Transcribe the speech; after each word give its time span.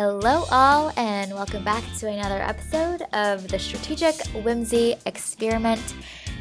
Hello, 0.00 0.44
all, 0.52 0.92
and 0.96 1.34
welcome 1.34 1.64
back 1.64 1.82
to 1.98 2.06
another 2.06 2.40
episode 2.40 3.02
of 3.14 3.48
the 3.48 3.58
Strategic 3.58 4.14
Whimsy 4.44 4.94
Experiment. 5.06 5.82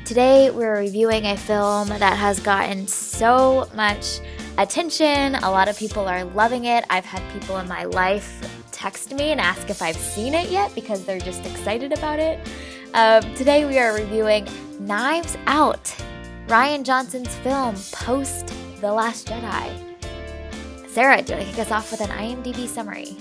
Today, 0.05 0.52
we're 0.52 0.77
reviewing 0.77 1.25
a 1.25 1.36
film 1.36 1.88
that 1.88 2.16
has 2.16 2.39
gotten 2.39 2.85
so 2.85 3.67
much 3.73 4.20
attention. 4.59 5.34
A 5.34 5.49
lot 5.49 5.67
of 5.70 5.75
people 5.75 6.07
are 6.07 6.23
loving 6.23 6.66
it. 6.66 6.85
I've 6.91 7.04
had 7.04 7.23
people 7.34 7.57
in 7.57 7.67
my 7.67 7.85
life 7.85 8.48
text 8.71 9.12
me 9.16 9.31
and 9.31 9.41
ask 9.41 9.71
if 9.71 9.81
I've 9.81 9.98
seen 9.98 10.35
it 10.35 10.52
yet 10.52 10.76
because 10.76 11.03
they're 11.03 11.17
just 11.17 11.44
excited 11.44 11.91
about 11.91 12.20
it. 12.20 12.48
Um, 12.94 13.23
today, 13.34 13.66
we 13.66 13.80
are 13.80 13.95
reviewing 13.95 14.48
Knives 14.80 15.35
Out, 15.48 15.95
Rian 16.45 16.84
Johnson's 16.84 17.34
film 17.38 17.73
post 17.91 18.53
The 18.81 18.94
Last 18.94 19.27
Jedi. 19.27 19.88
Sarah, 20.89 21.23
do 21.23 21.34
you 21.34 21.38
want 21.39 21.49
to 21.49 21.55
kick 21.55 21.66
us 21.66 21.71
off 21.71 21.89
with 21.89 22.02
an 22.02 22.09
IMDb 22.09 22.67
summary? 22.67 23.17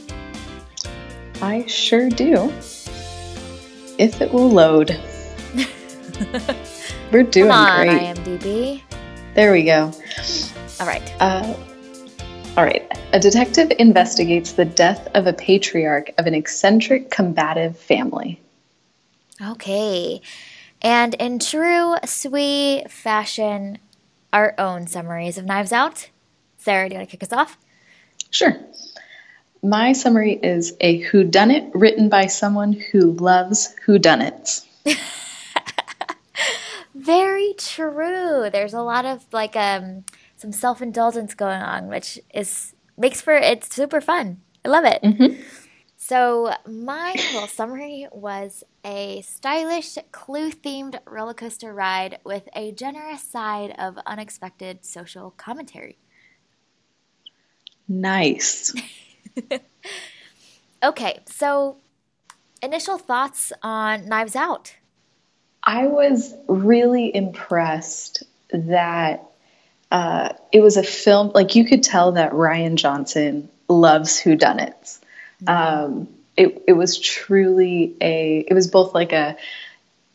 I 1.43 1.67
sure 1.67 2.09
do. 2.09 2.53
If 3.99 4.21
it 4.21 4.33
will 4.33 4.49
load. 4.51 4.91
We're 7.13 7.23
doing 7.23 7.51
Come 7.51 7.67
on, 7.67 7.87
great. 7.87 8.17
IMDb. 8.17 8.83
There 9.35 9.53
we 9.53 9.65
go. 9.65 9.93
All 10.81 10.87
right. 10.87 11.15
Uh, 11.21 11.55
all 12.57 12.65
right. 12.65 12.91
A 13.13 13.21
detective 13.21 13.71
investigates 13.79 14.53
the 14.53 14.65
death 14.65 15.09
of 15.15 15.27
a 15.27 15.33
patriarch 15.33 16.13
of 16.17 16.27
an 16.27 16.35
eccentric 16.35 17.11
combative 17.11 17.79
family. 17.79 18.41
Okay. 19.41 20.23
And 20.81 21.15
in 21.15 21.39
true 21.39 21.97
sweet 22.05 22.85
fashion, 22.89 23.79
our 24.33 24.55
own 24.59 24.87
summaries 24.87 25.37
of 25.37 25.45
Knives 25.45 25.73
Out. 25.73 26.09
Sarah, 26.57 26.89
do 26.89 26.95
you 26.95 26.99
want 26.99 27.11
to 27.11 27.17
kick 27.17 27.23
us 27.23 27.33
off? 27.33 27.59
Sure. 28.31 28.57
My 29.67 29.95
summary 29.95 30.39
is 30.41 30.77
a 30.81 31.03
whodunit 31.03 31.73
written 31.75 32.09
by 32.09 32.27
someone 32.27 32.73
who 32.73 33.13
loves 33.13 33.75
whodunits. 33.85 34.65
Very 36.95 37.53
true. 37.59 38.49
There's 38.53 38.75
a 38.75 38.83
lot 38.83 39.05
of 39.05 39.25
like 39.33 39.57
um 39.57 40.05
some 40.37 40.53
self-indulgence 40.53 41.35
going 41.35 41.61
on, 41.61 41.89
which 41.89 42.21
is 42.33 42.75
makes 42.97 43.21
for 43.21 43.33
it's 43.33 43.75
super 43.75 44.01
fun. 44.01 44.41
I 44.65 44.69
love 44.69 44.85
it. 44.85 45.03
Mhm. 45.03 45.43
So 45.97 46.55
my 46.69 47.15
little 47.33 47.49
summary 47.49 48.07
was 48.13 48.63
a 48.85 49.23
stylish, 49.23 49.99
clue-themed 50.13 51.01
roller 51.07 51.35
coaster 51.35 51.75
ride 51.75 52.21
with 52.25 52.49
a 52.55 52.71
generous 52.71 53.23
side 53.23 53.75
of 53.77 53.99
unexpected 54.07 54.85
social 54.85 55.33
commentary. 55.33 55.99
Nice. 57.89 58.73
Okay, 60.83 61.21
so 61.27 61.79
initial 62.63 62.99
thoughts 62.99 63.53
on 63.63 64.07
Knives 64.09 64.37
Out. 64.37 64.75
I 65.63 65.87
was 65.87 66.35
really 66.47 67.15
impressed 67.15 68.23
that 68.51 69.25
uh, 69.91 70.35
it 70.53 70.61
was 70.61 70.77
a 70.77 70.83
film, 70.83 71.33
like 71.35 71.57
you 71.57 71.65
could 71.65 71.83
tell 71.83 72.13
that 72.13 72.33
Rian 72.33 72.77
Johnson 72.77 73.49
loves 73.69 74.21
whodunits. 74.21 75.01
Um, 75.47 76.09
it, 76.37 76.63
it 76.69 76.73
was 76.75 76.99
truly 76.99 77.97
a, 78.01 78.45
it 78.47 78.55
was 78.55 78.69
both 78.69 78.95
like 78.95 79.13
a, 79.13 79.37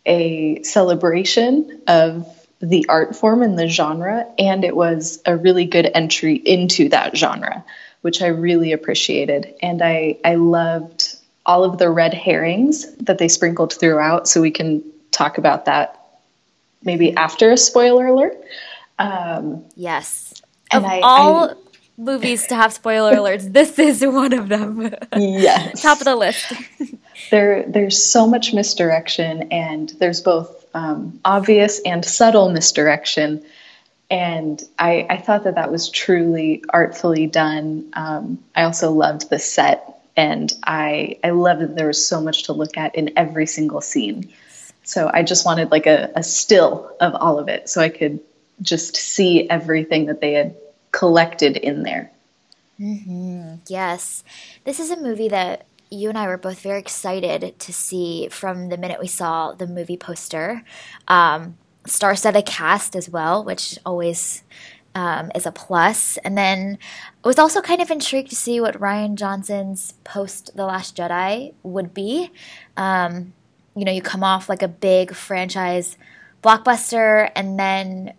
a 0.05 0.63
celebration 0.63 1.81
of 1.87 2.27
the 2.61 2.85
art 2.87 3.15
form 3.15 3.41
and 3.41 3.57
the 3.57 3.67
genre, 3.67 4.25
and 4.37 4.63
it 4.63 4.75
was 4.75 5.21
a 5.25 5.35
really 5.35 5.65
good 5.65 5.89
entry 5.93 6.35
into 6.35 6.89
that 6.89 7.17
genre, 7.17 7.65
which 8.01 8.21
I 8.21 8.27
really 8.27 8.71
appreciated. 8.71 9.53
And 9.61 9.81
I, 9.81 10.17
I 10.25 10.35
loved 10.35 11.15
all 11.45 11.63
of 11.63 11.77
the 11.77 11.89
red 11.89 12.13
herrings 12.13 12.93
that 12.97 13.17
they 13.17 13.27
sprinkled 13.27 13.73
throughout, 13.73 14.27
so 14.27 14.41
we 14.41 14.51
can 14.51 14.83
talk 15.11 15.37
about 15.37 15.65
that 15.65 15.97
maybe 16.83 17.15
after 17.15 17.51
a 17.51 17.57
spoiler 17.57 18.07
alert. 18.07 18.37
Um, 18.99 19.63
Yes. 19.75 20.33
Of 20.71 20.85
I- 20.85 20.99
all 21.01 21.49
I- 21.49 21.53
movies 21.97 22.47
to 22.47 22.55
have 22.55 22.73
spoiler 22.73 23.13
alerts, 23.15 23.51
this 23.59 23.77
is 23.79 24.01
one 24.05 24.33
of 24.33 24.49
them. 24.49 24.93
yes. 25.15 25.81
Top 25.83 25.99
of 25.99 26.05
the 26.05 26.15
list. 26.15 26.51
there 27.31 27.63
there's 27.67 28.01
so 28.01 28.25
much 28.27 28.53
misdirection 28.53 29.51
and 29.51 29.89
there's 29.99 30.21
both 30.21 30.65
um, 30.73 31.19
obvious 31.25 31.79
and 31.85 32.03
subtle 32.05 32.49
misdirection 32.49 33.43
and 34.11 34.61
I, 34.77 35.07
I 35.09 35.17
thought 35.17 35.45
that 35.45 35.55
that 35.55 35.71
was 35.71 35.89
truly 35.89 36.63
artfully 36.69 37.25
done 37.25 37.91
um, 37.93 38.43
i 38.55 38.63
also 38.63 38.91
loved 38.91 39.29
the 39.29 39.39
set 39.39 40.03
and 40.15 40.53
i 40.63 41.17
i 41.23 41.31
love 41.31 41.59
that 41.59 41.75
there 41.75 41.87
was 41.87 42.05
so 42.05 42.21
much 42.21 42.43
to 42.43 42.53
look 42.53 42.77
at 42.77 42.95
in 42.95 43.17
every 43.17 43.47
single 43.47 43.81
scene 43.81 44.31
so 44.83 45.09
i 45.11 45.23
just 45.23 45.45
wanted 45.45 45.71
like 45.71 45.87
a, 45.87 46.11
a 46.15 46.23
still 46.23 46.95
of 46.99 47.15
all 47.15 47.39
of 47.39 47.47
it 47.47 47.69
so 47.69 47.81
i 47.81 47.89
could 47.89 48.19
just 48.61 48.95
see 48.95 49.49
everything 49.49 50.05
that 50.05 50.21
they 50.21 50.33
had 50.33 50.55
collected 50.91 51.57
in 51.57 51.81
there 51.81 52.11
Yes. 53.67 54.23
This 54.63 54.79
is 54.79 54.89
a 54.89 54.99
movie 54.99 55.29
that 55.29 55.67
you 55.91 56.09
and 56.09 56.17
I 56.17 56.27
were 56.27 56.37
both 56.37 56.61
very 56.61 56.79
excited 56.79 57.59
to 57.59 57.73
see 57.73 58.27
from 58.29 58.69
the 58.69 58.77
minute 58.77 58.99
we 58.99 59.07
saw 59.07 59.51
the 59.53 59.67
movie 59.67 59.97
poster. 59.97 60.63
Um, 61.07 61.57
Star 61.85 62.15
studded 62.15 62.45
cast 62.45 62.95
as 62.95 63.09
well, 63.09 63.43
which 63.43 63.77
always 63.85 64.43
um, 64.93 65.31
is 65.33 65.45
a 65.45 65.51
plus. 65.51 66.17
And 66.17 66.37
then 66.37 66.77
I 67.23 67.27
was 67.27 67.39
also 67.39 67.61
kind 67.61 67.81
of 67.81 67.89
intrigued 67.89 68.29
to 68.29 68.35
see 68.35 68.59
what 68.59 68.79
Rian 68.79 69.15
Johnson's 69.15 69.93
post 70.03 70.55
The 70.55 70.65
Last 70.65 70.95
Jedi 70.95 71.53
would 71.63 71.93
be. 71.93 72.31
Um, 72.77 73.33
you 73.75 73.85
know, 73.85 73.91
you 73.91 74.01
come 74.01 74.23
off 74.23 74.49
like 74.49 74.61
a 74.61 74.67
big 74.67 75.13
franchise 75.13 75.97
blockbuster, 76.43 77.31
and 77.35 77.59
then 77.59 78.13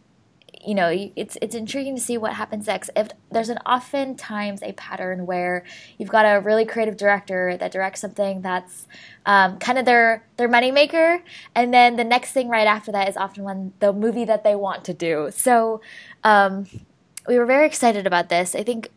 you 0.64 0.74
know 0.74 0.88
it's 1.16 1.36
it's 1.42 1.54
intriguing 1.54 1.96
to 1.96 2.00
see 2.00 2.16
what 2.16 2.34
happens 2.34 2.66
next. 2.66 2.90
If 2.96 3.08
there's 3.30 3.48
an 3.48 3.58
oftentimes 3.58 4.62
a 4.62 4.72
pattern 4.72 5.26
where 5.26 5.64
you've 5.98 6.08
got 6.08 6.24
a 6.24 6.40
really 6.40 6.64
creative 6.64 6.96
director 6.96 7.56
that 7.56 7.72
directs 7.72 8.00
something 8.00 8.42
that's 8.42 8.86
um, 9.26 9.58
kind 9.58 9.78
of 9.78 9.84
their 9.84 10.24
their 10.36 10.48
moneymaker, 10.48 11.22
and 11.54 11.74
then 11.74 11.96
the 11.96 12.04
next 12.04 12.32
thing 12.32 12.48
right 12.48 12.66
after 12.66 12.92
that 12.92 13.08
is 13.08 13.16
often 13.16 13.44
when 13.44 13.72
the 13.80 13.92
movie 13.92 14.24
that 14.24 14.44
they 14.44 14.54
want 14.54 14.84
to 14.84 14.94
do. 14.94 15.30
So 15.32 15.80
um, 16.24 16.66
we 17.26 17.38
were 17.38 17.46
very 17.46 17.66
excited 17.66 18.06
about 18.06 18.28
this. 18.28 18.54
I 18.54 18.62
think 18.62 18.90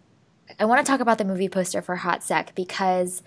I 0.59 0.65
want 0.65 0.85
to 0.85 0.89
talk 0.89 0.99
about 0.99 1.17
the 1.17 1.25
movie 1.25 1.49
poster 1.49 1.81
for 1.81 1.95
Hot 1.97 2.23
Sec 2.23 2.53
because 2.55 3.23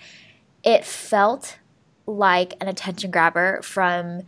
it 0.62 0.84
felt 0.84 1.58
like 2.06 2.54
an 2.60 2.68
attention 2.68 3.10
grabber 3.10 3.60
from 3.62 4.22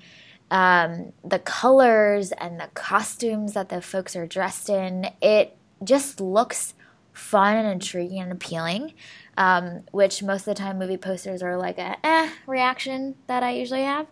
um, 0.51 1.13
the 1.25 1.39
colors 1.39 2.33
and 2.33 2.59
the 2.59 2.69
costumes 2.75 3.55
that 3.55 3.69
the 3.69 3.81
folks 3.81 4.17
are 4.17 4.27
dressed 4.27 4.69
in. 4.69 5.07
It 5.23 5.57
just 5.83 6.21
looks 6.21 6.75
fun 7.13 7.57
and 7.57 7.69
intriguing 7.69 8.21
and 8.21 8.33
appealing, 8.33 8.95
um, 9.37 9.85
which 9.93 10.23
most 10.23 10.41
of 10.41 10.47
the 10.47 10.55
time 10.55 10.79
movie 10.79 10.97
posters 10.97 11.43
are 11.43 11.57
like 11.57 11.79
a 11.79 11.97
eh 12.05 12.31
reaction 12.47 13.17
that 13.27 13.43
I 13.43 13.53
usually 13.53 13.83
have. 13.83 14.07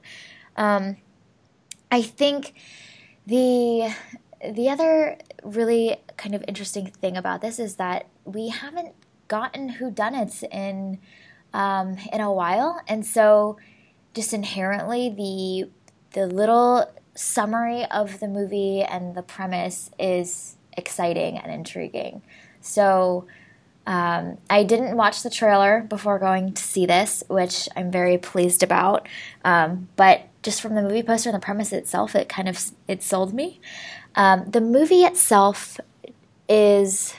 Um, 0.56 0.96
I 1.90 2.02
think 2.02 2.54
the 3.26 3.94
the 4.52 4.68
other 4.68 5.18
really 5.42 5.96
kind 6.16 6.34
of 6.34 6.44
interesting 6.46 6.86
thing 6.86 7.16
about 7.16 7.40
this 7.40 7.58
is 7.58 7.76
that 7.76 8.06
we 8.24 8.48
haven't 8.48 8.94
gotten 9.26 9.74
whodunits 9.74 10.42
in 10.52 10.98
um, 11.52 11.96
in 12.12 12.20
a 12.20 12.32
while, 12.32 12.80
and 12.86 13.04
so 13.04 13.58
just 14.14 14.32
inherently 14.32 15.08
the 15.08 15.70
the 16.12 16.26
little 16.26 16.90
summary 17.14 17.84
of 17.86 18.20
the 18.20 18.28
movie 18.28 18.82
and 18.82 19.14
the 19.14 19.22
premise 19.22 19.90
is 19.98 20.56
exciting 20.76 21.38
and 21.38 21.52
intriguing. 21.52 22.22
So 22.60 23.26
um, 23.86 24.38
I 24.50 24.64
didn't 24.64 24.96
watch 24.96 25.22
the 25.22 25.30
trailer 25.30 25.80
before 25.88 26.18
going 26.18 26.52
to 26.52 26.62
see 26.62 26.86
this, 26.86 27.24
which 27.28 27.68
I'm 27.74 27.90
very 27.90 28.18
pleased 28.18 28.62
about. 28.62 29.08
Um, 29.44 29.88
but 29.96 30.28
just 30.42 30.60
from 30.60 30.74
the 30.74 30.82
movie 30.82 31.02
poster 31.02 31.30
and 31.30 31.36
the 31.36 31.44
premise 31.44 31.72
itself, 31.72 32.14
it 32.14 32.28
kind 32.28 32.48
of 32.48 32.70
it 32.86 33.02
sold 33.02 33.32
me. 33.32 33.60
Um, 34.14 34.50
the 34.50 34.60
movie 34.60 35.04
itself 35.04 35.80
is 36.48 37.14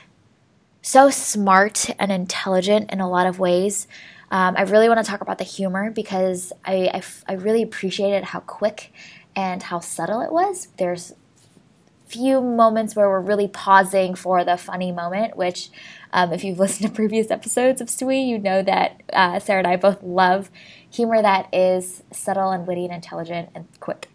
so 0.81 1.09
smart 1.09 1.89
and 1.99 2.11
intelligent 2.11 2.91
in 2.91 2.99
a 2.99 3.09
lot 3.09 3.27
of 3.27 3.39
ways. 3.39 3.87
Um, 4.31 4.55
I 4.57 4.61
really 4.61 4.87
want 4.87 5.03
to 5.03 5.09
talk 5.09 5.21
about 5.21 5.37
the 5.37 5.43
humor 5.43 5.91
because 5.91 6.53
I, 6.65 7.01
I 7.27 7.33
really 7.33 7.63
appreciated 7.63 8.25
how 8.25 8.41
quick 8.41 8.91
and 9.35 9.63
how 9.63 9.79
subtle 9.79 10.21
it 10.21 10.31
was. 10.31 10.67
There's 10.77 11.13
few 12.09 12.41
moments 12.41 12.95
where 12.95 13.07
we're 13.07 13.21
really 13.21 13.47
pausing 13.47 14.15
for 14.15 14.43
the 14.43 14.57
funny 14.57 14.91
moment, 14.91 15.37
which, 15.37 15.69
um, 16.11 16.33
if 16.33 16.43
you've 16.43 16.59
listened 16.59 16.89
to 16.89 16.95
previous 16.95 17.29
episodes 17.29 17.81
of 17.81 17.89
Sui, 17.89 18.19
you 18.19 18.39
know 18.39 18.63
that 18.63 19.01
uh, 19.13 19.39
Sarah 19.39 19.59
and 19.59 19.67
I 19.67 19.75
both 19.75 20.01
love 20.01 20.49
humor 20.91 21.21
that 21.21 21.47
is 21.53 22.01
subtle 22.11 22.49
and 22.49 22.65
witty 22.65 22.85
and 22.85 22.93
intelligent 22.93 23.49
and 23.53 23.67
quick. 23.79 24.09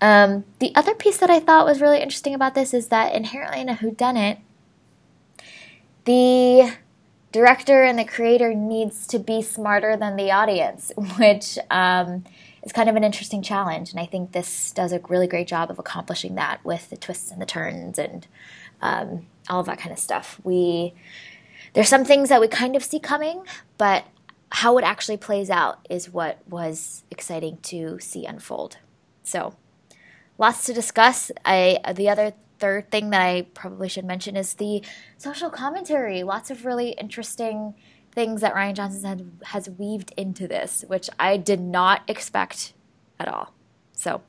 Um, 0.00 0.44
the 0.58 0.74
other 0.74 0.94
piece 0.94 1.18
that 1.18 1.30
I 1.30 1.38
thought 1.38 1.64
was 1.64 1.80
really 1.80 2.00
interesting 2.00 2.34
about 2.34 2.54
this 2.54 2.74
is 2.74 2.88
that 2.88 3.14
inherently 3.14 3.60
in 3.60 3.68
a 3.68 3.76
whodunit, 3.76 4.38
the 6.04 6.72
director 7.36 7.82
and 7.82 7.98
the 7.98 8.04
creator 8.04 8.54
needs 8.54 9.06
to 9.08 9.18
be 9.18 9.42
smarter 9.42 9.96
than 9.96 10.16
the 10.16 10.30
audience, 10.30 10.92
which 11.18 11.58
um, 11.70 12.24
is 12.62 12.72
kind 12.72 12.88
of 12.88 12.96
an 12.96 13.04
interesting 13.04 13.42
challenge. 13.42 13.90
And 13.90 14.00
I 14.00 14.06
think 14.06 14.32
this 14.32 14.72
does 14.72 14.92
a 14.92 15.00
really 15.08 15.26
great 15.26 15.46
job 15.46 15.70
of 15.70 15.78
accomplishing 15.78 16.34
that 16.36 16.64
with 16.64 16.90
the 16.90 16.96
twists 16.96 17.30
and 17.30 17.40
the 17.40 17.46
turns 17.46 17.98
and 17.98 18.26
um, 18.80 19.26
all 19.48 19.60
of 19.60 19.66
that 19.66 19.78
kind 19.78 19.92
of 19.92 19.98
stuff. 19.98 20.40
We 20.44 20.94
there's 21.74 21.88
some 21.88 22.04
things 22.06 22.30
that 22.30 22.40
we 22.40 22.48
kind 22.48 22.74
of 22.74 22.82
see 22.82 22.98
coming, 22.98 23.44
but 23.76 24.06
how 24.50 24.78
it 24.78 24.84
actually 24.84 25.18
plays 25.18 25.50
out 25.50 25.86
is 25.90 26.10
what 26.10 26.38
was 26.48 27.04
exciting 27.10 27.58
to 27.64 27.98
see 28.00 28.24
unfold. 28.24 28.78
So, 29.22 29.54
lots 30.38 30.64
to 30.66 30.72
discuss. 30.72 31.30
I 31.44 31.78
the 31.94 32.08
other 32.08 32.32
third 32.58 32.90
thing 32.90 33.10
that 33.10 33.20
I 33.20 33.46
probably 33.54 33.88
should 33.88 34.04
mention 34.04 34.36
is 34.36 34.54
the 34.54 34.82
social 35.18 35.50
commentary. 35.50 36.22
Lots 36.22 36.50
of 36.50 36.64
really 36.64 36.90
interesting 36.90 37.74
things 38.12 38.40
that 38.40 38.54
Rian 38.54 38.74
Johnson 38.74 39.38
has 39.44 39.68
weaved 39.68 40.12
into 40.16 40.48
this, 40.48 40.84
which 40.88 41.10
I 41.18 41.36
did 41.36 41.60
not 41.60 42.02
expect 42.08 42.72
at 43.20 43.28
all. 43.28 43.52
So, 43.92 44.22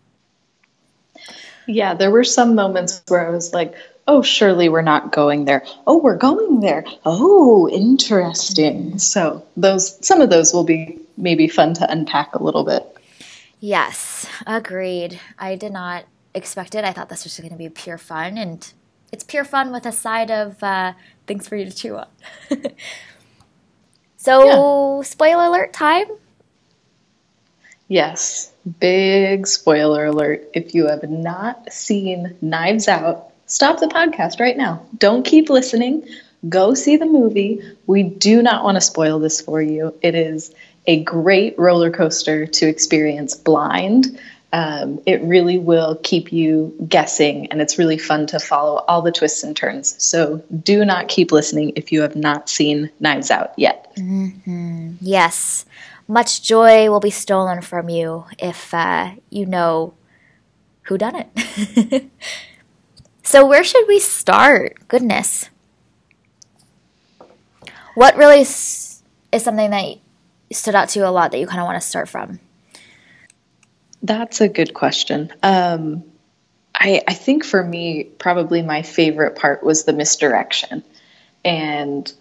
yeah, 1.66 1.94
there 1.94 2.12
were 2.12 2.24
some 2.24 2.54
moments 2.54 3.02
where 3.08 3.26
I 3.26 3.30
was 3.30 3.54
like, 3.54 3.76
oh, 4.08 4.22
surely 4.22 4.70
we're 4.70 4.82
not 4.82 5.12
going 5.12 5.46
there. 5.46 5.66
Oh, 5.86 5.98
we're 5.98 6.18
going 6.18 6.60
there. 6.60 6.86
Oh, 7.06 7.70
interesting. 7.70 9.00
So, 9.00 9.46
those 9.56 10.06
some 10.06 10.22
of 10.22 10.30
those 10.30 10.54
will 10.54 10.64
be 10.64 11.00
maybe 11.16 11.48
fun 11.48 11.74
to 11.76 11.92
unpack 11.92 12.36
a 12.36 12.44
little 12.44 12.64
bit. 12.64 12.84
Yes, 13.60 14.28
agreed. 14.46 15.20
I 15.40 15.56
did 15.56 15.72
not 15.72 16.06
expect 16.34 16.76
it. 16.76 16.84
I 16.84 16.92
thought 16.92 17.10
this 17.10 17.24
was 17.24 17.38
going 17.40 17.52
to 17.52 17.58
be 17.58 17.70
pure 17.70 17.98
fun, 17.98 18.38
and 18.38 18.72
it's 19.12 19.24
pure 19.24 19.46
fun 19.46 19.72
with 19.72 19.86
a 19.86 19.92
side 19.92 20.32
of 20.32 20.62
uh, 20.64 20.94
things 21.26 21.48
for 21.48 21.56
you 21.56 21.66
to 21.66 21.76
chew 21.76 21.98
on. 21.98 22.08
so, 24.18 24.98
yeah. 24.98 25.04
spoiler 25.04 25.46
alert 25.46 25.74
time. 25.74 26.08
Yes, 27.88 28.52
big 28.80 29.48
spoiler 29.48 30.08
alert. 30.08 30.50
If 30.54 30.76
you 30.76 30.88
have 30.88 31.10
not 31.10 31.72
seen 31.72 32.36
Knives 32.42 32.88
Out, 32.88 33.32
stop 33.46 33.80
the 33.80 33.88
podcast 33.88 34.40
right 34.40 34.58
now. 34.58 34.86
Don't 34.98 35.24
keep 35.24 35.50
listening. 35.50 36.06
Go 36.50 36.74
see 36.74 36.98
the 36.98 37.06
movie. 37.06 37.62
We 37.88 38.04
do 38.04 38.44
not 38.44 38.64
want 38.64 38.76
to 38.76 38.82
spoil 38.82 39.20
this 39.20 39.40
for 39.40 39.62
you. 39.62 39.98
It 40.02 40.16
is 40.16 40.54
a 40.86 41.04
great 41.04 41.58
roller 41.58 41.90
coaster 41.90 42.46
to 42.46 42.68
experience 42.68 43.36
blind. 43.36 44.20
Um, 44.54 45.02
it 45.06 45.22
really 45.24 45.58
will 45.58 46.00
keep 46.04 46.32
you 46.32 46.74
guessing, 46.88 47.52
and 47.52 47.62
it's 47.62 47.78
really 47.78 47.98
fun 47.98 48.28
to 48.28 48.40
follow 48.40 48.84
all 48.88 49.02
the 49.02 49.12
twists 49.12 49.44
and 49.44 49.56
turns. 49.56 50.02
So 50.02 50.42
do 50.64 50.86
not 50.86 51.10
keep 51.10 51.32
listening 51.34 51.74
if 51.76 51.92
you 51.92 52.02
have 52.02 52.16
not 52.16 52.50
seen 52.50 52.90
Knives 53.00 53.30
Out 53.30 53.52
yet. 53.58 53.94
Mm-hmm. 53.98 54.94
Yes, 55.02 55.66
much 56.08 56.44
joy 56.44 56.90
will 56.90 57.02
be 57.02 57.10
stolen 57.10 57.62
from 57.62 57.90
you 57.90 58.26
if 58.40 58.74
uh, 58.74 59.12
you 59.30 59.46
know 59.46 59.94
who 60.84 60.98
done 60.98 61.26
it. 61.36 62.10
so 63.24 63.46
where 63.46 63.66
should 63.66 63.86
we 63.88 64.00
start? 64.00 64.88
Goodness, 64.88 65.50
what 67.96 68.16
really 68.16 68.42
is 68.42 69.02
something 69.38 69.72
that 69.72 69.98
stood 70.52 70.76
out 70.76 70.88
to 70.90 71.00
you 71.00 71.06
a 71.06 71.08
lot 71.08 71.32
that 71.32 71.40
you 71.40 71.48
kind 71.48 71.60
of 71.60 71.66
want 71.66 71.82
to 71.82 71.86
start 71.86 72.08
from? 72.08 72.40
That's 74.02 74.42
a 74.42 74.48
good 74.48 74.74
question. 74.74 75.34
Um, 75.44 76.04
I, 76.74 77.02
I 77.08 77.14
think 77.14 77.44
for 77.44 77.64
me, 77.64 78.04
probably 78.04 78.62
my 78.62 78.84
favorite 78.84 79.36
part 79.36 79.64
was 79.64 79.84
the 79.84 79.94
misdirection 79.94 80.84
and 81.44 82.12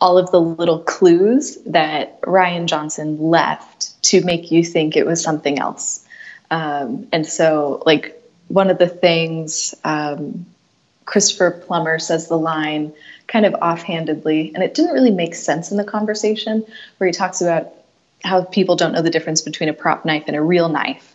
all 0.00 0.16
of 0.16 0.30
the 0.30 0.40
little 0.40 0.78
clues 0.78 1.56
that 1.66 2.20
Rian 2.22 2.66
Johnson 2.66 3.20
left 3.20 4.00
to 4.04 4.24
make 4.24 4.50
you 4.50 4.64
think 4.64 4.96
it 4.96 5.06
was 5.06 5.22
something 5.22 5.58
else. 5.58 6.06
Um, 6.50 7.08
and 7.12 7.26
so, 7.26 7.82
like, 7.84 8.14
one 8.46 8.70
of 8.70 8.78
the 8.78 8.88
things 8.88 9.74
um, 9.84 10.46
Christopher 11.04 11.50
Plummer 11.50 11.98
says 11.98 12.28
the 12.28 12.38
line 12.38 12.92
kind 13.26 13.44
of 13.44 13.54
offhandedly, 13.54 14.52
and 14.54 14.62
it 14.62 14.74
didn't 14.74 14.94
really 14.94 15.10
make 15.10 15.34
sense 15.34 15.70
in 15.70 15.76
the 15.76 15.84
conversation, 15.84 16.64
where 16.96 17.06
he 17.06 17.12
talks 17.12 17.40
about 17.40 17.74
how 18.24 18.44
people 18.44 18.76
don't 18.76 18.92
know 18.92 19.02
the 19.02 19.10
difference 19.10 19.42
between 19.42 19.68
a 19.68 19.74
prop 19.74 20.04
knife 20.04 20.24
and 20.26 20.36
a 20.36 20.42
real 20.42 20.68
knife. 20.68 21.14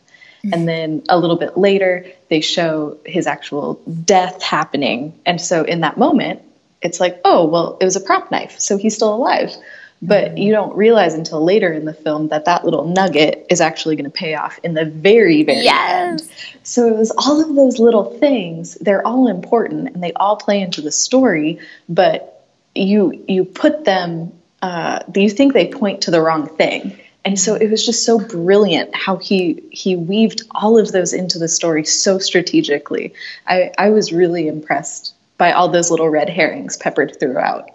And 0.52 0.68
then 0.68 1.04
a 1.08 1.18
little 1.18 1.38
bit 1.38 1.58
later, 1.58 2.06
they 2.30 2.42
show 2.42 2.98
his 3.06 3.28
actual 3.28 3.76
death 4.04 4.42
happening. 4.42 5.18
And 5.26 5.40
so 5.40 5.64
in 5.64 5.82
that 5.82 5.98
moment, 5.98 6.42
it's 6.82 7.00
like, 7.00 7.22
oh, 7.24 7.46
well, 7.46 7.78
it 7.80 7.86
was 7.86 7.96
a 7.96 8.02
prop 8.02 8.30
knife, 8.30 8.60
so 8.60 8.78
he's 8.78 8.96
still 8.96 9.14
alive. 9.14 9.56
But 10.02 10.30
mm-hmm. 10.30 10.38
you 10.38 10.52
don't 10.52 10.76
realize 10.76 11.14
until 11.14 11.42
later 11.42 11.72
in 11.72 11.86
the 11.86 11.94
film 11.94 12.28
that 12.28 12.44
that 12.44 12.66
little 12.66 12.86
nugget 12.86 13.46
is 13.50 13.62
actually 13.62 13.96
going 13.96 14.04
to 14.04 14.12
pay 14.12 14.36
off 14.36 14.60
in 14.64 14.74
the 14.74 14.84
very, 14.84 15.44
very 15.44 15.64
yes. 15.64 16.22
end. 16.22 16.32
So 16.64 16.88
it 16.88 16.98
was 16.98 17.12
all 17.12 17.40
of 17.40 17.56
those 17.56 17.80
little 17.80 18.18
things. 18.20 18.76
They're 18.76 19.06
all 19.08 19.30
important 19.30 19.94
and 19.94 20.04
they 20.04 20.12
all 20.12 20.36
play 20.36 20.62
into 20.62 20.82
the 20.82 20.92
story, 20.92 21.60
but 21.88 22.46
you 22.76 23.24
you 23.30 23.46
put 23.46 23.86
them. 23.86 24.34
Uh, 24.62 25.00
you 25.16 25.30
think 25.30 25.54
they 25.54 25.68
point 25.68 26.02
to 26.02 26.12
the 26.12 26.22
wrong 26.22 26.48
thing 26.48 26.98
and 27.26 27.40
so 27.40 27.56
it 27.56 27.70
was 27.70 27.86
just 27.86 28.06
so 28.06 28.20
brilliant 28.20 28.94
how 28.96 29.18
he 29.18 29.64
he 29.72 29.96
weaved 29.96 30.42
all 30.52 30.78
of 30.78 30.92
those 30.92 31.14
into 31.14 31.40
the 31.40 31.48
story 31.48 31.86
so 31.86 32.20
strategically. 32.20 33.14
I, 33.48 33.72
I 33.78 33.90
was 33.90 34.12
really 34.12 34.48
impressed 34.48 35.14
by 35.38 35.52
all 35.52 35.70
those 35.70 35.90
little 35.90 36.10
red 36.10 36.30
herrings 36.30 36.76
peppered 36.78 37.20
throughout. 37.20 37.70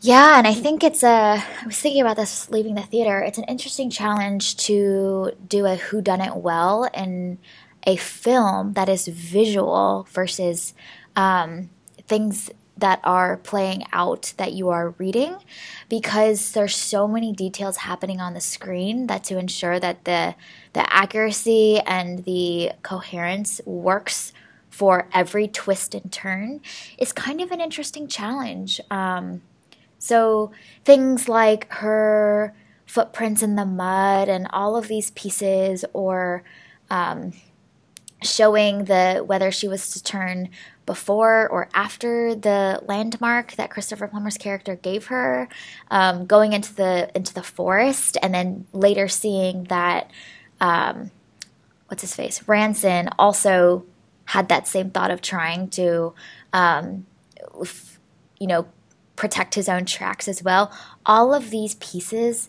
Yeah, 0.00 0.38
and 0.38 0.46
I 0.46 0.54
think 0.54 0.82
it's 0.84 1.02
a. 1.02 1.42
I 1.42 1.66
was 1.66 1.78
thinking 1.78 2.00
about 2.00 2.16
this 2.16 2.50
leaving 2.50 2.74
the 2.74 2.82
theater. 2.82 3.20
It's 3.20 3.38
an 3.38 3.44
interesting 3.44 3.90
challenge 3.90 4.56
to 4.68 5.32
do 5.46 5.66
a 5.66 5.76
who 5.76 6.00
done 6.00 6.20
it 6.20 6.36
well 6.36 6.88
in 6.94 7.38
a 7.86 7.96
film 7.96 8.72
that 8.72 8.88
is 8.88 9.06
visual 9.06 10.06
versus 10.10 10.72
um, 11.16 11.68
things 12.06 12.50
that 12.76 13.00
are 13.04 13.36
playing 13.36 13.84
out 13.92 14.32
that 14.36 14.52
you 14.52 14.68
are 14.68 14.90
reading 14.98 15.36
because 15.88 16.52
there's 16.52 16.74
so 16.74 17.06
many 17.06 17.32
details 17.32 17.78
happening 17.78 18.20
on 18.20 18.34
the 18.34 18.40
screen 18.40 19.06
that 19.06 19.22
to 19.24 19.38
ensure 19.38 19.78
that 19.78 20.04
the 20.04 20.34
the 20.72 20.92
accuracy 20.92 21.78
and 21.86 22.24
the 22.24 22.72
coherence 22.82 23.60
works 23.64 24.32
for 24.68 25.08
every 25.12 25.46
twist 25.46 25.94
and 25.94 26.10
turn 26.10 26.60
is 26.98 27.12
kind 27.12 27.40
of 27.40 27.52
an 27.52 27.60
interesting 27.60 28.08
challenge. 28.08 28.80
Um, 28.90 29.42
so 29.98 30.50
things 30.84 31.28
like 31.28 31.72
her 31.74 32.52
footprints 32.84 33.42
in 33.42 33.54
the 33.54 33.64
mud 33.64 34.28
and 34.28 34.48
all 34.52 34.76
of 34.76 34.88
these 34.88 35.12
pieces, 35.12 35.84
or 35.92 36.42
um, 36.90 37.32
showing 38.22 38.84
the 38.84 39.22
whether 39.24 39.50
she 39.50 39.68
was 39.68 39.90
to 39.90 40.02
turn 40.02 40.48
before 40.86 41.48
or 41.48 41.68
after 41.74 42.34
the 42.34 42.80
landmark 42.86 43.52
that 43.52 43.70
Christopher 43.70 44.06
Plummer's 44.08 44.36
character 44.36 44.76
gave 44.76 45.06
her, 45.06 45.48
um, 45.90 46.26
going 46.26 46.52
into 46.52 46.74
the 46.74 47.10
into 47.14 47.32
the 47.32 47.42
forest, 47.42 48.16
and 48.22 48.34
then 48.34 48.66
later 48.72 49.08
seeing 49.08 49.64
that 49.64 50.10
um, 50.60 51.10
what's 51.88 52.02
his 52.02 52.14
face 52.14 52.46
Ransom 52.46 53.08
also 53.18 53.84
had 54.26 54.48
that 54.48 54.66
same 54.66 54.90
thought 54.90 55.10
of 55.10 55.20
trying 55.20 55.68
to, 55.68 56.14
um, 56.52 57.06
you 58.38 58.46
know, 58.46 58.66
protect 59.16 59.54
his 59.54 59.68
own 59.68 59.84
tracks 59.84 60.28
as 60.28 60.42
well. 60.42 60.72
All 61.04 61.34
of 61.34 61.50
these 61.50 61.74
pieces, 61.76 62.48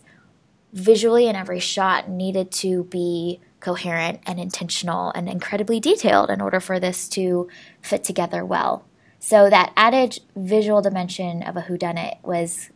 visually 0.72 1.26
in 1.26 1.36
every 1.36 1.60
shot, 1.60 2.08
needed 2.08 2.50
to 2.52 2.84
be 2.84 3.40
coherent 3.60 4.20
and 4.26 4.38
intentional 4.38 5.10
and 5.14 5.28
incredibly 5.28 5.80
detailed 5.80 6.30
in 6.30 6.40
order 6.40 6.60
for 6.60 6.78
this 6.78 7.08
to 7.08 7.48
fit 7.86 8.04
together 8.04 8.44
well. 8.44 8.84
So 9.18 9.48
that 9.50 9.72
added 9.76 10.18
visual 10.34 10.82
dimension 10.82 11.42
of 11.42 11.56
a 11.56 11.62
whodunit 11.62 12.22
was 12.22 12.70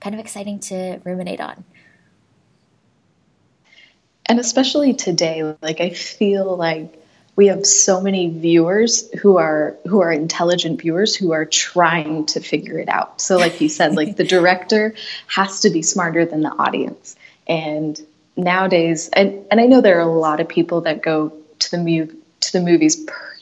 kind 0.00 0.14
of 0.14 0.20
exciting 0.20 0.60
to 0.60 1.00
ruminate 1.04 1.40
on. 1.40 1.64
And 4.26 4.38
especially 4.38 4.94
today, 4.94 5.56
like 5.60 5.80
I 5.80 5.90
feel 5.90 6.56
like 6.56 6.96
we 7.36 7.48
have 7.48 7.66
so 7.66 8.00
many 8.00 8.28
viewers 8.28 9.10
who 9.14 9.38
are 9.38 9.76
who 9.86 10.00
are 10.02 10.12
intelligent 10.12 10.80
viewers 10.80 11.16
who 11.16 11.32
are 11.32 11.44
trying 11.44 12.26
to 12.26 12.40
figure 12.40 12.78
it 12.78 12.88
out. 12.88 13.20
So 13.20 13.38
like 13.38 13.60
you 13.60 13.68
said, 13.68 13.96
like 13.96 14.16
the 14.16 14.24
director 14.36 14.94
has 15.26 15.60
to 15.60 15.70
be 15.70 15.82
smarter 15.82 16.24
than 16.24 16.42
the 16.42 16.50
audience. 16.50 17.16
And 17.48 18.00
nowadays, 18.36 19.08
and, 19.12 19.44
and 19.50 19.60
I 19.60 19.66
know 19.66 19.80
there 19.80 19.98
are 19.98 20.08
a 20.08 20.18
lot 20.18 20.40
of 20.40 20.48
people 20.48 20.82
that 20.82 21.02
go 21.02 21.32
to 21.60 21.70
the 21.70 21.78
mu- 21.78 22.14
to 22.40 22.52
the 22.52 22.60
movies 22.60 22.96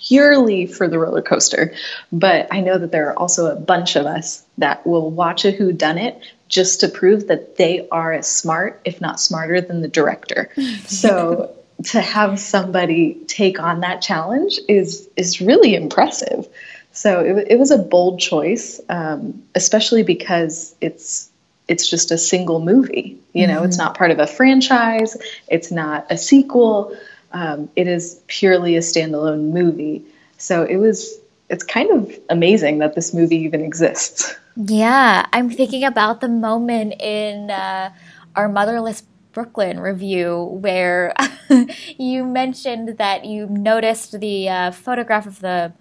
purely 0.09 0.67
for 0.67 0.88
the 0.88 0.99
roller 0.99 1.23
coaster, 1.23 1.75
but 2.11 2.49
I 2.50 2.61
know 2.61 2.79
that 2.79 2.93
there 2.93 3.11
are 3.11 3.19
also 3.19 3.47
a 3.47 3.57
bunch 3.57 3.97
of 3.97 4.07
us 4.07 4.45
that 4.59 4.87
will 4.87 5.11
watch 5.11 5.45
a 5.45 5.50
Who 5.50 5.73
Done 5.73 5.99
It 5.99 6.21
just 6.49 6.81
to 6.81 6.88
prove 6.88 7.29
that 7.29 7.57
they 7.57 7.87
are 7.91 8.12
as 8.12 8.27
smart, 8.27 8.81
if 8.85 9.00
not 9.00 9.21
smarter, 9.21 9.61
than 9.61 9.83
the 9.83 9.88
director. 9.88 10.50
so 10.87 11.55
to 11.85 12.00
have 12.00 12.41
somebody 12.41 13.15
take 13.27 13.61
on 13.61 13.81
that 13.81 14.03
challenge 14.03 14.59
is 14.69 15.09
is 15.17 15.41
really 15.41 15.75
impressive. 15.75 16.49
So 16.93 17.21
it, 17.21 17.49
it 17.50 17.59
was 17.59 17.71
a 17.71 17.79
bold 17.79 18.19
choice, 18.19 18.81
um, 18.88 19.45
especially 19.55 20.03
because 20.03 20.75
it's 20.81 21.31
it's 21.69 21.88
just 21.88 22.11
a 22.11 22.19
single 22.19 22.61
movie. 22.61 23.19
You 23.35 23.47
know, 23.47 23.57
mm-hmm. 23.57 23.67
it's 23.67 23.79
not 23.79 23.97
part 23.97 24.11
of 24.11 24.19
a 24.19 24.27
franchise. 24.27 25.17
It's 25.49 25.71
not 25.71 26.07
a 26.11 26.17
sequel. 26.17 26.97
Um, 27.32 27.68
it 27.76 27.87
is 27.87 28.20
purely 28.26 28.76
a 28.76 28.80
standalone 28.80 29.52
movie. 29.52 30.04
So 30.38 30.62
it 30.62 30.76
was 30.76 31.18
it's 31.49 31.64
kind 31.64 31.90
of 31.90 32.18
amazing 32.28 32.78
that 32.78 32.94
this 32.94 33.14
movie 33.14 33.38
even 33.38 33.62
exists. 33.62 34.35
Yeah, 34.61 35.25
I'm 35.32 35.50
thinking 35.50 35.85
about 35.85 36.20
the 36.20 36.28
moment 36.28 37.00
in 37.00 37.49
uh, 37.49 37.92
our 38.35 38.49
Motherless 38.49 39.04
Brooklyn 39.30 39.78
review 39.78 40.58
where 40.61 41.14
you 41.97 42.25
mentioned 42.25 42.99
that 42.99 43.25
you 43.25 43.47
noticed 43.47 44.18
the 44.18 44.49
uh, 44.49 44.70
photograph 44.73 45.28
of 45.28 45.38
the 45.38 45.73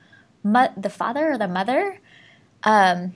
mo- 0.43 0.71
the 0.77 0.91
father 0.91 1.31
or 1.31 1.37
the 1.39 1.47
mother 1.47 1.99
um, 2.65 3.15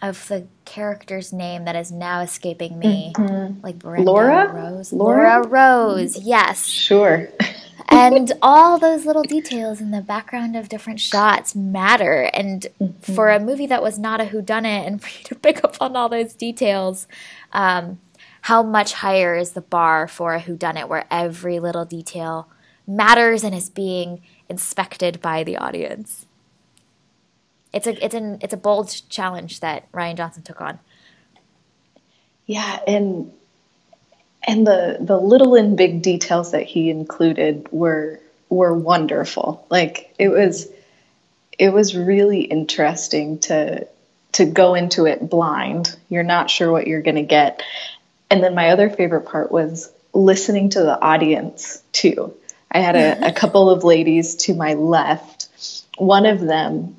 of 0.00 0.28
the 0.28 0.46
character's 0.64 1.32
name 1.32 1.64
that 1.64 1.74
is 1.74 1.90
now 1.90 2.20
escaping 2.20 2.78
me, 2.78 3.12
mm-hmm. 3.16 3.60
like 3.60 3.80
Brenda 3.80 4.08
Laura 4.08 4.52
Rose. 4.52 4.92
Laura? 4.92 5.40
Laura 5.40 5.48
Rose, 5.48 6.16
yes. 6.18 6.66
Sure. 6.66 7.28
and 7.88 8.32
all 8.42 8.78
those 8.78 9.06
little 9.06 9.22
details 9.22 9.80
in 9.80 9.90
the 9.90 10.00
background 10.00 10.56
of 10.56 10.68
different 10.68 11.00
shots 11.00 11.54
matter. 11.54 12.30
And 12.32 12.66
mm-hmm. 12.80 13.12
for 13.12 13.30
a 13.30 13.40
movie 13.40 13.66
that 13.66 13.82
was 13.82 13.98
not 13.98 14.20
a 14.20 14.24
whodunit, 14.24 14.86
and 14.86 15.02
for 15.02 15.08
you 15.08 15.24
to 15.24 15.34
pick 15.34 15.64
up 15.64 15.76
on 15.80 15.96
all 15.96 16.08
those 16.08 16.34
details, 16.34 17.06
um, 17.52 18.00
how 18.42 18.62
much 18.62 18.94
higher 18.94 19.36
is 19.36 19.52
the 19.52 19.60
bar 19.60 20.08
for 20.08 20.34
a 20.34 20.40
whodunit 20.40 20.88
where 20.88 21.06
every 21.10 21.60
little 21.60 21.84
detail 21.84 22.48
matters 22.86 23.44
and 23.44 23.54
is 23.54 23.70
being 23.70 24.20
inspected 24.48 25.20
by 25.20 25.44
the 25.44 25.56
audience? 25.56 26.26
It's 27.72 27.86
a 27.86 28.04
it's 28.04 28.14
an 28.14 28.38
it's 28.42 28.52
a 28.52 28.58
bold 28.58 28.94
challenge 29.08 29.60
that 29.60 29.90
Rian 29.92 30.16
Johnson 30.16 30.42
took 30.42 30.60
on. 30.60 30.78
Yeah, 32.44 32.80
and 32.86 33.32
and 34.44 34.66
the 34.66 34.98
the 35.00 35.18
little 35.18 35.54
and 35.54 35.76
big 35.76 36.02
details 36.02 36.52
that 36.52 36.64
he 36.64 36.90
included 36.90 37.68
were 37.70 38.20
were 38.48 38.74
wonderful. 38.74 39.66
Like 39.70 40.14
it 40.18 40.28
was 40.28 40.68
it 41.58 41.72
was 41.72 41.96
really 41.96 42.42
interesting 42.42 43.38
to 43.40 43.86
to 44.32 44.44
go 44.44 44.74
into 44.74 45.06
it 45.06 45.28
blind. 45.28 45.96
You're 46.08 46.22
not 46.22 46.50
sure 46.50 46.70
what 46.70 46.86
you're 46.86 47.02
going 47.02 47.16
to 47.16 47.22
get. 47.22 47.62
And 48.30 48.42
then 48.42 48.54
my 48.54 48.70
other 48.70 48.88
favorite 48.88 49.26
part 49.26 49.52
was 49.52 49.92
listening 50.14 50.70
to 50.70 50.80
the 50.80 51.00
audience 51.00 51.82
too. 51.92 52.34
I 52.70 52.80
had 52.80 52.96
a, 52.96 53.28
a 53.28 53.32
couple 53.36 53.70
of 53.70 53.84
ladies 53.84 54.36
to 54.36 54.54
my 54.54 54.74
left. 54.74 55.48
One 55.98 56.24
of 56.24 56.40
them 56.40 56.96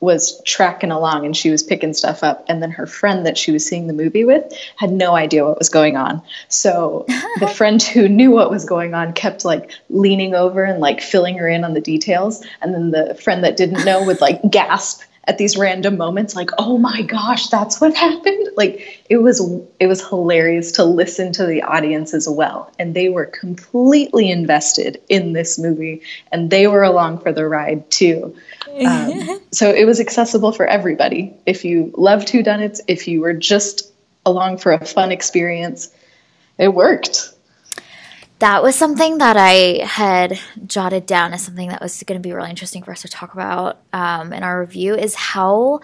was 0.00 0.40
tracking 0.44 0.90
along 0.90 1.26
and 1.26 1.36
she 1.36 1.50
was 1.50 1.62
picking 1.62 1.92
stuff 1.92 2.24
up. 2.24 2.44
And 2.48 2.62
then 2.62 2.70
her 2.70 2.86
friend 2.86 3.26
that 3.26 3.36
she 3.36 3.52
was 3.52 3.66
seeing 3.66 3.86
the 3.86 3.92
movie 3.92 4.24
with 4.24 4.52
had 4.76 4.90
no 4.90 5.14
idea 5.14 5.44
what 5.44 5.58
was 5.58 5.68
going 5.68 5.96
on. 5.96 6.22
So 6.48 7.04
the 7.38 7.48
friend 7.54 7.82
who 7.82 8.08
knew 8.08 8.30
what 8.30 8.50
was 8.50 8.64
going 8.64 8.94
on 8.94 9.12
kept 9.12 9.44
like 9.44 9.70
leaning 9.90 10.34
over 10.34 10.64
and 10.64 10.80
like 10.80 11.02
filling 11.02 11.36
her 11.36 11.48
in 11.48 11.64
on 11.64 11.74
the 11.74 11.80
details. 11.80 12.44
And 12.62 12.74
then 12.74 12.90
the 12.90 13.14
friend 13.14 13.44
that 13.44 13.58
didn't 13.58 13.84
know 13.84 14.04
would 14.04 14.22
like 14.22 14.40
gasp 14.50 15.02
at 15.24 15.38
these 15.38 15.56
random 15.56 15.96
moments 15.96 16.34
like 16.34 16.50
oh 16.58 16.78
my 16.78 17.02
gosh 17.02 17.48
that's 17.48 17.80
what 17.80 17.94
happened. 17.94 18.48
Like 18.56 19.06
it 19.08 19.18
was 19.18 19.40
it 19.78 19.86
was 19.86 20.06
hilarious 20.06 20.72
to 20.72 20.84
listen 20.84 21.32
to 21.34 21.46
the 21.46 21.62
audience 21.62 22.12
as 22.12 22.28
well. 22.28 22.70
And 22.78 22.94
they 22.94 23.08
were 23.08 23.24
completely 23.24 24.30
invested 24.30 25.00
in 25.08 25.32
this 25.32 25.58
movie 25.58 26.02
and 26.30 26.50
they 26.50 26.66
were 26.66 26.82
along 26.82 27.20
for 27.20 27.32
the 27.32 27.46
ride 27.46 27.90
too. 27.90 28.36
Um, 28.84 29.40
so 29.50 29.70
it 29.70 29.86
was 29.86 29.98
accessible 29.98 30.52
for 30.52 30.66
everybody. 30.66 31.32
If 31.46 31.64
you 31.64 31.94
loved 31.96 32.28
whodunits 32.28 32.80
if 32.86 33.08
you 33.08 33.20
were 33.20 33.34
just 33.34 33.90
along 34.26 34.58
for 34.58 34.72
a 34.72 34.84
fun 34.84 35.10
experience 35.10 35.90
it 36.58 36.74
worked 36.74 37.32
that 38.40 38.62
was 38.62 38.74
something 38.74 39.18
that 39.18 39.36
I 39.36 39.84
had 39.84 40.38
jotted 40.66 41.06
down 41.06 41.34
as 41.34 41.42
something 41.42 41.68
that 41.68 41.82
was 41.82 42.02
going 42.04 42.20
to 42.20 42.26
be 42.26 42.32
really 42.32 42.50
interesting 42.50 42.82
for 42.82 42.90
us 42.90 43.02
to 43.02 43.08
talk 43.08 43.34
about 43.34 43.78
um, 43.92 44.32
in 44.32 44.42
our 44.42 44.60
review 44.60 44.94
is 44.94 45.14
how 45.14 45.80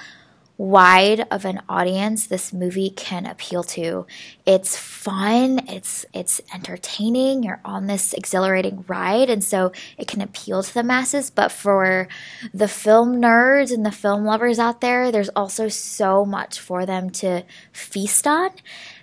wide 0.58 1.26
of 1.30 1.44
an 1.44 1.60
audience 1.68 2.26
this 2.26 2.54
movie 2.54 2.88
can 2.88 3.26
appeal 3.26 3.62
to. 3.62 4.06
It's 4.46 4.74
fun, 4.74 5.68
it's 5.68 6.06
it's 6.14 6.40
entertaining, 6.54 7.42
you're 7.42 7.60
on 7.62 7.88
this 7.88 8.14
exhilarating 8.14 8.86
ride 8.88 9.28
and 9.28 9.44
so 9.44 9.72
it 9.98 10.08
can 10.08 10.22
appeal 10.22 10.62
to 10.62 10.72
the 10.72 10.82
masses, 10.82 11.28
but 11.28 11.52
for 11.52 12.08
the 12.54 12.68
film 12.68 13.20
nerds 13.20 13.70
and 13.70 13.84
the 13.84 13.92
film 13.92 14.24
lovers 14.24 14.58
out 14.58 14.80
there, 14.80 15.12
there's 15.12 15.28
also 15.36 15.68
so 15.68 16.24
much 16.24 16.58
for 16.58 16.86
them 16.86 17.10
to 17.10 17.44
feast 17.72 18.26
on 18.26 18.48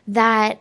that 0.08 0.60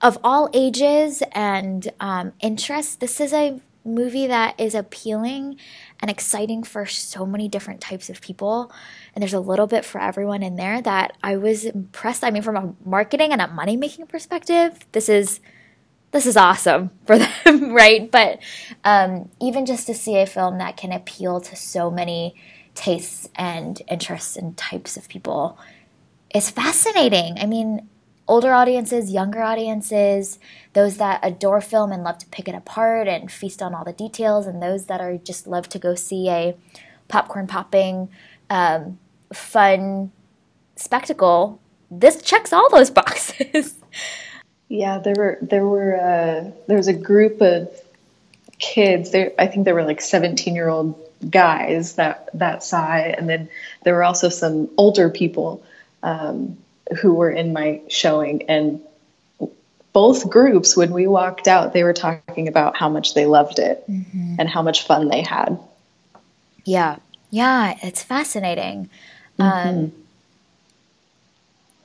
of 0.00 0.18
all 0.22 0.48
ages 0.52 1.22
and 1.32 1.90
um, 2.00 2.32
interests, 2.40 2.96
this 2.96 3.20
is 3.20 3.32
a 3.32 3.60
movie 3.84 4.26
that 4.26 4.58
is 4.60 4.74
appealing 4.74 5.56
and 6.00 6.10
exciting 6.10 6.62
for 6.62 6.86
so 6.86 7.26
many 7.26 7.48
different 7.48 7.80
types 7.80 8.10
of 8.10 8.20
people. 8.20 8.70
And 9.14 9.22
there's 9.22 9.34
a 9.34 9.40
little 9.40 9.66
bit 9.66 9.84
for 9.84 10.00
everyone 10.00 10.42
in 10.42 10.56
there 10.56 10.80
that 10.82 11.16
I 11.22 11.36
was 11.36 11.64
impressed. 11.64 12.22
I 12.22 12.30
mean, 12.30 12.42
from 12.42 12.56
a 12.56 12.74
marketing 12.84 13.32
and 13.32 13.40
a 13.40 13.48
money 13.48 13.76
making 13.76 14.06
perspective, 14.06 14.78
this 14.92 15.08
is 15.08 15.40
this 16.10 16.24
is 16.24 16.36
awesome 16.36 16.90
for 17.06 17.18
them, 17.18 17.72
right? 17.72 18.10
But 18.10 18.38
um, 18.84 19.28
even 19.40 19.66
just 19.66 19.86
to 19.86 19.94
see 19.94 20.16
a 20.18 20.26
film 20.26 20.58
that 20.58 20.76
can 20.76 20.92
appeal 20.92 21.40
to 21.40 21.56
so 21.56 21.90
many 21.90 22.34
tastes 22.74 23.28
and 23.34 23.82
interests 23.88 24.36
and 24.36 24.56
types 24.56 24.96
of 24.96 25.08
people 25.08 25.58
is 26.34 26.50
fascinating. 26.50 27.38
I 27.38 27.46
mean, 27.46 27.88
older 28.28 28.52
audiences, 28.52 29.10
younger 29.10 29.42
audiences, 29.42 30.38
those 30.74 30.98
that 30.98 31.18
adore 31.22 31.60
film 31.60 31.90
and 31.90 32.04
love 32.04 32.18
to 32.18 32.26
pick 32.26 32.46
it 32.46 32.54
apart 32.54 33.08
and 33.08 33.32
feast 33.32 33.62
on 33.62 33.74
all 33.74 33.84
the 33.84 33.92
details, 33.92 34.46
and 34.46 34.62
those 34.62 34.86
that 34.86 35.00
are 35.00 35.16
just 35.16 35.46
love 35.46 35.68
to 35.70 35.78
go 35.78 35.94
see 35.94 36.28
a 36.28 36.54
popcorn 37.08 37.46
popping, 37.46 38.08
um, 38.50 38.98
fun 39.32 40.12
spectacle. 40.76 41.60
This 41.90 42.22
checks 42.22 42.52
all 42.52 42.68
those 42.70 42.90
boxes. 43.00 43.74
yeah, 44.68 44.98
there 44.98 45.14
were 45.16 45.38
there 45.40 45.66
were 45.66 45.96
uh, 45.96 46.50
there 46.66 46.76
was 46.76 46.88
a 46.88 46.92
group 46.92 47.40
of 47.40 47.68
kids. 48.58 49.10
There, 49.10 49.32
I 49.38 49.46
think 49.46 49.64
there 49.64 49.74
were 49.74 49.84
like 49.84 50.00
seventeen 50.00 50.54
year 50.54 50.68
old 50.68 51.02
guys 51.28 51.94
that 51.94 52.28
that 52.34 52.62
saw 52.62 52.96
it, 52.96 53.18
and 53.18 53.28
then 53.28 53.48
there 53.84 53.94
were 53.94 54.04
also 54.04 54.28
some 54.28 54.68
older 54.76 55.08
people. 55.08 55.62
Um, 56.02 56.58
who 57.00 57.14
were 57.14 57.30
in 57.30 57.52
my 57.52 57.80
showing 57.88 58.48
and 58.48 58.80
both 59.92 60.28
groups 60.28 60.76
when 60.76 60.92
we 60.92 61.06
walked 61.06 61.48
out 61.48 61.72
they 61.72 61.82
were 61.82 61.92
talking 61.92 62.48
about 62.48 62.76
how 62.76 62.88
much 62.88 63.14
they 63.14 63.26
loved 63.26 63.58
it 63.58 63.84
mm-hmm. 63.90 64.36
and 64.38 64.48
how 64.48 64.62
much 64.62 64.86
fun 64.86 65.08
they 65.08 65.22
had. 65.22 65.58
Yeah. 66.64 66.96
Yeah 67.30 67.76
it's 67.82 68.02
fascinating. 68.02 68.90
Mm-hmm. 69.38 69.68
um, 69.68 69.92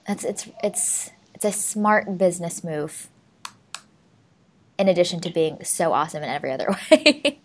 it's 0.07 0.24
it's 0.24 0.50
it's 0.63 1.12
it's 1.33 1.45
a 1.45 1.51
smart 1.51 2.17
business 2.17 2.63
move 2.63 3.07
in 4.77 4.89
addition 4.89 5.19
to 5.22 5.29
being 5.29 5.63
so 5.63 5.93
awesome 5.93 6.24
in 6.24 6.29
every 6.29 6.51
other 6.51 6.67
way. 6.91 7.39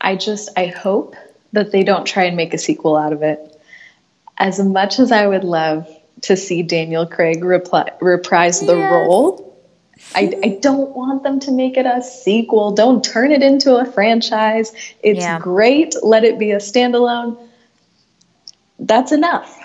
I 0.00 0.16
just 0.16 0.48
i 0.56 0.66
hope 0.66 1.16
that 1.52 1.72
they 1.72 1.82
don't 1.82 2.06
try 2.06 2.24
and 2.24 2.36
make 2.36 2.54
a 2.54 2.58
sequel 2.58 2.96
out 2.96 3.12
of 3.12 3.22
it. 3.22 3.60
As 4.38 4.58
much 4.60 4.98
as 4.98 5.12
i 5.12 5.26
would 5.26 5.44
love 5.44 5.86
to 6.22 6.36
see 6.36 6.62
Daniel 6.62 7.06
Craig 7.06 7.44
reprise 7.44 8.60
the 8.60 8.76
yes. 8.76 8.92
role. 8.92 9.44
I, 10.14 10.32
I, 10.42 10.58
don't 10.62 10.94
want 10.94 11.22
them 11.22 11.40
to 11.40 11.50
make 11.50 11.76
it 11.76 11.84
a 11.84 12.02
sequel. 12.02 12.72
Don't 12.72 13.04
turn 13.04 13.32
it 13.32 13.42
into 13.42 13.76
a 13.76 13.84
franchise. 13.84 14.72
It's 15.02 15.20
yeah. 15.20 15.38
great. 15.38 15.94
Let 16.02 16.24
it 16.24 16.38
be 16.38 16.52
a 16.52 16.58
standalone. 16.58 17.36
That's 18.78 19.12
enough. 19.12 19.58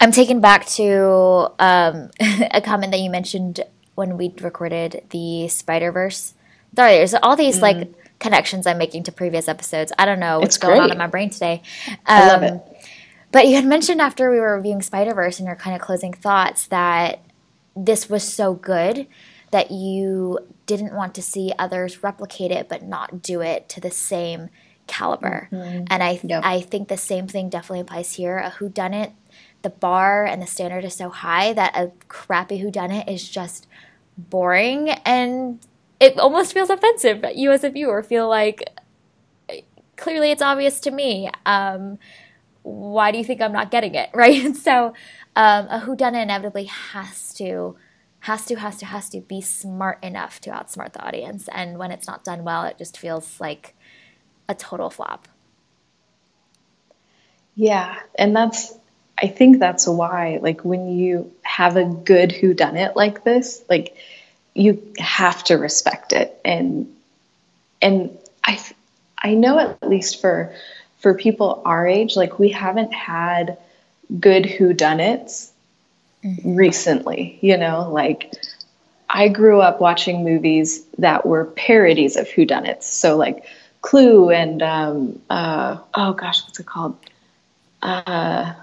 I'm 0.00 0.12
taken 0.12 0.40
back 0.40 0.66
to 0.66 1.52
um, 1.58 2.10
a 2.50 2.60
comment 2.60 2.92
that 2.92 3.00
you 3.00 3.10
mentioned 3.10 3.60
when 3.94 4.16
we 4.16 4.32
recorded 4.40 5.04
the 5.10 5.48
Spider 5.48 5.92
Verse. 5.92 6.34
Sorry, 6.76 6.92
There's 6.98 7.14
all 7.14 7.36
these 7.36 7.58
mm. 7.58 7.62
like 7.62 8.18
connections 8.18 8.66
I'm 8.66 8.78
making 8.78 9.04
to 9.04 9.12
previous 9.12 9.48
episodes. 9.48 9.92
I 9.98 10.04
don't 10.04 10.20
know 10.20 10.40
what's 10.40 10.56
it's 10.56 10.58
going 10.58 10.78
great. 10.78 10.84
on 10.84 10.92
in 10.92 10.98
my 10.98 11.06
brain 11.06 11.30
today. 11.30 11.62
Um, 11.88 11.96
I 12.06 12.28
love 12.28 12.42
it. 12.42 12.77
But 13.30 13.46
you 13.46 13.56
had 13.56 13.66
mentioned 13.66 14.00
after 14.00 14.30
we 14.30 14.40
were 14.40 14.56
reviewing 14.56 14.82
Spider 14.82 15.14
Verse 15.14 15.38
and 15.38 15.46
your 15.46 15.56
kind 15.56 15.76
of 15.76 15.82
closing 15.82 16.12
thoughts 16.12 16.66
that 16.68 17.20
this 17.76 18.08
was 18.08 18.22
so 18.22 18.54
good 18.54 19.06
that 19.50 19.70
you 19.70 20.38
didn't 20.66 20.94
want 20.94 21.14
to 21.14 21.22
see 21.22 21.52
others 21.58 22.02
replicate 22.02 22.50
it 22.50 22.68
but 22.68 22.82
not 22.82 23.22
do 23.22 23.40
it 23.40 23.68
to 23.70 23.80
the 23.80 23.90
same 23.90 24.50
caliber. 24.86 25.48
Mm-hmm. 25.52 25.84
And 25.90 26.02
I 26.02 26.20
yep. 26.22 26.42
I 26.44 26.60
think 26.60 26.88
the 26.88 26.96
same 26.96 27.28
thing 27.28 27.48
definitely 27.48 27.80
applies 27.80 28.14
here. 28.14 28.38
A 28.38 28.50
who 28.50 28.68
done 28.68 28.94
it, 28.94 29.12
the 29.62 29.70
bar 29.70 30.24
and 30.24 30.42
the 30.42 30.46
standard 30.46 30.84
is 30.84 30.94
so 30.94 31.10
high 31.10 31.52
that 31.52 31.76
a 31.76 31.92
crappy 32.08 32.58
who 32.58 32.70
done 32.70 32.90
it 32.90 33.08
is 33.08 33.28
just 33.28 33.66
boring 34.16 34.90
and 34.90 35.60
it 36.00 36.18
almost 36.18 36.52
feels 36.52 36.70
offensive. 36.70 37.20
But 37.20 37.36
you 37.36 37.52
as 37.52 37.62
a 37.62 37.70
viewer 37.70 38.02
feel 38.02 38.28
like 38.28 38.70
clearly 39.96 40.30
it's 40.30 40.42
obvious 40.42 40.80
to 40.80 40.90
me. 40.90 41.30
Um, 41.46 41.98
why 42.62 43.10
do 43.12 43.18
you 43.18 43.24
think 43.24 43.40
I'm 43.40 43.52
not 43.52 43.70
getting 43.70 43.94
it? 43.94 44.10
Right? 44.14 44.44
And 44.44 44.56
so 44.56 44.94
um, 45.36 45.66
a 45.68 45.80
whodunit 45.80 46.22
inevitably 46.22 46.64
has 46.64 47.32
to 47.34 47.76
has 48.20 48.44
to 48.46 48.56
has 48.56 48.78
to 48.78 48.86
has 48.86 49.08
to 49.10 49.20
be 49.20 49.40
smart 49.40 50.02
enough 50.02 50.40
to 50.40 50.50
outsmart 50.50 50.92
the 50.92 51.04
audience 51.04 51.48
and 51.52 51.78
when 51.78 51.90
it's 51.90 52.06
not 52.06 52.24
done 52.24 52.42
well 52.44 52.64
it 52.64 52.76
just 52.76 52.98
feels 52.98 53.40
like 53.40 53.74
a 54.48 54.54
total 54.54 54.90
flop 54.90 55.28
yeah 57.54 57.98
and 58.18 58.34
that's 58.34 58.74
i 59.22 59.26
think 59.28 59.58
that's 59.58 59.86
why 59.86 60.38
like 60.42 60.64
when 60.64 60.88
you 60.88 61.32
have 61.42 61.76
a 61.76 61.84
good 61.84 62.32
who 62.32 62.52
done 62.54 62.76
it 62.76 62.96
like 62.96 63.24
this 63.24 63.62
like 63.70 63.96
you 64.54 64.92
have 64.98 65.44
to 65.44 65.54
respect 65.54 66.12
it 66.12 66.40
and 66.44 66.92
and 67.80 68.18
i 68.42 68.60
i 69.16 69.34
know 69.34 69.58
at 69.58 69.88
least 69.88 70.20
for 70.20 70.52
for 70.98 71.14
people 71.14 71.62
our 71.64 71.86
age 71.86 72.16
like 72.16 72.38
we 72.38 72.48
haven't 72.48 72.92
had 72.92 73.56
good 74.20 74.46
who 74.46 74.72
done 74.72 75.00
it's 75.00 75.52
mm-hmm. 76.24 76.54
recently, 76.54 77.38
you 77.40 77.56
know, 77.56 77.90
like 77.90 78.32
I 79.08 79.28
grew 79.28 79.60
up 79.60 79.80
watching 79.80 80.24
movies 80.24 80.84
that 80.98 81.26
were 81.26 81.44
parodies 81.44 82.16
of 82.16 82.28
whodunits. 82.28 82.84
So 82.84 83.16
like 83.16 83.44
Clue 83.80 84.30
and 84.30 84.62
um, 84.62 85.20
uh, 85.30 85.78
oh 85.94 86.12
gosh, 86.12 86.42
what's 86.42 86.60
it 86.60 86.66
called? 86.66 86.96
Uh, 87.80 88.54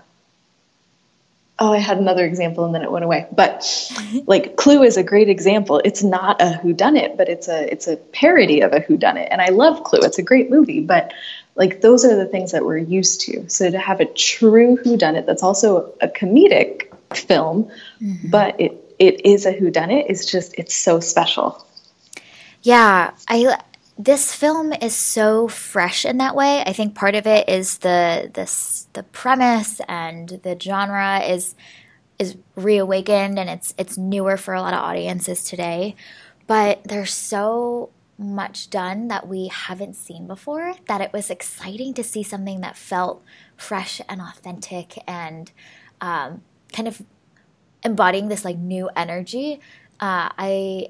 oh, 1.58 1.72
I 1.72 1.78
had 1.78 1.98
another 1.98 2.26
example 2.26 2.66
and 2.66 2.76
then 2.76 2.84
it 2.84 2.92
went 2.92 3.06
away. 3.06 3.28
But 3.32 3.92
like 4.28 4.56
Clue 4.58 4.84
is 4.84 4.98
a 4.98 5.04
great 5.04 5.30
example. 5.30 5.82
It's 5.84 6.04
not 6.04 6.42
a 6.42 6.60
whodunit, 6.64 7.18
but 7.18 7.30
it's 7.30 7.48
a 7.48 7.72
it's 7.72 7.88
a 7.88 7.98
parody 7.98 8.62
of 8.62 8.74
a 8.74 8.82
whodunit. 8.82 9.28
And 9.32 9.42
I 9.42 9.50
love 9.50 9.84
Clue. 9.84 10.00
It's 10.02 10.20
a 10.20 10.24
great 10.24 10.50
movie, 10.50 10.82
but 10.82 11.14
like 11.56 11.82
those 11.82 12.04
are 12.06 12.16
the 12.16 12.26
things 12.26 12.52
that 12.52 12.66
we're 12.66 12.78
used 12.78 13.22
to. 13.22 13.50
So 13.50 13.70
to 13.72 13.80
have 13.80 14.00
a 14.00 14.06
true 14.06 14.78
whodunit 14.78 15.26
that's 15.26 15.44
also 15.44 15.94
a 16.02 16.08
comedic 16.08 16.94
film, 17.16 17.72
mm-hmm. 18.02 18.30
but 18.30 18.60
it 18.60 18.82
it 19.00 19.26
is 19.26 19.46
a 19.46 19.54
whodunit 19.54 20.10
is 20.10 20.26
just 20.26 20.54
it's 20.58 20.76
so 20.76 21.00
special. 21.00 21.66
Yeah, 22.62 23.12
I 23.28 23.58
this 23.98 24.34
film 24.34 24.74
is 24.74 24.94
so 24.94 25.48
fresh 25.48 26.06
in 26.06 26.18
that 26.18 26.36
way. 26.36 26.62
I 26.66 26.74
think 26.74 26.96
part 26.96 27.16
of 27.16 27.26
it 27.26 27.48
is 27.48 27.80
the 27.80 28.30
this 28.34 28.88
the 28.94 29.04
premise 29.04 29.80
and 29.88 30.28
the 30.44 30.58
genre 30.60 31.20
is 31.20 31.56
is 32.20 32.36
reawakened 32.56 33.40
and 33.40 33.50
it's 33.50 33.74
it's 33.78 33.98
newer 33.98 34.38
for 34.38 34.54
a 34.54 34.62
lot 34.62 34.74
of 34.74 34.80
audiences 34.80 35.46
today. 35.46 35.96
But 36.48 36.84
there's 36.84 37.14
so 37.14 37.90
much 38.18 38.70
done 38.70 39.10
that 39.10 39.28
we 39.28 39.48
haven't 39.48 39.96
seen 39.96 40.26
before 40.26 40.76
that 40.88 41.02
it 41.02 41.12
was 41.12 41.30
exciting 41.30 41.94
to 41.94 42.04
see 42.04 42.24
something 42.24 42.62
that 42.62 42.78
felt 42.78 43.22
fresh 43.58 44.00
and 44.08 44.22
authentic 44.22 44.98
and 45.08 45.52
um, 46.00 46.42
kind 46.72 46.88
of 46.88 47.02
embodying 47.84 48.28
this 48.28 48.46
like 48.46 48.58
new 48.58 48.90
energy. 48.96 49.60
Uh, 50.00 50.30
I 50.38 50.90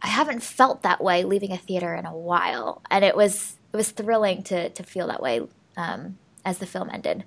I 0.00 0.06
haven't 0.06 0.42
felt 0.42 0.82
that 0.82 1.02
way 1.02 1.24
leaving 1.24 1.52
a 1.52 1.58
theater 1.58 1.94
in 1.94 2.06
a 2.06 2.16
while, 2.16 2.82
and 2.90 3.04
it 3.04 3.16
was 3.16 3.56
it 3.72 3.76
was 3.76 3.90
thrilling 3.90 4.42
to 4.44 4.70
to 4.70 4.82
feel 4.82 5.08
that 5.08 5.22
way 5.22 5.42
um, 5.76 6.18
as 6.44 6.58
the 6.58 6.66
film 6.66 6.90
ended. 6.92 7.24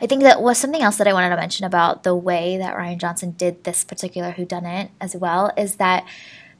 I 0.00 0.06
think 0.06 0.22
that 0.22 0.42
was 0.42 0.58
something 0.58 0.82
else 0.82 0.96
that 0.98 1.08
I 1.08 1.12
wanted 1.12 1.30
to 1.30 1.36
mention 1.36 1.64
about 1.64 2.02
the 2.02 2.14
way 2.14 2.56
that 2.58 2.76
Rian 2.76 2.98
Johnson 2.98 3.32
did 3.32 3.64
this 3.64 3.84
particular 3.84 4.32
whodunit 4.32 4.90
as 5.00 5.14
well 5.16 5.52
is 5.56 5.76
that 5.76 6.06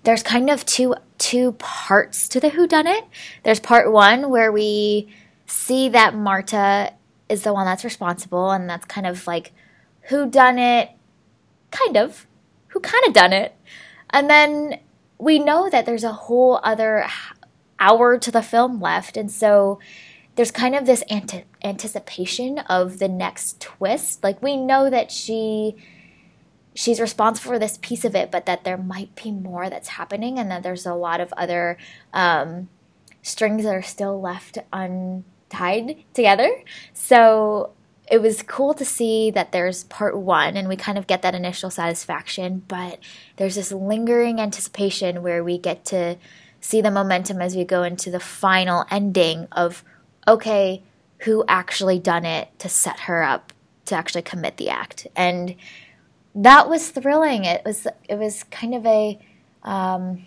there's 0.02 0.22
kind 0.22 0.50
of 0.50 0.64
two 0.64 0.94
two 1.18 1.52
parts 1.52 2.28
to 2.28 2.40
the 2.40 2.50
whodunit. 2.50 3.06
There's 3.42 3.60
part 3.60 3.92
one 3.92 4.30
where 4.30 4.52
we 4.52 5.12
see 5.46 5.88
that 5.88 6.14
Marta 6.14 6.92
is 7.28 7.42
the 7.42 7.52
one 7.52 7.66
that's 7.66 7.84
responsible, 7.84 8.50
and 8.50 8.70
that's 8.70 8.84
kind 8.84 9.06
of 9.06 9.26
like 9.26 9.52
who 10.08 10.30
done 10.30 10.58
it, 10.58 10.90
kind 11.70 11.96
of, 11.96 12.26
who 12.68 12.80
kind 12.80 13.04
of 13.06 13.12
done 13.12 13.32
it, 13.32 13.56
and 14.10 14.30
then 14.30 14.78
we 15.18 15.38
know 15.38 15.68
that 15.68 15.86
there's 15.86 16.04
a 16.04 16.12
whole 16.12 16.60
other 16.62 17.06
hour 17.80 18.18
to 18.18 18.30
the 18.30 18.42
film 18.42 18.80
left, 18.80 19.16
and 19.16 19.30
so 19.30 19.78
there's 20.36 20.50
kind 20.50 20.74
of 20.74 20.86
this 20.86 21.02
ante- 21.10 21.44
anticipation 21.64 22.58
of 22.60 22.98
the 22.98 23.08
next 23.08 23.60
twist. 23.60 24.22
Like 24.22 24.42
we 24.42 24.56
know 24.56 24.88
that 24.88 25.10
she 25.10 25.74
she's 26.74 27.00
responsible 27.00 27.52
for 27.52 27.58
this 27.58 27.78
piece 27.80 28.04
of 28.04 28.14
it, 28.14 28.30
but 28.30 28.44
that 28.46 28.62
there 28.64 28.76
might 28.76 29.14
be 29.16 29.30
more 29.32 29.68
that's 29.70 29.88
happening, 29.88 30.38
and 30.38 30.50
that 30.50 30.62
there's 30.62 30.86
a 30.86 30.94
lot 30.94 31.20
of 31.20 31.32
other 31.36 31.78
um, 32.12 32.68
strings 33.22 33.64
that 33.64 33.74
are 33.74 33.82
still 33.82 34.20
left 34.20 34.58
untied 34.72 36.04
together. 36.12 36.62
So 36.92 37.72
it 38.10 38.22
was 38.22 38.42
cool 38.42 38.74
to 38.74 38.84
see 38.84 39.30
that 39.32 39.52
there's 39.52 39.84
part 39.84 40.16
one 40.16 40.56
and 40.56 40.68
we 40.68 40.76
kind 40.76 40.96
of 40.96 41.08
get 41.08 41.22
that 41.22 41.34
initial 41.34 41.70
satisfaction, 41.70 42.62
but 42.68 43.00
there's 43.36 43.56
this 43.56 43.72
lingering 43.72 44.40
anticipation 44.40 45.22
where 45.22 45.42
we 45.42 45.58
get 45.58 45.84
to 45.86 46.16
see 46.60 46.80
the 46.80 46.90
momentum 46.90 47.40
as 47.40 47.56
we 47.56 47.64
go 47.64 47.82
into 47.82 48.10
the 48.10 48.20
final 48.20 48.84
ending 48.90 49.48
of 49.50 49.82
okay, 50.26 50.82
who 51.20 51.44
actually 51.48 51.98
done 51.98 52.24
it 52.24 52.48
to 52.58 52.68
set 52.68 53.00
her 53.00 53.22
up 53.22 53.52
to 53.86 53.94
actually 53.94 54.22
commit 54.22 54.56
the 54.56 54.68
act. 54.68 55.06
And 55.16 55.56
that 56.34 56.68
was 56.68 56.90
thrilling. 56.90 57.44
It 57.44 57.62
was 57.64 57.86
it 58.08 58.16
was 58.16 58.42
kind 58.44 58.74
of 58.74 58.84
a 58.84 59.18
um, 59.62 60.26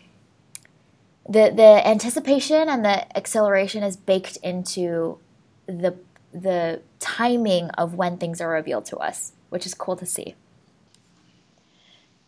the 1.27 1.51
the 1.55 1.87
anticipation 1.87 2.67
and 2.67 2.83
the 2.83 3.17
acceleration 3.17 3.83
is 3.83 3.95
baked 3.95 4.37
into 4.37 5.19
the 5.67 5.95
the 6.33 6.81
timing 6.99 7.69
of 7.71 7.93
when 7.93 8.17
things 8.17 8.41
are 8.41 8.49
revealed 8.49 8.85
to 8.85 8.97
us, 8.97 9.33
which 9.49 9.65
is 9.65 9.73
cool 9.73 9.95
to 9.95 10.05
see. 10.05 10.35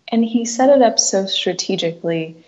And 0.08 0.26
he 0.26 0.46
set 0.46 0.70
it 0.70 0.82
up 0.82 1.00
so 1.00 1.26
strategically 1.26 2.44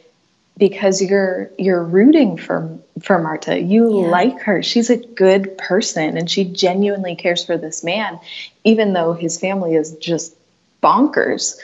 because 0.58 1.02
you're 1.02 1.50
you're 1.58 1.84
rooting 1.84 2.38
for 2.38 2.78
for 3.02 3.20
Marta. 3.20 3.60
You 3.60 4.02
yeah. 4.02 4.08
like 4.08 4.42
her. 4.42 4.62
She's 4.62 4.90
a 4.90 4.98
good 4.98 5.58
person 5.58 6.18
and 6.18 6.30
she 6.30 6.46
genuinely 6.46 7.16
cares 7.16 7.44
for 7.44 7.58
this 7.58 7.84
man 7.84 8.20
even 8.64 8.94
though 8.94 9.14
his 9.14 9.40
family 9.40 9.76
is 9.76 9.96
just 9.98 10.36
bonkers. 10.82 11.58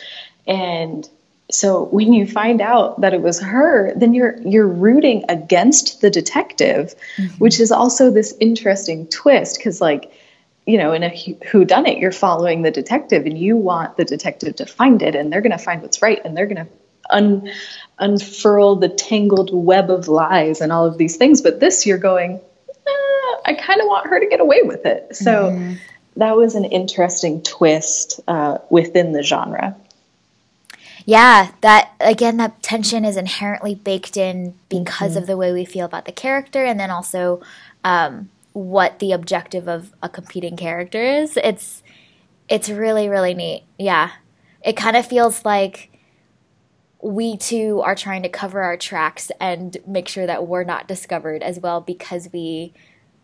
And 0.47 1.07
so 1.51 1.83
when 1.85 2.13
you 2.13 2.27
find 2.27 2.61
out 2.61 3.01
that 3.01 3.13
it 3.13 3.21
was 3.21 3.39
her 3.39 3.93
then 3.95 4.13
you're 4.13 4.39
you're 4.41 4.67
rooting 4.67 5.23
against 5.29 6.01
the 6.01 6.09
detective 6.09 6.93
mm-hmm. 7.17 7.35
which 7.37 7.59
is 7.59 7.71
also 7.71 8.11
this 8.11 8.35
interesting 8.39 9.07
twist 9.07 9.57
because 9.57 9.81
like 9.81 10.11
you 10.67 10.77
know 10.77 10.93
in 10.93 11.01
a 11.01 11.09
who 11.49 11.65
done 11.65 11.87
it 11.87 11.97
you're 11.97 12.11
following 12.11 12.61
the 12.61 12.69
detective 12.69 13.25
and 13.25 13.39
you 13.39 13.57
want 13.57 13.97
the 13.97 14.05
detective 14.05 14.55
to 14.55 14.65
find 14.65 15.01
it 15.01 15.15
and 15.15 15.33
they're 15.33 15.41
going 15.41 15.51
to 15.51 15.57
find 15.57 15.81
what's 15.81 16.03
right 16.03 16.21
and 16.23 16.37
they're 16.37 16.45
going 16.45 16.63
to 16.63 16.71
un, 17.09 17.49
unfurl 17.99 18.75
the 18.75 18.89
tangled 18.89 19.49
web 19.53 19.89
of 19.89 20.07
lies 20.07 20.61
and 20.61 20.71
all 20.71 20.85
of 20.85 20.97
these 20.97 21.17
things 21.17 21.41
but 21.41 21.59
this 21.59 21.85
you're 21.85 21.97
going 21.97 22.39
eh, 22.67 23.35
i 23.45 23.57
kind 23.59 23.81
of 23.81 23.87
want 23.87 24.07
her 24.07 24.19
to 24.19 24.27
get 24.27 24.39
away 24.39 24.61
with 24.63 24.85
it 24.85 25.15
so 25.15 25.51
mm-hmm. 25.51 25.73
that 26.15 26.35
was 26.35 26.55
an 26.55 26.65
interesting 26.65 27.41
twist 27.43 28.19
uh, 28.27 28.57
within 28.69 29.11
the 29.11 29.23
genre 29.23 29.75
yeah, 31.09 31.53
that 31.61 31.91
again, 31.99 32.37
that 32.37 32.61
tension 32.61 33.03
is 33.03 33.17
inherently 33.17 33.73
baked 33.73 34.15
in 34.15 34.53
because 34.69 35.13
mm-hmm. 35.13 35.21
of 35.23 35.25
the 35.25 35.37
way 35.37 35.51
we 35.51 35.65
feel 35.65 35.87
about 35.87 36.05
the 36.05 36.11
character, 36.11 36.63
and 36.63 36.79
then 36.79 36.91
also 36.91 37.41
um, 37.83 38.29
what 38.53 38.99
the 38.99 39.11
objective 39.11 39.67
of 39.67 39.91
a 40.03 40.09
competing 40.09 40.55
character 40.55 41.01
is. 41.01 41.35
It's 41.37 41.81
it's 42.47 42.69
really 42.69 43.09
really 43.09 43.33
neat. 43.33 43.63
Yeah, 43.79 44.11
it 44.63 44.77
kind 44.77 44.95
of 44.95 45.03
feels 45.03 45.43
like 45.43 45.88
we 47.01 47.37
too 47.37 47.81
are 47.81 47.95
trying 47.95 48.23
to 48.23 48.29
cover 48.29 48.61
our 48.61 48.77
tracks 48.77 49.31
and 49.39 49.77
make 49.87 50.07
sure 50.07 50.25
that 50.25 50.47
we're 50.47 50.63
not 50.63 50.87
discovered 50.87 51.41
as 51.41 51.59
well 51.59 51.81
because 51.81 52.29
we 52.33 52.73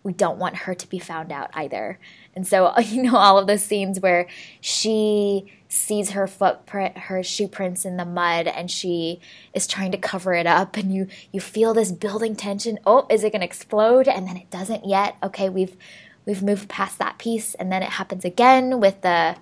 we 0.04 0.14
don't 0.14 0.38
want 0.38 0.56
her 0.56 0.76
to 0.76 0.88
be 0.88 1.00
found 1.00 1.32
out 1.32 1.50
either. 1.56 1.98
And 2.36 2.46
so, 2.48 2.78
you 2.80 3.02
know, 3.02 3.16
all 3.18 3.40
of 3.40 3.48
those 3.48 3.64
scenes 3.64 4.00
where 4.00 4.28
she 4.62 5.52
sees 5.68 6.12
her 6.12 6.28
footprint, 6.28 6.96
her 6.96 7.24
shoe 7.24 7.48
prints 7.48 7.86
in 7.86 7.98
the 7.98 8.06
mud, 8.06 8.48
and 8.48 8.70
she 8.70 9.20
is 9.54 9.66
trying 9.66 9.92
to 9.92 9.98
cover 9.98 10.34
it 10.36 10.46
up, 10.46 10.78
and 10.78 10.94
you 10.94 11.08
you 11.32 11.42
feel 11.42 11.74
this 11.74 11.92
building 11.92 12.36
tension. 12.36 12.80
Oh, 12.86 13.08
is 13.10 13.24
it 13.24 13.32
going 13.32 13.42
to 13.42 13.48
explode? 13.48 14.08
And 14.08 14.28
then 14.28 14.38
it 14.38 14.50
doesn't 14.52 14.86
yet. 14.86 15.18
Okay, 15.24 15.50
we've 15.50 15.76
we've 16.26 16.44
moved 16.44 16.70
past 16.70 17.00
that 17.00 17.18
piece, 17.18 17.56
and 17.56 17.72
then 17.72 17.82
it 17.82 17.90
happens 17.90 18.24
again 18.24 18.80
with 18.80 19.02
the 19.02 19.36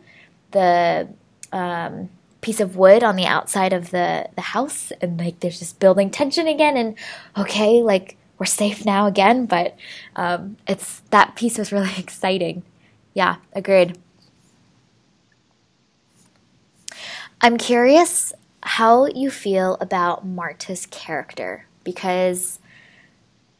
the 0.51 1.09
um, 1.51 2.09
piece 2.43 2.59
of 2.59 2.75
wood 2.75 3.03
on 3.03 3.15
the 3.15 3.25
outside 3.25 3.73
of 3.73 3.89
the 3.89 4.29
the 4.35 4.41
house, 4.41 4.91
and 5.01 5.17
like 5.19 5.39
there's 5.39 5.59
this 5.59 5.73
building 5.73 6.11
tension 6.11 6.47
again, 6.47 6.77
and 6.77 6.95
okay, 7.35 7.81
like 7.81 8.17
we're 8.37 8.45
safe 8.45 8.85
now 8.85 9.07
again, 9.07 9.45
but 9.45 9.75
um, 10.15 10.57
it's 10.67 11.01
that 11.09 11.35
piece 11.35 11.57
was 11.57 11.71
really 11.71 11.93
exciting. 11.97 12.63
Yeah, 13.15 13.37
agreed. 13.53 13.97
I'm 17.41 17.57
curious 17.57 18.33
how 18.61 19.07
you 19.07 19.29
feel 19.29 19.77
about 19.81 20.25
Marta's 20.25 20.85
character 20.85 21.67
because 21.83 22.59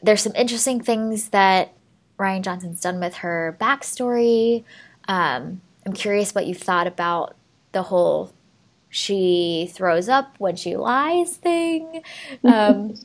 there's 0.02 0.22
some 0.22 0.36
interesting 0.36 0.82
things 0.82 1.30
that 1.30 1.74
Rian 2.18 2.42
Johnson's 2.42 2.80
done 2.80 3.00
with 3.00 3.16
her 3.16 3.58
backstory. 3.60 4.64
Um, 5.08 5.62
I'm 5.86 5.94
curious 5.94 6.34
what 6.34 6.48
you 6.48 6.56
thought 6.56 6.88
about 6.88 7.36
the 7.74 7.84
whole 7.84 8.32
she 8.94 9.72
throws 9.74 10.08
up 10.08 10.36
when 10.38 10.56
she 10.56 10.76
lies 10.78 11.36
thing. 11.36 12.04
Um, 12.44 12.96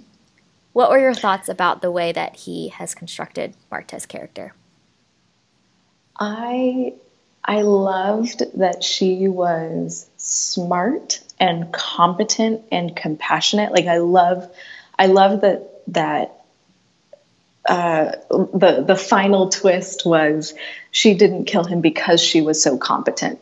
what 0.72 0.90
were 0.90 0.98
your 0.98 1.14
thoughts 1.14 1.48
about 1.48 1.80
the 1.80 1.90
way 1.90 2.12
that 2.12 2.36
he 2.36 2.68
has 2.68 2.94
constructed 2.94 3.54
Marta's 3.70 4.06
character? 4.06 4.54
I 6.16 6.94
I 7.44 7.62
loved 7.62 8.42
that 8.58 8.84
she 8.84 9.26
was 9.28 10.08
smart 10.18 11.20
and 11.40 11.72
competent 11.72 12.64
and 12.70 12.94
compassionate. 12.94 13.72
Like 13.72 13.86
I 13.86 13.98
love 13.98 14.48
I 14.98 15.06
love 15.06 15.40
that 15.40 15.82
that 15.88 16.44
uh, 17.66 18.12
the 18.30 18.84
the 18.86 18.96
final 18.96 19.48
twist 19.48 20.04
was 20.04 20.54
she 20.90 21.14
didn't 21.14 21.46
kill 21.46 21.64
him 21.64 21.80
because 21.80 22.20
she 22.20 22.40
was 22.40 22.62
so 22.62 22.76
competent, 22.76 23.40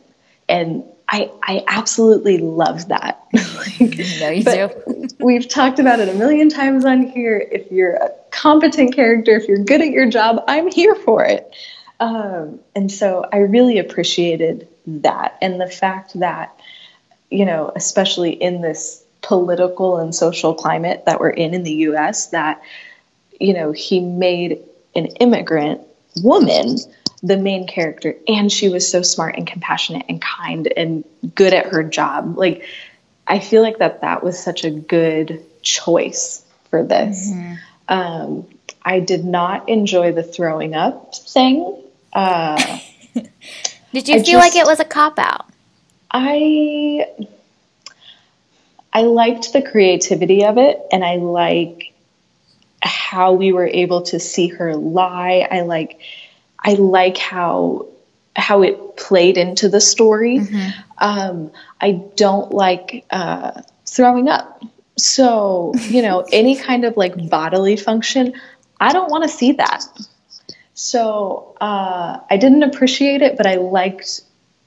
and 0.49 0.83
I 1.09 1.31
I 1.43 1.63
absolutely 1.67 2.37
love 2.37 2.89
that. 2.89 3.25
like, 3.33 3.79
no, 4.19 4.29
you 4.29 4.43
do. 4.43 5.07
we've 5.19 5.47
talked 5.47 5.79
about 5.79 5.99
it 5.99 6.09
a 6.09 6.13
million 6.13 6.49
times 6.49 6.85
on 6.85 7.03
here. 7.03 7.37
If 7.51 7.71
you're 7.71 7.95
a 7.95 8.11
competent 8.31 8.95
character, 8.95 9.35
if 9.35 9.47
you're 9.47 9.63
good 9.63 9.81
at 9.81 9.89
your 9.89 10.09
job, 10.09 10.43
I'm 10.47 10.69
here 10.71 10.95
for 10.95 11.23
it. 11.25 11.53
Um, 11.99 12.59
and 12.75 12.91
so 12.91 13.25
I 13.31 13.37
really 13.37 13.79
appreciated 13.79 14.67
that, 14.85 15.37
and 15.41 15.59
the 15.59 15.67
fact 15.67 16.19
that 16.19 16.59
you 17.29 17.45
know, 17.45 17.71
especially 17.75 18.31
in 18.31 18.61
this 18.61 19.03
political 19.21 19.97
and 19.97 20.15
social 20.15 20.53
climate 20.53 21.03
that 21.05 21.19
we're 21.19 21.29
in 21.29 21.53
in 21.53 21.63
the 21.63 21.73
U.S., 21.73 22.27
that 22.27 22.61
you 23.39 23.53
know, 23.53 23.71
he 23.71 23.99
made 23.99 24.59
an 24.95 25.07
immigrant 25.19 25.81
woman 26.23 26.77
the 27.23 27.37
main 27.37 27.67
character 27.67 28.15
and 28.27 28.51
she 28.51 28.69
was 28.69 28.87
so 28.89 29.01
smart 29.01 29.35
and 29.37 29.47
compassionate 29.47 30.05
and 30.07 30.21
kind 30.21 30.71
and 30.77 31.03
good 31.33 31.53
at 31.53 31.67
her 31.67 31.83
job 31.83 32.37
like 32.37 32.63
i 33.25 33.39
feel 33.39 33.61
like 33.61 33.79
that 33.79 34.01
that 34.01 34.23
was 34.23 34.37
such 34.37 34.63
a 34.63 34.69
good 34.69 35.43
choice 35.61 36.43
for 36.69 36.83
this 36.83 37.31
mm-hmm. 37.31 37.55
um, 37.89 38.47
i 38.83 38.99
did 38.99 39.25
not 39.25 39.67
enjoy 39.67 40.11
the 40.11 40.23
throwing 40.23 40.75
up 40.75 41.15
thing 41.15 41.81
uh, 42.13 42.79
did 43.13 44.07
you 44.07 44.15
I 44.15 44.23
feel 44.23 44.23
just, 44.23 44.33
like 44.35 44.55
it 44.55 44.65
was 44.65 44.79
a 44.79 44.85
cop 44.85 45.17
out 45.17 45.49
i 46.11 47.05
i 48.93 49.01
liked 49.01 49.53
the 49.53 49.61
creativity 49.61 50.45
of 50.45 50.57
it 50.57 50.79
and 50.91 51.03
i 51.03 51.15
like 51.15 51.93
how 52.81 53.33
we 53.33 53.51
were 53.51 53.67
able 53.67 54.03
to 54.03 54.19
see 54.19 54.47
her 54.47 54.75
lie. 54.75 55.47
I 55.49 55.61
like 55.61 55.99
I 56.59 56.73
like 56.73 57.17
how 57.17 57.87
how 58.35 58.61
it 58.61 58.97
played 58.97 59.37
into 59.37 59.67
the 59.67 59.81
story. 59.81 60.39
Mm-hmm. 60.39 60.69
Um, 60.99 61.51
I 61.81 62.03
don't 62.15 62.51
like 62.51 63.05
uh, 63.09 63.61
throwing 63.85 64.29
up. 64.29 64.63
So, 64.97 65.73
you 65.89 66.01
know, 66.01 66.25
any 66.31 66.55
kind 66.55 66.85
of 66.85 66.95
like 66.97 67.29
bodily 67.29 67.77
function, 67.77 68.33
I 68.79 68.93
don't 68.93 69.09
want 69.09 69.23
to 69.23 69.29
see 69.29 69.53
that. 69.53 69.85
So 70.75 71.55
uh, 71.59 72.19
I 72.29 72.37
didn't 72.37 72.63
appreciate 72.63 73.23
it, 73.23 73.37
but 73.37 73.47
I 73.47 73.55
liked 73.55 74.21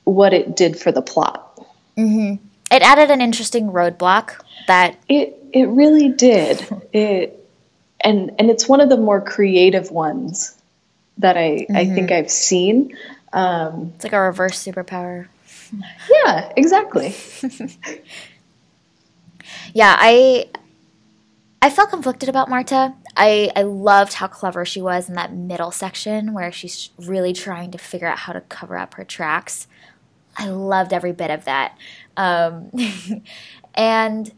what 0.04 0.32
it 0.32 0.56
did 0.56 0.76
for 0.76 0.90
the 0.90 1.02
plot. 1.02 1.64
Mm-hmm. 1.96 2.44
It 2.72 2.82
added 2.82 3.10
an 3.10 3.20
interesting 3.20 3.70
roadblock 3.70 4.40
that 4.66 4.96
it 5.08 5.36
it 5.52 5.68
really 5.68 6.08
did. 6.08 6.66
It 6.92 7.36
and 8.00 8.32
and 8.38 8.50
it's 8.50 8.68
one 8.68 8.80
of 8.80 8.88
the 8.88 8.96
more 8.96 9.20
creative 9.20 9.92
ones 9.92 10.59
that 11.20 11.36
I 11.36 11.50
mm-hmm. 11.50 11.76
I 11.76 11.84
think 11.86 12.10
I've 12.10 12.30
seen. 12.30 12.96
Um, 13.32 13.92
it's 13.94 14.04
like 14.04 14.12
a 14.12 14.20
reverse 14.20 14.62
superpower. 14.62 15.28
Yeah, 16.24 16.52
exactly. 16.56 17.14
yeah, 19.72 19.96
I 19.98 20.46
I 21.62 21.70
felt 21.70 21.90
conflicted 21.90 22.28
about 22.28 22.48
Marta. 22.48 22.94
I, 23.16 23.50
I 23.54 23.62
loved 23.62 24.14
how 24.14 24.28
clever 24.28 24.64
she 24.64 24.80
was 24.80 25.08
in 25.08 25.14
that 25.16 25.34
middle 25.34 25.70
section 25.70 26.32
where 26.32 26.50
she's 26.50 26.90
really 26.98 27.34
trying 27.34 27.70
to 27.72 27.78
figure 27.78 28.08
out 28.08 28.20
how 28.20 28.32
to 28.32 28.40
cover 28.40 28.78
up 28.78 28.94
her 28.94 29.04
tracks. 29.04 29.66
I 30.36 30.48
loved 30.48 30.92
every 30.92 31.12
bit 31.12 31.30
of 31.30 31.44
that. 31.44 31.76
Um, 32.16 32.70
and 33.74 34.32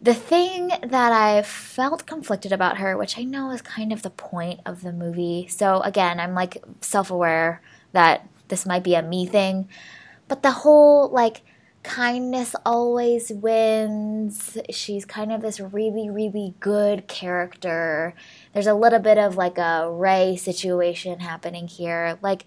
the 0.00 0.14
thing 0.14 0.68
that 0.68 1.12
I 1.12 1.42
felt 1.42 2.06
conflicted 2.06 2.52
about 2.52 2.78
her, 2.78 2.96
which 2.96 3.18
I 3.18 3.24
know 3.24 3.50
is 3.50 3.62
kind 3.62 3.92
of 3.92 4.02
the 4.02 4.10
point 4.10 4.60
of 4.64 4.82
the 4.82 4.92
movie. 4.92 5.48
So 5.48 5.80
again, 5.80 6.20
I'm 6.20 6.34
like 6.34 6.62
self 6.80 7.10
aware 7.10 7.60
that 7.92 8.28
this 8.48 8.64
might 8.64 8.84
be 8.84 8.94
a 8.94 9.02
me 9.02 9.26
thing, 9.26 9.68
but 10.28 10.42
the 10.42 10.52
whole 10.52 11.08
like 11.08 11.42
kindness 11.82 12.54
always 12.64 13.32
wins. 13.32 14.56
She's 14.70 15.04
kind 15.04 15.32
of 15.32 15.40
this 15.40 15.58
really, 15.58 16.10
really 16.10 16.54
good 16.60 17.08
character. 17.08 18.14
There's 18.52 18.66
a 18.66 18.74
little 18.74 18.98
bit 19.00 19.18
of 19.18 19.36
like 19.36 19.58
a 19.58 19.90
Rey 19.90 20.36
situation 20.36 21.20
happening 21.20 21.66
here. 21.66 22.18
Like, 22.22 22.44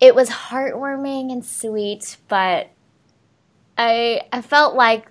it 0.00 0.14
was 0.14 0.28
heartwarming 0.30 1.32
and 1.32 1.44
sweet, 1.44 2.16
but 2.28 2.70
I 3.78 4.22
I 4.32 4.42
felt 4.42 4.74
like 4.74 5.10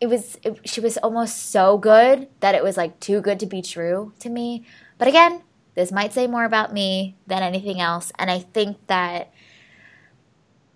it 0.00 0.06
was 0.06 0.38
it, 0.42 0.60
she 0.68 0.80
was 0.80 0.96
almost 0.98 1.50
so 1.50 1.78
good 1.78 2.28
that 2.40 2.54
it 2.54 2.62
was 2.62 2.76
like 2.76 3.00
too 3.00 3.20
good 3.20 3.40
to 3.40 3.46
be 3.46 3.62
true 3.62 4.12
to 4.20 4.28
me. 4.28 4.64
But 4.96 5.08
again, 5.08 5.42
this 5.74 5.92
might 5.92 6.12
say 6.12 6.26
more 6.26 6.44
about 6.44 6.72
me 6.72 7.16
than 7.26 7.42
anything 7.42 7.80
else, 7.80 8.12
and 8.18 8.30
I 8.30 8.40
think 8.40 8.78
that 8.86 9.32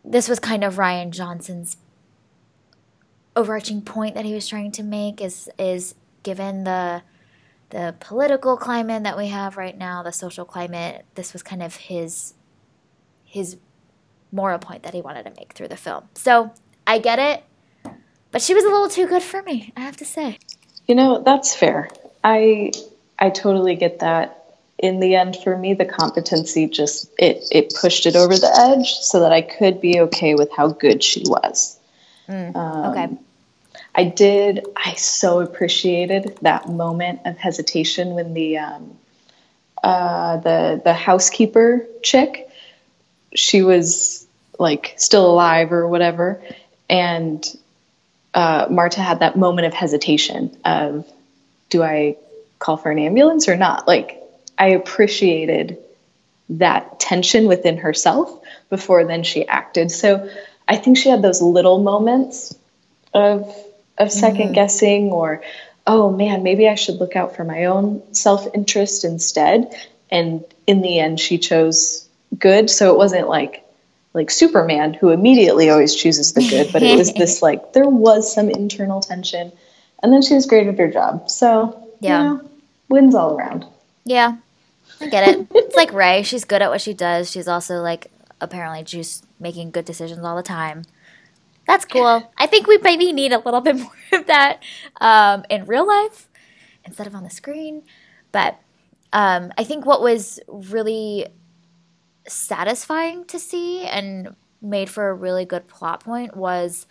this 0.05 0.29
was 0.29 0.39
kind 0.39 0.65
of 0.65 0.77
Rian 0.77 1.11
Johnson's 1.11 1.77
overarching 3.35 3.81
point 3.81 4.15
that 4.15 4.25
he 4.25 4.35
was 4.35 4.47
trying 4.47 4.73
to 4.73 4.83
make 4.83 5.21
is 5.21 5.49
is 5.59 5.95
given 6.23 6.65
the 6.65 7.03
the 7.71 7.95
political 8.01 8.59
climate 8.59 9.03
that 9.05 9.17
we 9.17 9.29
have 9.29 9.57
right 9.57 9.77
now, 9.77 10.03
the 10.03 10.13
social 10.13 10.45
climate, 10.45 11.07
this 11.15 11.33
was 11.33 11.43
kind 11.43 11.63
of 11.63 11.75
his 11.77 12.35
his 13.25 13.57
moral 14.31 14.59
point 14.59 14.83
that 14.83 14.93
he 14.93 15.01
wanted 15.01 15.25
to 15.25 15.33
make 15.39 15.55
through 15.55 15.69
the 15.69 15.77
film. 15.77 16.05
So 16.15 16.53
I 16.87 16.99
get 16.99 17.19
it. 17.19 17.45
But 18.33 18.43
she 18.43 18.55
was 18.55 18.65
a 18.65 18.69
little 18.69 18.89
too 18.89 19.07
good 19.07 19.23
for 19.23 19.43
me, 19.43 19.73
I 19.77 19.81
have 19.81 19.99
to 19.99 20.05
say. 20.05 20.39
You 20.89 20.95
know, 20.95 21.23
that's 21.23 21.55
fair. 21.55 21.91
I 22.25 22.73
I 23.19 23.31
totally 23.31 23.77
get 23.77 24.01
that. 24.01 24.39
In 24.79 24.99
the 24.99 25.15
end, 25.15 25.37
for 25.37 25.57
me, 25.57 25.75
the 25.75 25.85
competency 25.85 26.67
just 26.67 27.09
it 27.19 27.47
it 27.53 27.75
pushed 27.81 28.07
it 28.07 28.17
over 28.17 28.35
the 28.35 28.53
edge 28.53 28.95
so 28.95 29.21
that 29.21 29.33
I 29.33 29.43
could 29.43 29.81
be 29.81 30.01
okay 30.01 30.35
with 30.35 30.51
how 30.51 30.69
good 30.69 31.05
she 31.05 31.23
was. 31.25 31.79
Mm, 32.29 32.57
um, 32.57 32.91
okay. 32.91 33.17
I 33.95 34.05
did. 34.05 34.67
I 34.75 34.95
so 34.95 35.41
appreciated 35.41 36.39
that 36.43 36.69
moment 36.69 37.21
of 37.27 37.37
hesitation 37.37 38.15
when 38.15 38.35
the 38.35 38.59
um, 38.59 38.97
uh, 39.85 40.39
the 40.39 40.81
the 40.83 40.95
housekeeper 40.95 41.87
chick, 42.03 42.49
she 43.35 43.63
was 43.63 44.27
like 44.59 44.95
still 44.97 45.31
alive 45.31 45.73
or 45.73 45.87
whatever, 45.87 46.43
and 46.91 47.45
uh, 48.35 48.67
Marta 48.71 49.01
had 49.01 49.21
that 49.21 49.37
moment 49.37 49.67
of 49.67 49.75
hesitation 49.75 50.57
of, 50.65 51.11
do 51.69 51.83
I 51.83 52.17
call 52.59 52.77
for 52.77 52.91
an 52.91 52.99
ambulance 52.99 53.49
or 53.49 53.57
not? 53.57 53.87
Like, 53.87 54.23
I 54.59 54.69
appreciated 54.69 55.79
that 56.51 57.01
tension 57.01 57.47
within 57.47 57.79
herself 57.79 58.41
before 58.69 59.05
then 59.05 59.23
she 59.23 59.47
acted. 59.47 59.91
So 59.91 60.29
I 60.69 60.77
think 60.77 60.97
she 60.97 61.09
had 61.09 61.23
those 61.23 61.43
little 61.43 61.83
moments 61.83 62.55
of 63.15 63.55
of 63.99 64.09
2nd 64.09 64.37
mm-hmm. 64.37 64.53
guessing 64.53 65.11
or 65.11 65.43
oh 65.87 66.11
man, 66.11 66.43
maybe 66.43 66.69
I 66.69 66.77
should 66.77 66.97
look 66.97 67.17
out 67.17 67.37
for 67.37 67.45
my 67.45 67.67
own 67.67 68.03
self-interest 68.15 69.05
instead. 69.05 69.75
And 70.11 70.45
in 70.67 70.83
the 70.83 70.99
end 70.99 71.21
she 71.21 71.39
chose 71.39 72.09
good, 72.39 72.71
so 72.71 72.93
it 72.93 72.97
wasn't 72.97 73.29
like 73.29 73.62
like 74.15 74.31
Superman, 74.31 74.95
who 74.95 75.11
immediately 75.11 75.71
always 75.71 75.95
chooses 75.95 76.33
the 76.33 76.47
good, 76.49 76.73
but 76.73 76.83
it 76.83 76.97
was 76.97 77.13
this 77.15 77.43
like 77.43 77.73
there 77.73 77.89
was 77.89 78.33
some 78.33 78.51
internal 78.51 79.01
tension, 79.01 79.53
and 80.03 80.13
then 80.13 80.23
she 80.23 80.35
was 80.35 80.47
great 80.47 80.67
at 80.67 80.79
her 80.79 80.91
job. 80.91 81.31
So 81.31 81.91
yeah, 82.01 82.23
you 82.23 82.29
know, 82.29 82.51
wins 82.89 83.15
all 83.15 83.37
around. 83.37 83.67
Yeah, 84.05 84.37
I 85.01 85.09
get 85.09 85.29
it. 85.29 85.47
it's 85.55 85.77
like 85.77 85.93
Rey; 85.93 86.23
she's 86.23 86.45
good 86.45 86.63
at 86.63 86.71
what 86.71 86.81
she 86.81 86.95
does. 86.95 87.31
She's 87.31 87.49
also 87.49 87.77
like 87.81 88.11
apparently 88.41 88.83
just 88.83 89.25
making 89.41 89.71
good 89.71 89.85
decisions 89.85 90.25
all 90.25 90.37
the 90.37 90.43
time. 90.43 90.85
That's 91.67 91.85
cool. 91.85 92.31
I 92.37 92.47
think 92.47 92.67
we 92.67 92.79
maybe 92.79 93.13
need 93.13 93.33
a 93.33 93.39
little 93.39 93.61
bit 93.63 93.77
more 93.77 93.93
of 94.13 94.27
that 94.27 94.63
um, 95.01 95.45
in 95.49 95.65
real 95.67 95.87
life 95.87 96.29
instead 96.85 97.07
of 97.07 97.15
on 97.15 97.23
the 97.23 97.31
screen. 97.31 97.83
But 98.33 98.59
um, 99.13 99.53
I 99.57 99.65
think 99.65 99.87
what 99.87 100.03
was 100.03 100.41
really 100.49 101.29
satisfying 102.27 103.25
to 103.27 103.39
see 103.39 103.85
and 103.85 104.35
made 104.61 104.89
for 104.89 105.09
a 105.09 105.15
really 105.15 105.45
good 105.45 105.67
plot 105.67 106.05
point 106.05 106.37
was 106.37 106.87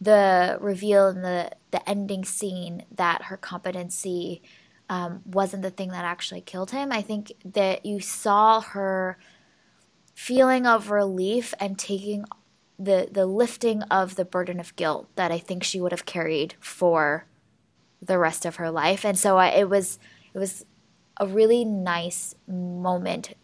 the 0.00 0.58
reveal 0.60 1.08
in 1.08 1.22
the 1.22 1.50
the 1.70 1.88
ending 1.88 2.24
scene 2.24 2.84
that 2.94 3.22
her 3.22 3.36
competency 3.36 4.42
um, 4.88 5.22
wasn't 5.24 5.62
the 5.62 5.70
thing 5.70 5.88
that 5.90 6.04
actually 6.04 6.40
killed 6.40 6.70
him. 6.70 6.92
I 6.92 7.00
think 7.00 7.32
that 7.44 7.86
you 7.86 8.00
saw 8.00 8.60
her 8.60 9.18
feeling 10.14 10.66
of 10.66 10.90
relief 10.90 11.54
and 11.58 11.78
taking 11.78 12.24
the 12.78 13.08
the 13.10 13.26
lifting 13.26 13.82
of 13.84 14.16
the 14.16 14.24
burden 14.24 14.60
of 14.60 14.76
guilt 14.76 15.08
that 15.16 15.32
I 15.32 15.38
think 15.38 15.64
she 15.64 15.80
would 15.80 15.92
have 15.92 16.06
carried 16.06 16.54
for 16.60 17.26
the 18.02 18.18
rest 18.18 18.44
of 18.44 18.56
her 18.56 18.70
life. 18.70 19.04
And 19.04 19.18
so 19.18 19.38
I, 19.38 19.48
it 19.48 19.68
was 19.68 19.98
it 20.34 20.38
was 20.38 20.66
a 21.18 21.26
really 21.26 21.64
nice 21.64 22.34
moment 22.46 23.34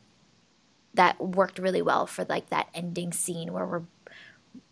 that 0.94 1.20
worked 1.20 1.58
really 1.58 1.82
well 1.82 2.06
for 2.06 2.24
like 2.24 2.50
that 2.50 2.68
ending 2.74 3.12
scene 3.12 3.52
where 3.52 3.66
we're 3.66 3.82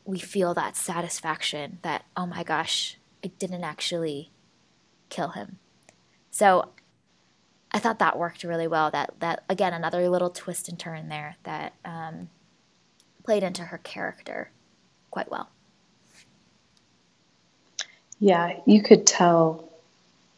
we 0.04 0.18
feel 0.18 0.54
that 0.54 0.76
satisfaction 0.76 1.78
that 1.82 2.04
oh 2.16 2.26
my 2.26 2.42
gosh, 2.42 2.98
I 3.24 3.28
didn't 3.38 3.64
actually 3.64 4.30
kill 5.10 5.28
him. 5.28 5.58
So 6.30 6.70
I 7.70 7.78
thought 7.78 7.98
that 7.98 8.18
worked 8.18 8.42
really 8.42 8.66
well. 8.66 8.90
That 8.90 9.14
that 9.20 9.44
again 9.48 9.72
another 9.72 10.08
little 10.08 10.30
twist 10.30 10.68
and 10.68 10.78
turn 10.78 11.08
there 11.08 11.36
that 11.44 11.74
um, 11.84 12.30
played 13.24 13.42
into 13.42 13.62
her 13.64 13.78
character 13.78 14.50
quite 15.10 15.30
well. 15.30 15.50
Yeah, 18.18 18.58
you 18.66 18.82
could 18.82 19.06
tell 19.06 19.68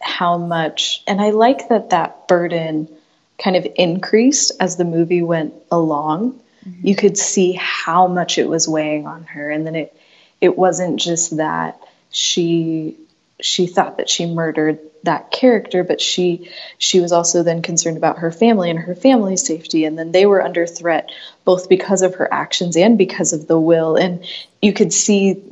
how 0.01 0.37
much, 0.37 1.03
and 1.07 1.21
I 1.21 1.31
like 1.31 1.69
that 1.69 1.91
that 1.91 2.29
burden 2.29 2.89
kind 3.43 3.57
of 3.57 3.67
increased 3.77 4.53
as 4.61 4.77
the 4.77 4.85
movie 4.85 5.23
went 5.23 5.55
along. 5.71 6.41
Mm-hmm. 6.67 6.87
You 6.87 6.97
could 6.97 7.17
see 7.17 7.53
how 7.53 8.07
much 8.07 8.39
it 8.39 8.49
was 8.49 8.69
weighing 8.69 9.07
on 9.07 9.25
her, 9.25 9.51
and 9.51 9.67
then 9.67 9.75
it 9.75 9.97
it 10.41 10.57
wasn't 10.57 10.99
just 11.01 11.37
that 11.37 11.81
she 12.11 12.97
she 13.41 13.67
thought 13.67 13.97
that 13.97 14.11
she 14.11 14.27
murdered 14.27 14.79
that 15.03 15.31
character 15.31 15.83
but 15.83 16.01
she 16.01 16.51
she 16.77 17.01
was 17.01 17.13
also 17.13 17.43
then 17.43 17.63
concerned 17.63 17.97
about 17.97 18.19
her 18.19 18.31
family 18.31 18.69
and 18.69 18.79
her 18.79 18.95
family's 18.95 19.47
safety 19.47 19.85
and 19.85 19.99
then 19.99 20.13
they 20.13 20.27
were 20.27 20.43
under 20.43 20.67
threat 20.67 21.11
both 21.45 21.69
because 21.69 22.03
of 22.03 22.17
her 22.17 22.33
actions 22.33 22.77
and 22.77 22.99
because 22.99 23.33
of 23.33 23.47
the 23.47 23.59
will 23.59 23.97
and 23.97 24.27
you 24.61 24.73
could 24.73 24.93
see 24.93 25.43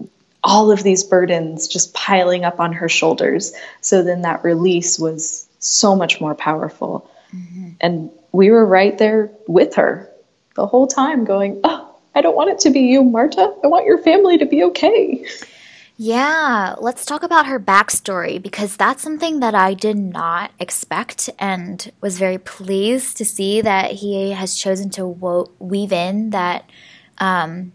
all 0.45 0.71
of 0.71 0.83
these 0.83 1.03
burdens 1.05 1.67
just 1.67 1.95
piling 1.95 2.45
up 2.45 2.61
on 2.61 2.75
her 2.75 2.89
shoulders 2.89 3.55
so 3.81 4.03
then 4.03 4.23
that 4.23 4.45
release 4.45 4.99
was 4.99 5.49
so 5.59 5.97
much 5.97 6.21
more 6.21 6.35
powerful 6.35 7.11
mm-hmm. 7.35 7.71
and 7.81 8.11
we 8.33 8.51
were 8.51 8.67
right 8.67 8.99
there 8.99 9.31
with 9.47 9.75
her 9.75 10.11
the 10.55 10.67
whole 10.67 10.87
time 10.87 11.25
going 11.25 11.61
oh 11.65 11.97
i 12.15 12.21
don't 12.21 12.37
want 12.37 12.51
it 12.51 12.59
to 12.59 12.71
be 12.71 12.81
you 12.81 13.03
marta 13.03 13.55
i 13.63 13.67
want 13.67 13.87
your 13.87 13.99
family 13.99 14.39
to 14.39 14.47
be 14.47 14.63
okay 14.63 15.25
yeah, 16.01 16.77
let's 16.79 17.05
talk 17.05 17.25
about 17.25 17.47
her 17.47 17.59
backstory 17.59 18.41
because 18.41 18.77
that's 18.77 19.03
something 19.03 19.41
that 19.41 19.57
I 19.57 19.75
did 19.75 19.97
not 19.97 20.53
expect 20.61 21.29
and 21.41 21.91
was 22.01 22.21
very 22.21 22.39
pleased 22.39 23.17
to 23.17 23.25
see 23.25 23.61
that 23.63 23.91
he 23.91 24.31
has 24.31 24.55
chosen 24.55 24.91
to 24.91 25.05
wo- 25.05 25.51
weave 25.59 25.93
in 25.93 26.31
that 26.31 26.71
um, 27.19 27.73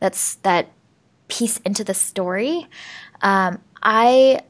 that's 0.00 0.34
that 0.36 0.68
piece 1.28 1.56
into 1.64 1.82
the 1.82 1.94
story. 1.94 2.66
Um, 3.22 3.62
I 3.82 4.40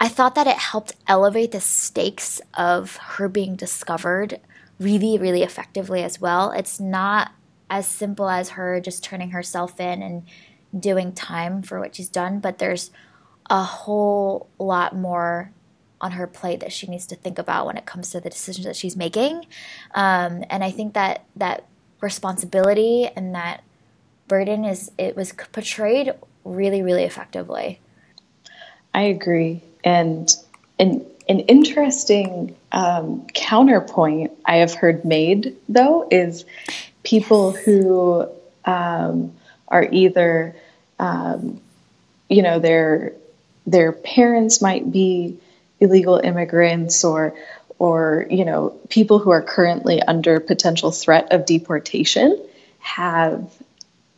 I 0.00 0.08
thought 0.08 0.34
that 0.34 0.46
it 0.46 0.56
helped 0.56 0.94
elevate 1.06 1.52
the 1.52 1.60
stakes 1.60 2.40
of 2.54 2.96
her 2.96 3.28
being 3.28 3.54
discovered 3.54 4.40
really, 4.78 5.18
really 5.18 5.42
effectively 5.42 6.02
as 6.02 6.18
well. 6.18 6.52
It's 6.52 6.80
not 6.80 7.32
as 7.68 7.86
simple 7.86 8.28
as 8.28 8.50
her 8.50 8.80
just 8.80 9.04
turning 9.04 9.30
herself 9.30 9.78
in 9.78 10.02
and 10.02 10.22
doing 10.78 11.12
time 11.12 11.62
for 11.62 11.78
what 11.78 11.94
she's 11.94 12.08
done, 12.08 12.40
but 12.40 12.58
there's 12.58 12.90
a 13.50 13.62
whole 13.62 14.48
lot 14.58 14.96
more 14.96 15.52
on 16.00 16.12
her 16.12 16.26
plate 16.26 16.60
that 16.60 16.72
she 16.72 16.86
needs 16.86 17.06
to 17.06 17.16
think 17.16 17.38
about 17.38 17.66
when 17.66 17.76
it 17.76 17.84
comes 17.84 18.10
to 18.10 18.20
the 18.20 18.30
decisions 18.30 18.64
that 18.64 18.76
she's 18.76 18.96
making. 18.96 19.44
Um, 19.94 20.44
and 20.48 20.64
I 20.64 20.70
think 20.70 20.94
that 20.94 21.24
that 21.36 21.66
responsibility 22.00 23.06
and 23.14 23.34
that 23.34 23.62
burden 24.28 24.64
is 24.64 24.90
it 24.96 25.14
was 25.14 25.32
portrayed 25.52 26.14
really, 26.44 26.80
really 26.80 27.04
effectively. 27.04 27.80
I 28.94 29.02
agree, 29.02 29.62
and 29.84 30.34
an 30.78 31.04
an 31.28 31.40
interesting 31.40 32.56
um, 32.72 33.26
counterpoint 33.34 34.32
I 34.44 34.56
have 34.56 34.74
heard 34.74 35.04
made 35.04 35.56
though 35.68 36.08
is 36.10 36.44
people 37.02 37.52
who 37.52 38.28
um, 38.64 39.32
are 39.68 39.86
either, 39.90 40.56
um, 40.98 41.60
you 42.28 42.42
know, 42.42 42.58
their 42.58 43.12
their 43.66 43.92
parents 43.92 44.60
might 44.60 44.90
be 44.90 45.38
illegal 45.78 46.16
immigrants 46.16 47.04
or 47.04 47.34
or 47.78 48.26
you 48.30 48.44
know 48.44 48.70
people 48.88 49.18
who 49.18 49.30
are 49.30 49.42
currently 49.42 50.02
under 50.02 50.40
potential 50.40 50.90
threat 50.90 51.32
of 51.32 51.46
deportation 51.46 52.38
have 52.80 53.52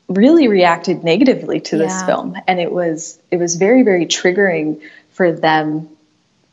really 0.09 0.49
reacted 0.49 1.05
negatively 1.05 1.61
to 1.61 1.77
this 1.79 1.93
yeah. 1.93 2.07
film 2.07 2.37
and 2.47 2.61
it 2.61 2.71
was 2.71 3.19
it 3.31 3.37
was 3.37 3.57
very 3.57 3.83
very 3.83 4.07
triggering 4.07 4.81
for 5.23 5.31
them 5.31 5.89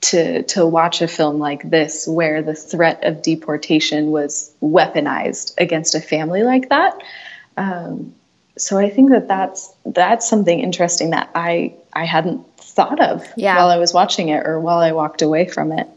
to 0.01 0.43
to 0.43 0.65
watch 0.65 1.01
a 1.01 1.07
film 1.07 1.39
like 1.39 1.67
this 1.67 2.07
where 2.07 2.43
the 2.43 2.53
threat 2.53 3.03
of 3.03 3.23
deportation 3.23 4.11
was 4.11 4.53
weaponized 4.61 5.53
against 5.57 5.95
a 5.95 5.99
family 5.99 6.43
like 6.43 6.69
that 6.69 7.01
um, 7.57 8.13
so 8.59 8.77
I 8.77 8.89
think 8.89 9.09
that 9.09 9.27
that's 9.27 9.73
that's 9.85 10.29
something 10.29 10.59
interesting 10.59 11.09
that 11.11 11.31
I 11.33 11.73
I 11.93 12.05
hadn't 12.05 12.45
thought 12.57 13.01
of 13.01 13.25
yeah. 13.35 13.55
while 13.55 13.69
I 13.69 13.77
was 13.77 13.93
watching 13.93 14.29
it 14.29 14.45
or 14.45 14.59
while 14.59 14.79
I 14.79 14.91
walked 14.91 15.21
away 15.21 15.47
from 15.47 15.71
it. 15.71 15.87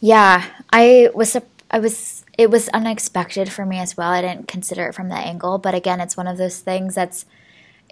Yeah, 0.00 0.44
I 0.72 1.10
was 1.14 1.36
I 1.70 1.78
was 1.78 2.24
it 2.36 2.50
was 2.50 2.68
unexpected 2.70 3.52
for 3.52 3.64
me 3.64 3.78
as 3.78 3.96
well. 3.96 4.10
I 4.10 4.22
didn't 4.22 4.48
consider 4.48 4.88
it 4.88 4.94
from 4.94 5.08
that 5.10 5.26
angle, 5.26 5.58
but 5.58 5.74
again, 5.74 6.00
it's 6.00 6.16
one 6.16 6.26
of 6.26 6.38
those 6.38 6.58
things 6.60 6.94
that's 6.94 7.26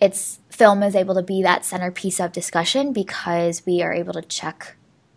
it's 0.00 0.40
film 0.50 0.82
is 0.82 0.94
able 0.94 1.14
to 1.14 1.22
be 1.22 1.42
that 1.42 1.64
centerpiece 1.64 2.20
of 2.20 2.32
discussion 2.32 2.92
because 2.92 3.64
we 3.66 3.82
are 3.82 3.92
able 3.92 4.12
to 4.12 4.22
check 4.22 4.76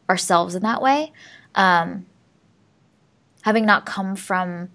ourselves 0.10 0.56
in 0.56 0.64
that 0.64 0.82
way. 0.82 1.12
Um, 1.56 2.06
having 3.42 3.66
not 3.66 3.86
come 3.86 4.16
from 4.16 4.70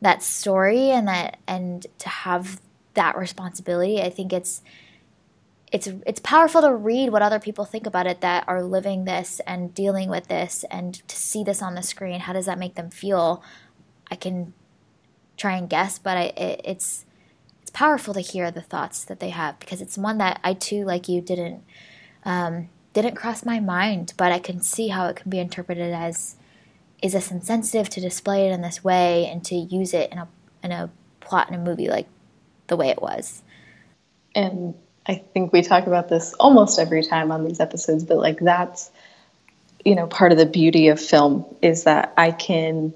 that 0.00 0.22
story 0.22 0.90
and 0.90 1.08
that 1.08 1.38
and 1.46 1.86
to 1.98 2.08
have 2.08 2.60
that 2.94 3.16
responsibility. 3.16 4.02
I 4.02 4.10
think 4.10 4.32
it's 4.32 4.62
it's 5.72 5.88
it's 6.06 6.20
powerful 6.20 6.60
to 6.62 6.74
read 6.74 7.10
what 7.10 7.22
other 7.22 7.38
people 7.38 7.64
think 7.64 7.86
about 7.86 8.06
it 8.06 8.20
that 8.22 8.44
are 8.48 8.62
living 8.62 9.04
this 9.04 9.40
and 9.46 9.72
dealing 9.72 10.08
with 10.08 10.26
this 10.28 10.64
and 10.70 10.94
to 11.06 11.16
see 11.16 11.44
this 11.44 11.62
on 11.62 11.74
the 11.74 11.82
screen. 11.82 12.20
How 12.20 12.32
does 12.32 12.46
that 12.46 12.58
make 12.58 12.74
them 12.74 12.90
feel? 12.90 13.42
I 14.10 14.16
can 14.16 14.52
try 15.36 15.56
and 15.56 15.70
guess, 15.70 15.98
but 15.98 16.16
I, 16.16 16.22
it, 16.36 16.60
it's 16.64 17.06
it's 17.70 17.78
powerful 17.78 18.12
to 18.14 18.20
hear 18.20 18.50
the 18.50 18.60
thoughts 18.60 19.04
that 19.04 19.20
they 19.20 19.30
have 19.30 19.60
because 19.60 19.80
it's 19.80 19.96
one 19.96 20.18
that 20.18 20.40
I 20.42 20.54
too, 20.54 20.84
like 20.84 21.08
you, 21.08 21.20
didn't 21.20 21.62
um, 22.24 22.68
didn't 22.94 23.14
cross 23.14 23.44
my 23.44 23.60
mind, 23.60 24.12
but 24.16 24.32
I 24.32 24.40
can 24.40 24.60
see 24.60 24.88
how 24.88 25.06
it 25.06 25.14
can 25.14 25.30
be 25.30 25.38
interpreted 25.38 25.92
as 25.92 26.34
is 27.00 27.12
this 27.12 27.30
insensitive 27.30 27.88
to 27.90 28.00
display 28.00 28.48
it 28.48 28.52
in 28.52 28.60
this 28.60 28.82
way 28.82 29.26
and 29.26 29.44
to 29.44 29.54
use 29.54 29.94
it 29.94 30.10
in 30.10 30.18
a 30.18 30.28
in 30.64 30.72
a 30.72 30.90
plot 31.20 31.48
in 31.48 31.54
a 31.54 31.58
movie 31.58 31.88
like 31.88 32.08
the 32.66 32.76
way 32.76 32.88
it 32.88 33.00
was. 33.00 33.40
And 34.34 34.74
I 35.06 35.22
think 35.32 35.52
we 35.52 35.62
talk 35.62 35.86
about 35.86 36.08
this 36.08 36.34
almost 36.40 36.76
every 36.80 37.04
time 37.04 37.30
on 37.30 37.44
these 37.44 37.60
episodes, 37.60 38.02
but 38.02 38.16
like 38.16 38.40
that's, 38.40 38.90
you 39.84 39.94
know, 39.94 40.08
part 40.08 40.32
of 40.32 40.38
the 40.38 40.46
beauty 40.46 40.88
of 40.88 41.00
film 41.00 41.44
is 41.62 41.84
that 41.84 42.14
I 42.16 42.32
can, 42.32 42.92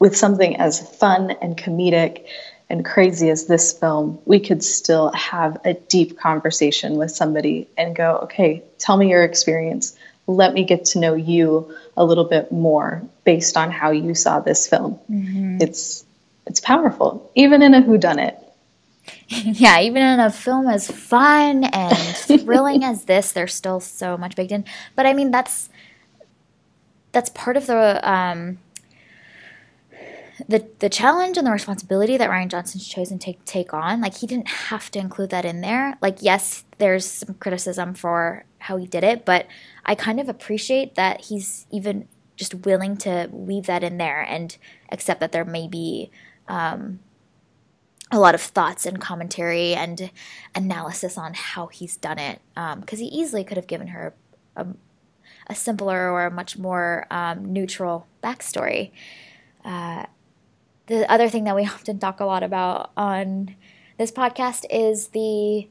with 0.00 0.16
something 0.16 0.56
as 0.56 0.80
fun 0.98 1.30
and 1.40 1.56
comedic 1.56 2.26
and 2.72 2.86
crazy 2.86 3.28
as 3.28 3.44
this 3.44 3.78
film, 3.78 4.18
we 4.24 4.40
could 4.40 4.64
still 4.64 5.12
have 5.12 5.60
a 5.62 5.74
deep 5.74 6.18
conversation 6.18 6.96
with 6.96 7.10
somebody 7.10 7.68
and 7.76 7.94
go, 7.94 8.20
okay, 8.22 8.62
tell 8.78 8.96
me 8.96 9.10
your 9.10 9.22
experience. 9.24 9.94
Let 10.26 10.54
me 10.54 10.64
get 10.64 10.86
to 10.86 10.98
know 10.98 11.12
you 11.14 11.76
a 11.98 12.04
little 12.04 12.24
bit 12.24 12.50
more 12.50 13.02
based 13.24 13.58
on 13.58 13.70
how 13.70 13.90
you 13.90 14.14
saw 14.14 14.40
this 14.40 14.66
film. 14.66 14.98
Mm-hmm. 15.10 15.58
It's 15.60 16.02
it's 16.46 16.60
powerful, 16.60 17.30
even 17.34 17.60
in 17.60 17.74
a 17.74 17.82
whodunit. 17.82 18.42
yeah, 19.28 19.80
even 19.80 20.02
in 20.02 20.18
a 20.18 20.30
film 20.30 20.66
as 20.66 20.90
fun 20.90 21.64
and 21.64 22.16
thrilling 22.16 22.84
as 22.90 23.04
this, 23.04 23.32
there's 23.32 23.54
still 23.54 23.80
so 23.80 24.16
much 24.16 24.34
baked 24.34 24.50
in. 24.50 24.64
But 24.96 25.04
I 25.04 25.12
mean, 25.12 25.30
that's 25.30 25.68
that's 27.12 27.28
part 27.28 27.58
of 27.58 27.66
the 27.66 28.00
um, 28.10 28.58
the 30.48 30.68
the 30.78 30.88
challenge 30.88 31.36
and 31.36 31.46
the 31.46 31.50
responsibility 31.50 32.16
that 32.16 32.30
Rian 32.30 32.48
Johnson's 32.48 32.86
chosen 32.86 33.18
to 33.18 33.24
take 33.24 33.44
take 33.44 33.74
on. 33.74 34.00
Like 34.00 34.16
he 34.16 34.26
didn't 34.26 34.48
have 34.48 34.90
to 34.92 34.98
include 34.98 35.30
that 35.30 35.44
in 35.44 35.60
there. 35.60 35.96
Like 36.00 36.18
yes, 36.20 36.64
there's 36.78 37.06
some 37.06 37.34
criticism 37.34 37.94
for 37.94 38.44
how 38.58 38.76
he 38.76 38.86
did 38.86 39.04
it, 39.04 39.24
but 39.24 39.46
I 39.84 39.94
kind 39.94 40.20
of 40.20 40.28
appreciate 40.28 40.94
that 40.94 41.22
he's 41.22 41.66
even 41.70 42.08
just 42.36 42.54
willing 42.54 42.96
to 42.96 43.28
weave 43.30 43.66
that 43.66 43.84
in 43.84 43.98
there 43.98 44.22
and 44.22 44.56
accept 44.90 45.20
that 45.20 45.32
there 45.32 45.44
may 45.44 45.68
be 45.68 46.10
um, 46.48 47.00
a 48.10 48.18
lot 48.18 48.34
of 48.34 48.40
thoughts 48.40 48.84
and 48.86 49.00
commentary 49.00 49.74
and 49.74 50.10
analysis 50.54 51.16
on 51.16 51.34
how 51.34 51.66
he's 51.68 51.96
done 51.96 52.18
it 52.18 52.40
because 52.54 53.00
um, 53.00 53.04
he 53.04 53.06
easily 53.06 53.44
could 53.44 53.56
have 53.56 53.66
given 53.66 53.88
her 53.88 54.14
a, 54.56 54.66
a 55.46 55.54
simpler 55.54 56.10
or 56.10 56.26
a 56.26 56.30
much 56.30 56.58
more 56.58 57.06
um, 57.10 57.52
neutral 57.52 58.06
backstory. 58.22 58.90
Uh, 59.64 60.06
the 60.86 61.10
other 61.10 61.28
thing 61.28 61.44
that 61.44 61.56
we 61.56 61.62
often 61.66 61.98
talk 61.98 62.20
a 62.20 62.24
lot 62.24 62.42
about 62.42 62.90
on 62.96 63.56
this 63.98 64.10
podcast 64.10 64.64
is 64.70 65.08
the 65.08 65.68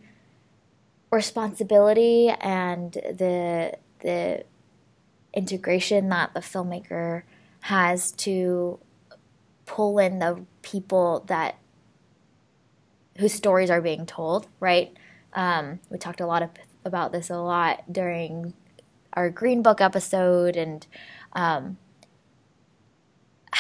responsibility 1.11 2.29
and 2.29 2.93
the 2.93 3.73
the 3.99 4.43
integration 5.33 6.09
that 6.09 6.33
the 6.33 6.39
filmmaker 6.39 7.23
has 7.61 8.11
to 8.11 8.79
pull 9.65 9.99
in 9.99 10.19
the 10.19 10.43
people 10.61 11.23
that 11.27 11.57
whose 13.17 13.33
stories 13.33 13.69
are 13.69 13.81
being 13.81 14.05
told, 14.05 14.47
right? 14.59 14.95
Um, 15.33 15.79
we 15.89 15.97
talked 15.97 16.21
a 16.21 16.25
lot 16.25 16.41
of, 16.41 16.49
about 16.83 17.11
this 17.11 17.29
a 17.29 17.37
lot 17.37 17.91
during 17.91 18.53
our 19.13 19.29
Green 19.29 19.61
Book 19.61 19.79
episode 19.79 20.55
and 20.55 20.85
um, 21.33 21.77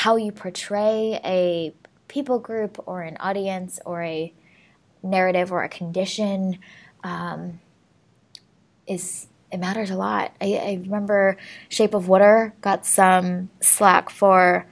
how 0.01 0.15
you 0.15 0.31
portray 0.31 1.19
a 1.23 1.71
people 2.07 2.39
group 2.39 2.81
or 2.87 3.03
an 3.03 3.15
audience 3.19 3.79
or 3.85 4.01
a 4.01 4.33
narrative 5.03 5.51
or 5.51 5.63
a 5.63 5.69
condition 5.69 6.57
um, 7.03 7.59
is 8.87 9.27
it 9.51 9.59
matters 9.59 9.91
a 9.91 9.95
lot. 9.95 10.31
I, 10.41 10.53
I, 10.55 10.79
remember 10.81 11.37
Shape 11.69 11.93
of 11.93 12.07
Water 12.07 12.55
got 12.61 12.83
some 12.83 13.51
slack 13.59 14.09
for 14.09 14.65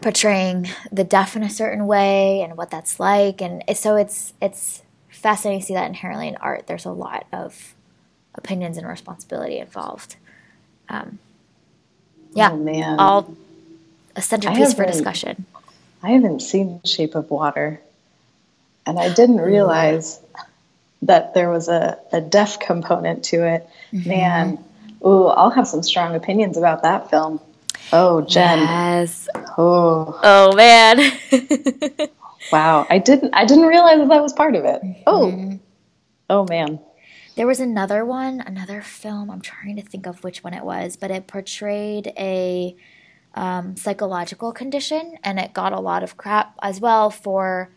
portraying 0.00 0.68
the 0.92 1.02
deaf 1.02 1.34
in 1.34 1.42
a 1.42 1.50
certain 1.50 1.88
way 1.88 2.40
and 2.40 2.56
what 2.56 2.70
that's 2.70 3.00
like, 3.00 3.42
and 3.42 3.64
so 3.74 3.96
it's 3.96 4.32
it's 4.40 4.82
fascinating 5.08 5.60
to 5.60 5.66
see 5.66 5.74
that 5.74 5.88
inherently 5.88 6.28
in 6.28 6.36
art. 6.36 6.68
There's 6.68 6.84
a 6.84 6.92
lot 6.92 7.26
of 7.32 7.74
opinions 8.36 8.78
and 8.78 8.86
responsibility 8.86 9.58
involved. 9.58 10.14
Um, 10.88 11.18
yeah, 12.32 12.52
oh, 12.52 12.56
man. 12.56 13.00
all 13.00 13.36
a 14.16 14.22
centerpiece 14.22 14.74
for 14.74 14.84
discussion. 14.84 15.46
I 16.02 16.10
haven't 16.10 16.40
seen 16.40 16.80
Shape 16.84 17.14
of 17.14 17.30
Water, 17.30 17.80
and 18.86 18.98
I 18.98 19.12
didn't 19.12 19.40
realize 19.40 20.20
that 21.02 21.34
there 21.34 21.50
was 21.50 21.68
a, 21.68 21.98
a 22.12 22.20
deaf 22.20 22.58
component 22.60 23.24
to 23.24 23.46
it. 23.46 23.68
Mm-hmm. 23.92 24.08
Man, 24.08 24.64
ooh, 25.04 25.26
I'll 25.26 25.50
have 25.50 25.68
some 25.68 25.82
strong 25.82 26.14
opinions 26.14 26.56
about 26.56 26.82
that 26.82 27.10
film. 27.10 27.40
Oh, 27.92 28.22
Jen. 28.22 28.60
Yes. 28.60 29.28
Oh. 29.58 30.18
Oh 30.22 30.54
man. 30.56 30.98
wow. 32.52 32.86
I 32.88 32.98
didn't 32.98 33.34
I 33.34 33.44
didn't 33.44 33.66
realize 33.66 33.98
that, 33.98 34.08
that 34.08 34.22
was 34.22 34.32
part 34.32 34.54
of 34.54 34.64
it. 34.64 34.80
Oh. 35.06 35.26
Mm-hmm. 35.26 35.56
Oh 36.30 36.46
man. 36.48 36.80
There 37.34 37.46
was 37.46 37.60
another 37.60 38.04
one, 38.04 38.40
another 38.40 38.82
film. 38.82 39.30
I'm 39.30 39.40
trying 39.40 39.76
to 39.76 39.82
think 39.82 40.06
of 40.06 40.22
which 40.22 40.44
one 40.44 40.54
it 40.54 40.64
was, 40.64 40.96
but 40.96 41.10
it 41.10 41.26
portrayed 41.26 42.12
a 42.18 42.76
um, 43.34 43.76
psychological 43.76 44.52
condition, 44.52 45.18
and 45.22 45.38
it 45.38 45.52
got 45.52 45.72
a 45.72 45.80
lot 45.80 46.02
of 46.02 46.16
crap 46.16 46.54
as 46.62 46.80
well 46.80 47.10
for 47.10 47.70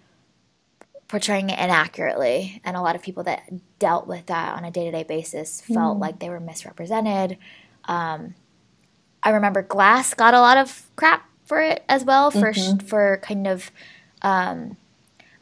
portraying 1.08 1.50
it 1.50 1.60
inaccurately. 1.60 2.62
And 2.63 2.76
a 2.76 2.82
lot 2.82 2.96
of 2.96 3.02
people 3.02 3.24
that 3.24 3.44
dealt 3.80 4.08
with 4.08 4.26
that 4.26 4.58
on 4.58 4.65
a 4.65 4.72
day 4.72 4.86
to 4.86 4.91
day 4.91 5.04
basis 5.04 5.62
felt 5.62 5.98
mm. 5.98 6.02
like 6.02 6.20
they 6.20 6.30
were 6.30 6.39
misrepresented. 6.39 7.38
Um, 7.86 8.36
I 9.24 9.30
remember 9.30 9.62
Glass 9.62 10.13
got 10.13 10.34
a 10.34 10.39
lot 10.39 10.58
of 10.58 10.89
crap 10.96 11.30
for 11.46 11.62
it 11.62 11.84
as 11.88 12.04
well 12.04 12.32
for 12.32 12.52
mm-hmm. 12.52 12.86
for 12.86 13.20
kind 13.22 13.48
of 13.48 13.72
um, 14.22 14.78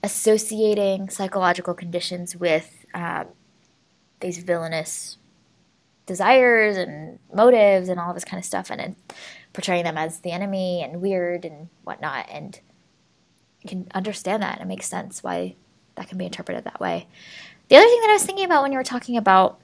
associating 0.04 1.10
psychological 1.10 1.73
conditions 1.73 2.36
with 2.36 2.86
uh, 2.93 3.23
these 4.19 4.38
villainous 4.38 5.17
desires 6.06 6.78
and 6.78 7.19
motives 7.34 7.88
and 7.88 7.99
all 7.99 8.13
this 8.13 8.26
kind 8.26 8.39
of 8.39 8.45
stuff, 8.45 8.69
and, 8.69 8.82
and 8.82 8.95
portraying 9.53 9.83
them 9.83 9.97
as 9.97 10.19
the 10.19 10.31
enemy 10.31 10.81
and 10.83 11.01
weird 11.01 11.45
and 11.45 11.69
whatnot. 11.83 12.27
And 12.29 12.59
I 13.63 13.67
can 13.67 13.87
understand 13.93 14.43
that. 14.43 14.59
It 14.59 14.67
makes 14.67 14.87
sense 14.87 15.23
why 15.23 15.55
that 15.95 16.09
can 16.09 16.17
be 16.17 16.25
interpreted 16.25 16.63
that 16.65 16.79
way. 16.79 17.07
The 17.69 17.77
other 17.77 17.85
thing 17.85 18.01
that 18.01 18.09
I 18.09 18.13
was 18.13 18.25
thinking 18.25 18.45
about 18.45 18.63
when 18.63 18.71
you 18.71 18.77
were 18.77 18.83
talking 18.83 19.17
about 19.17 19.59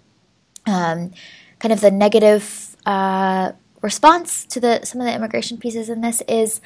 um, 0.65 1.11
kind 1.59 1.73
of 1.73 1.81
the 1.81 1.91
negative 1.91 2.75
uh, 2.85 3.51
response 3.81 4.45
to 4.45 4.59
the 4.59 4.83
some 4.83 5.01
of 5.01 5.07
the 5.07 5.13
immigration 5.13 5.57
pieces 5.57 5.89
in 5.89 6.01
this 6.01 6.21
is 6.27 6.61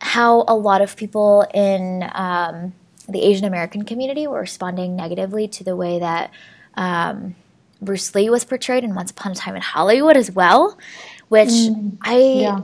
how 0.00 0.44
a 0.48 0.54
lot 0.54 0.82
of 0.82 0.96
people 0.96 1.46
in 1.54 2.08
um, 2.14 2.74
the 3.08 3.22
Asian 3.22 3.44
American 3.44 3.84
community 3.84 4.26
were 4.26 4.40
responding 4.40 4.96
negatively 4.96 5.46
to 5.48 5.64
the 5.64 5.76
way 5.76 5.98
that 5.98 6.30
um, 6.74 7.34
Bruce 7.80 8.14
Lee 8.14 8.30
was 8.30 8.44
portrayed 8.44 8.84
in 8.84 8.94
Once 8.94 9.10
Upon 9.10 9.32
a 9.32 9.34
Time 9.34 9.56
in 9.56 9.62
Hollywood 9.62 10.16
as 10.16 10.30
well, 10.30 10.78
which 11.32 11.48
mm, 11.48 11.96
I 12.02 12.18
yeah. 12.18 12.60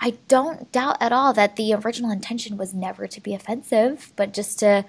I 0.00 0.14
don't 0.26 0.72
doubt 0.72 0.96
at 1.00 1.12
all 1.12 1.32
that 1.34 1.54
the 1.54 1.72
original 1.72 2.10
intention 2.10 2.56
was 2.56 2.74
never 2.74 3.06
to 3.06 3.20
be 3.20 3.32
offensive, 3.32 4.12
but 4.16 4.34
just 4.34 4.58
to 4.58 4.84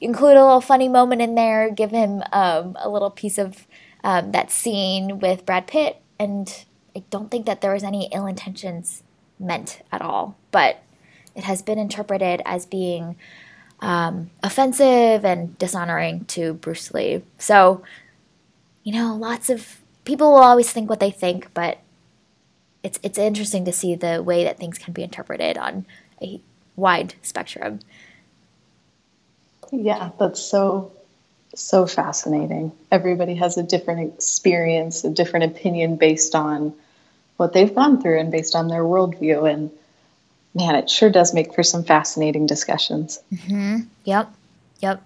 include 0.00 0.38
a 0.38 0.42
little 0.42 0.62
funny 0.62 0.88
moment 0.88 1.20
in 1.20 1.34
there, 1.34 1.70
give 1.70 1.90
him 1.90 2.22
um, 2.32 2.74
a 2.80 2.88
little 2.88 3.10
piece 3.10 3.36
of 3.36 3.66
um, 4.02 4.32
that 4.32 4.50
scene 4.50 5.18
with 5.18 5.44
Brad 5.44 5.66
Pitt, 5.66 6.00
and 6.18 6.64
I 6.96 7.04
don't 7.10 7.30
think 7.30 7.44
that 7.44 7.60
there 7.60 7.74
was 7.74 7.84
any 7.84 8.08
ill 8.14 8.24
intentions 8.24 9.02
meant 9.38 9.82
at 9.92 10.00
all, 10.00 10.38
but 10.52 10.82
it 11.34 11.44
has 11.44 11.60
been 11.60 11.78
interpreted 11.78 12.40
as 12.46 12.64
being 12.64 13.14
um, 13.80 14.30
offensive 14.42 15.22
and 15.22 15.58
dishonoring 15.58 16.24
to 16.28 16.54
Bruce 16.54 16.94
Lee. 16.94 17.24
So, 17.38 17.82
you 18.84 18.94
know, 18.94 19.14
lots 19.14 19.50
of 19.50 19.82
people 20.06 20.30
will 20.30 20.38
always 20.38 20.72
think 20.72 20.88
what 20.88 21.00
they 21.00 21.10
think, 21.10 21.52
but 21.52 21.78
it's 22.82 22.98
it's 23.02 23.18
interesting 23.18 23.66
to 23.66 23.72
see 23.72 23.94
the 23.94 24.22
way 24.22 24.44
that 24.44 24.58
things 24.58 24.78
can 24.78 24.94
be 24.94 25.02
interpreted 25.02 25.58
on 25.58 25.84
a 26.22 26.40
wide 26.76 27.14
spectrum. 27.20 27.80
Yeah, 29.70 30.10
that's 30.18 30.40
so 30.40 30.92
so 31.54 31.86
fascinating. 31.86 32.72
Everybody 32.90 33.34
has 33.34 33.58
a 33.58 33.62
different 33.62 34.14
experience, 34.14 35.04
a 35.04 35.10
different 35.10 35.56
opinion 35.56 35.96
based 35.96 36.34
on 36.34 36.74
what 37.36 37.52
they've 37.52 37.74
gone 37.74 38.00
through 38.00 38.20
and 38.20 38.30
based 38.30 38.54
on 38.54 38.68
their 38.68 38.82
worldview. 38.82 39.50
And 39.52 39.70
man, 40.54 40.76
it 40.76 40.88
sure 40.88 41.10
does 41.10 41.34
make 41.34 41.54
for 41.54 41.62
some 41.62 41.82
fascinating 41.84 42.46
discussions. 42.46 43.18
Mm-hmm. 43.34 43.80
Yep. 44.04 44.32
Yep. 44.80 45.02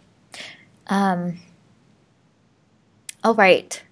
Um, 0.89 1.39
all 3.25 3.35
right. 3.35 3.83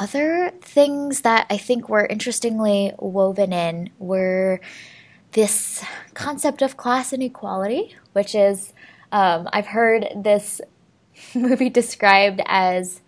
Other 0.00 0.50
things 0.62 1.20
that 1.20 1.46
I 1.50 1.58
think 1.58 1.90
were 1.90 2.06
interestingly 2.06 2.94
woven 2.98 3.52
in 3.52 3.90
were 3.98 4.62
this 5.32 5.84
concept 6.14 6.62
of 6.62 6.78
class 6.78 7.12
inequality, 7.12 7.94
which 8.14 8.34
is 8.34 8.72
um, 9.12 9.46
I've 9.52 9.66
heard 9.66 10.06
this 10.16 10.62
movie 11.34 11.68
described 11.68 12.40
as 12.46 13.02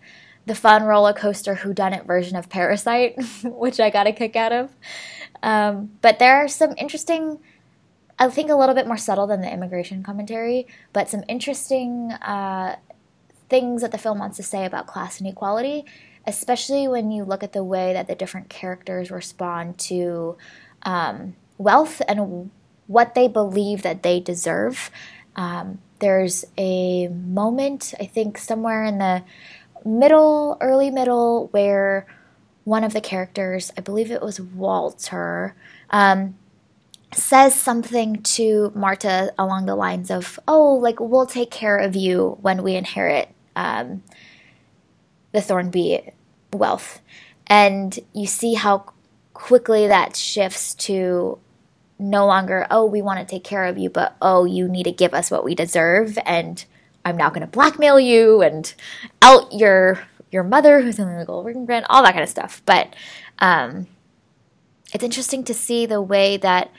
the 0.45 0.53
fun 0.53 0.83
roller 0.83 1.13
coaster 1.13 1.55
whodunit 1.55 2.05
version 2.05 2.35
of 2.35 2.47
Parasite, 2.47 3.15
which 3.43 3.79
I 3.79 3.89
got 3.89 4.05
a 4.05 4.11
kick 4.11 4.35
out 4.35 4.51
of. 4.51 4.69
Um, 5.41 5.93
but 6.03 6.19
there 6.19 6.35
are 6.35 6.47
some 6.47 6.75
interesting, 6.77 7.39
I 8.19 8.29
think 8.29 8.51
a 8.51 8.55
little 8.55 8.75
bit 8.75 8.85
more 8.85 8.97
subtle 8.97 9.25
than 9.25 9.41
the 9.41 9.51
immigration 9.51 10.03
commentary, 10.03 10.67
but 10.93 11.09
some 11.09 11.23
interesting 11.27 12.11
uh, 12.11 12.75
things 13.49 13.81
that 13.81 13.91
the 13.91 13.97
film 13.97 14.19
wants 14.19 14.37
to 14.37 14.43
say 14.43 14.65
about 14.65 14.85
class 14.85 15.19
inequality, 15.19 15.85
especially 16.25 16.87
when 16.87 17.11
you 17.11 17.23
look 17.23 17.43
at 17.43 17.53
the 17.53 17.63
way 17.63 17.93
that 17.93 18.07
the 18.07 18.15
different 18.15 18.49
characters 18.49 19.11
respond 19.11 19.77
to 19.77 20.37
um, 20.83 21.35
wealth 21.57 22.01
and 22.07 22.51
what 22.87 23.15
they 23.15 23.27
believe 23.27 23.81
that 23.83 24.03
they 24.03 24.19
deserve. 24.19 24.89
Um, 25.35 25.79
there's 25.99 26.45
a 26.57 27.07
moment, 27.07 27.93
I 27.99 28.05
think, 28.05 28.37
somewhere 28.37 28.83
in 28.83 28.97
the 28.99 29.23
middle, 29.85 30.57
early 30.61 30.91
middle, 30.91 31.47
where 31.47 32.05
one 32.63 32.83
of 32.83 32.93
the 32.93 33.01
characters, 33.01 33.71
I 33.77 33.81
believe 33.81 34.11
it 34.11 34.21
was 34.21 34.39
Walter, 34.39 35.55
um, 35.89 36.35
says 37.13 37.53
something 37.55 38.21
to 38.23 38.71
Marta 38.75 39.33
along 39.37 39.65
the 39.65 39.75
lines 39.75 40.09
of, 40.09 40.39
"Oh, 40.47 40.75
like 40.75 40.99
we'll 40.99 41.25
take 41.25 41.51
care 41.51 41.77
of 41.77 41.95
you 41.95 42.37
when 42.41 42.63
we 42.63 42.75
inherit 42.75 43.29
um, 43.55 44.03
the 45.33 45.39
Thrombey 45.39 46.13
wealth," 46.53 47.01
and 47.47 47.99
you 48.13 48.25
see 48.25 48.53
how 48.53 48.85
quickly 49.33 49.87
that 49.87 50.15
shifts 50.15 50.73
to 50.75 51.37
no 51.99 52.25
longer, 52.25 52.67
oh, 52.69 52.85
we 52.85 53.01
want 53.01 53.19
to 53.19 53.25
take 53.25 53.43
care 53.43 53.65
of 53.65 53.77
you, 53.77 53.89
but 53.89 54.15
oh, 54.21 54.45
you 54.45 54.67
need 54.67 54.83
to 54.83 54.91
give 54.91 55.13
us 55.13 55.29
what 55.29 55.43
we 55.43 55.55
deserve, 55.55 56.17
and 56.25 56.65
I'm 57.05 57.17
now 57.17 57.29
going 57.29 57.41
to 57.41 57.47
blackmail 57.47 57.99
you 57.99 58.41
and 58.41 58.73
out 59.21 59.53
your 59.53 59.99
your 60.31 60.43
mother 60.43 60.81
who's 60.81 60.97
in 60.97 61.07
an 61.07 61.15
illegal 61.15 61.43
grant 61.65 61.85
all 61.89 62.01
that 62.01 62.13
kind 62.13 62.23
of 62.23 62.29
stuff. 62.29 62.63
But 62.65 62.95
um, 63.37 63.87
it's 64.91 65.03
interesting 65.03 65.43
to 65.43 65.53
see 65.53 65.85
the 65.85 66.01
way 66.01 66.37
that 66.37 66.71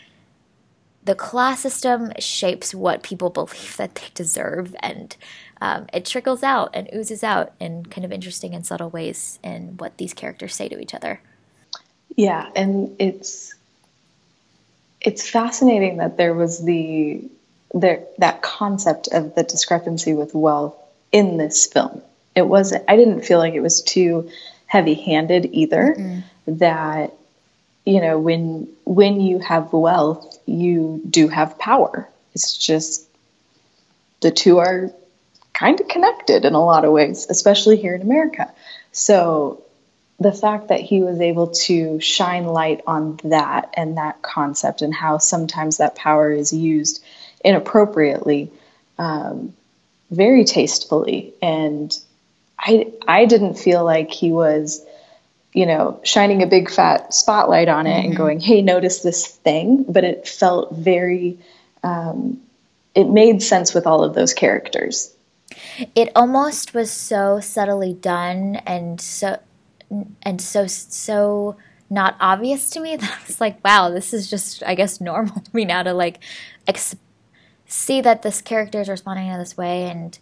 the 1.05 1.15
class 1.15 1.61
system 1.61 2.13
shapes 2.19 2.75
what 2.75 3.03
people 3.03 3.31
believe 3.31 3.77
that 3.77 3.95
they 3.95 4.09
deserve, 4.15 4.75
and 4.81 5.17
um, 5.61 5.87
it 5.93 6.05
trickles 6.05 6.43
out 6.43 6.71
and 6.75 6.89
oozes 6.95 7.23
out 7.23 7.53
in 7.61 7.87
kind 7.87 8.05
of 8.05 8.13
interesting 8.13 8.55
and 8.55 8.67
subtle 8.67 8.91
ways 8.91 9.39
in 9.43 9.77
what 9.79 9.97
these 9.99 10.13
characters 10.13 10.55
say 10.55 10.69
to 10.69 10.79
each 10.81 10.95
other. 10.95 11.21
Yeah, 12.17 12.49
and 12.55 12.95
it's 12.99 13.55
it's 15.01 15.29
fascinating 15.29 15.99
that 15.99 16.17
there 16.17 16.35
was 16.35 16.65
the 16.65 17.23
there 17.73 18.05
that 18.19 18.43
concept 18.43 19.09
of 19.09 19.35
the 19.35 19.43
discrepancy 19.43 20.15
with 20.15 20.35
wealth 20.35 20.77
in 21.13 21.37
this 21.37 21.67
film. 21.67 22.03
It 22.35 22.47
wasn't. 22.47 22.85
I 22.89 22.97
didn't 22.97 23.23
feel 23.23 23.39
like 23.39 23.55
it 23.55 23.61
was 23.61 23.83
too 23.83 24.31
heavy-handed 24.67 25.51
either. 25.53 25.95
Mm-hmm. 25.97 26.21
That 26.59 27.15
you 27.85 28.01
know 28.01 28.19
when 28.19 28.69
when 28.85 29.21
you 29.21 29.39
have 29.39 29.73
wealth, 29.73 30.39
you 30.47 31.03
do 31.09 31.29
have 31.29 31.59
power. 31.59 32.09
It's 32.35 32.57
just 32.57 33.09
the 34.21 34.31
two 34.31 34.59
are 34.59 34.91
kind 35.55 35.81
of 35.81 35.89
connected 35.89 36.45
in 36.45 36.55
a 36.55 36.65
lot 36.65 36.85
of 36.85 36.93
ways, 36.93 37.27
especially 37.31 37.77
here 37.77 37.95
in 37.95 38.03
America. 38.03 38.53
So 38.93 39.63
the 40.21 40.33
fact 40.33 40.69
that 40.69 40.81
he 40.81 41.01
was 41.03 41.21
able 41.21 41.49
to 41.49 42.01
shine 42.01 42.45
light 42.45 42.83
on 42.87 43.19
that 43.25 43.73
and 43.75 43.97
that 43.97 44.21
concept 44.23 44.83
and 44.83 44.93
how 44.93 45.19
sometimes 45.19 45.79
that 45.79 45.95
power 45.95 46.31
is 46.31 46.53
used 46.53 47.03
inappropriately, 47.45 48.51
um, 48.99 49.55
very 50.11 50.45
tastefully. 50.45 51.33
And 51.41 51.97
I, 52.59 52.93
I 53.07 53.25
didn't 53.27 53.55
feel 53.55 53.85
like 53.85 54.11
he 54.11 54.31
was, 54.31 54.85
you 55.53 55.67
know, 55.67 56.01
shining 56.05 56.43
a 56.43 56.47
big 56.47 56.71
fat 56.71 57.13
spotlight 57.15 57.69
on 57.69 57.87
it 57.87 57.91
mm-hmm. 57.91 58.09
and 58.09 58.17
going, 58.17 58.41
hey, 58.41 58.63
notice 58.63 59.01
this 59.01 59.27
thing. 59.27 59.85
But 59.89 60.05
it 60.05 60.27
felt 60.27 60.73
very, 60.75 61.39
um, 61.83 62.41
it 62.95 63.05
made 63.09 63.43
sense 63.43 63.75
with 63.75 63.87
all 63.87 64.05
of 64.05 64.15
those 64.15 64.35
characters. 64.35 65.14
It 65.95 66.11
almost 66.15 66.75
was 66.75 66.91
so 66.91 67.41
subtly 67.41 67.95
done 67.95 68.57
and 68.67 69.01
so 69.01 69.39
and 70.23 70.41
so 70.41 70.67
so 70.67 71.57
not 71.91 72.17
obvious 72.21 72.71
to 72.71 72.81
me 72.81 72.97
that 73.01 73.11
I 73.11 73.27
was 73.27 73.41
like, 73.41 73.63
wow, 73.65 73.91
this 73.91 74.13
is 74.13 74.29
just 74.29 74.63
I 74.65 74.75
guess 74.75 75.01
normal 75.01 75.41
to 75.41 75.51
me 75.57 75.65
now 75.65 75.83
to 75.83 75.93
like 75.93 76.21
ex- 76.67 76.97
see 77.67 78.01
that 78.01 78.23
this 78.23 78.41
character 78.41 78.81
is 78.81 78.89
responding 78.89 79.29
in 79.29 79.39
this 79.39 79.57
way 79.57 79.85
and 79.85 80.19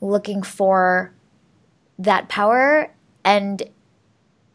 looking 0.00 0.42
for 0.42 1.12
that 1.98 2.28
power 2.28 2.90
and 3.24 3.62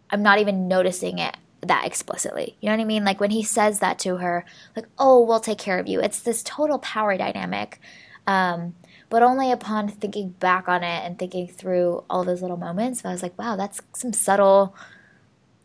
I'm 0.09 0.23
not 0.23 0.39
even 0.39 0.67
noticing 0.67 1.19
it 1.19 1.36
that 1.61 1.86
explicitly. 1.86 2.55
You 2.61 2.69
know 2.69 2.76
what 2.76 2.82
I 2.82 2.86
mean? 2.86 3.03
Like 3.03 3.19
when 3.19 3.32
he 3.32 3.43
says 3.43 3.80
that 3.80 3.99
to 3.99 4.17
her, 4.17 4.45
like, 4.76 4.88
"Oh, 4.97 5.23
we'll 5.26 5.39
take 5.39 5.57
care 5.57 5.80
of 5.80 5.88
you." 5.88 5.99
It's 5.99 6.19
this 6.19 6.43
total 6.43 6.80
power 6.80 7.17
dynamic. 7.17 7.80
Um, 8.28 8.76
but 9.16 9.24
only 9.24 9.49
upon 9.49 9.88
thinking 9.88 10.28
back 10.28 10.68
on 10.68 10.84
it 10.84 11.05
and 11.05 11.18
thinking 11.18 11.47
through 11.47 12.03
all 12.09 12.26
those 12.26 12.41
little 12.41 12.57
moments, 12.57 13.05
I 13.05 13.13
was 13.13 13.24
like, 13.24 13.39
wow, 13.39 13.55
that's 13.55 13.80
some 13.93 14.11
subtle 14.11 14.76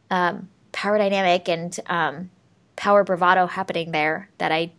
um, 0.09 0.49
power 0.71 0.99
dynamic 0.99 1.49
and 1.49 1.77
um, 1.87 2.31
power 2.77 3.03
bravado 3.03 3.49
happening 3.49 3.91
there 3.91 4.31
that 4.39 4.53
I, 4.53 4.71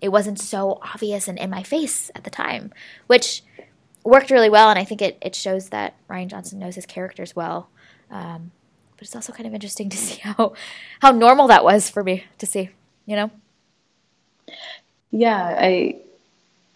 it 0.00 0.10
wasn't 0.10 0.38
so 0.38 0.78
obvious 0.94 1.26
and 1.26 1.36
in 1.36 1.50
my 1.50 1.64
face 1.64 2.12
at 2.14 2.22
the 2.22 2.30
time, 2.30 2.72
which 3.08 3.42
worked 4.04 4.30
really 4.30 4.48
well. 4.48 4.70
And 4.70 4.78
I 4.78 4.84
think 4.84 5.02
it, 5.02 5.18
it 5.20 5.34
shows 5.34 5.70
that 5.70 5.96
Rian 6.08 6.28
Johnson 6.28 6.60
knows 6.60 6.76
his 6.76 6.86
characters 6.86 7.34
well. 7.34 7.70
Um, 8.08 8.52
but 8.96 9.02
it's 9.02 9.16
also 9.16 9.32
kind 9.32 9.48
of 9.48 9.52
interesting 9.52 9.90
to 9.90 9.96
see 9.96 10.20
how, 10.20 10.52
how 11.00 11.10
normal 11.10 11.48
that 11.48 11.64
was 11.64 11.90
for 11.90 12.04
me 12.04 12.22
to 12.38 12.46
see, 12.46 12.70
you 13.04 13.16
know? 13.16 13.32
Yeah, 15.10 15.56
I 15.58 16.02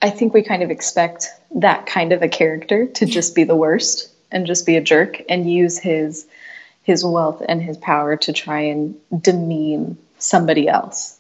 I 0.03 0.11
think 0.11 0.35
we 0.35 0.43
kind 0.43 0.63
of 0.63 0.71
expect 0.71 1.29
that 1.55 1.87
kind 1.87 2.13
of 2.13 2.23
a 2.23 2.29
character 2.29 2.87
to 2.87 3.07
just 3.07 3.35
be 3.35 3.45
the 3.45 3.57
worst 3.57 4.11
and 4.31 4.47
just 4.47 4.67
be 4.67 4.77
a 4.77 4.81
jerk 4.81 5.23
and 5.29 5.51
use 5.51 5.79
his 5.79 6.27
his 6.83 7.05
wealth 7.05 7.43
and 7.49 7.61
his 7.61 7.77
power 7.79 8.17
to 8.17 8.33
try 8.33 8.61
and 8.61 8.95
demean 9.21 9.99
somebody 10.19 10.69
else. 10.69 11.19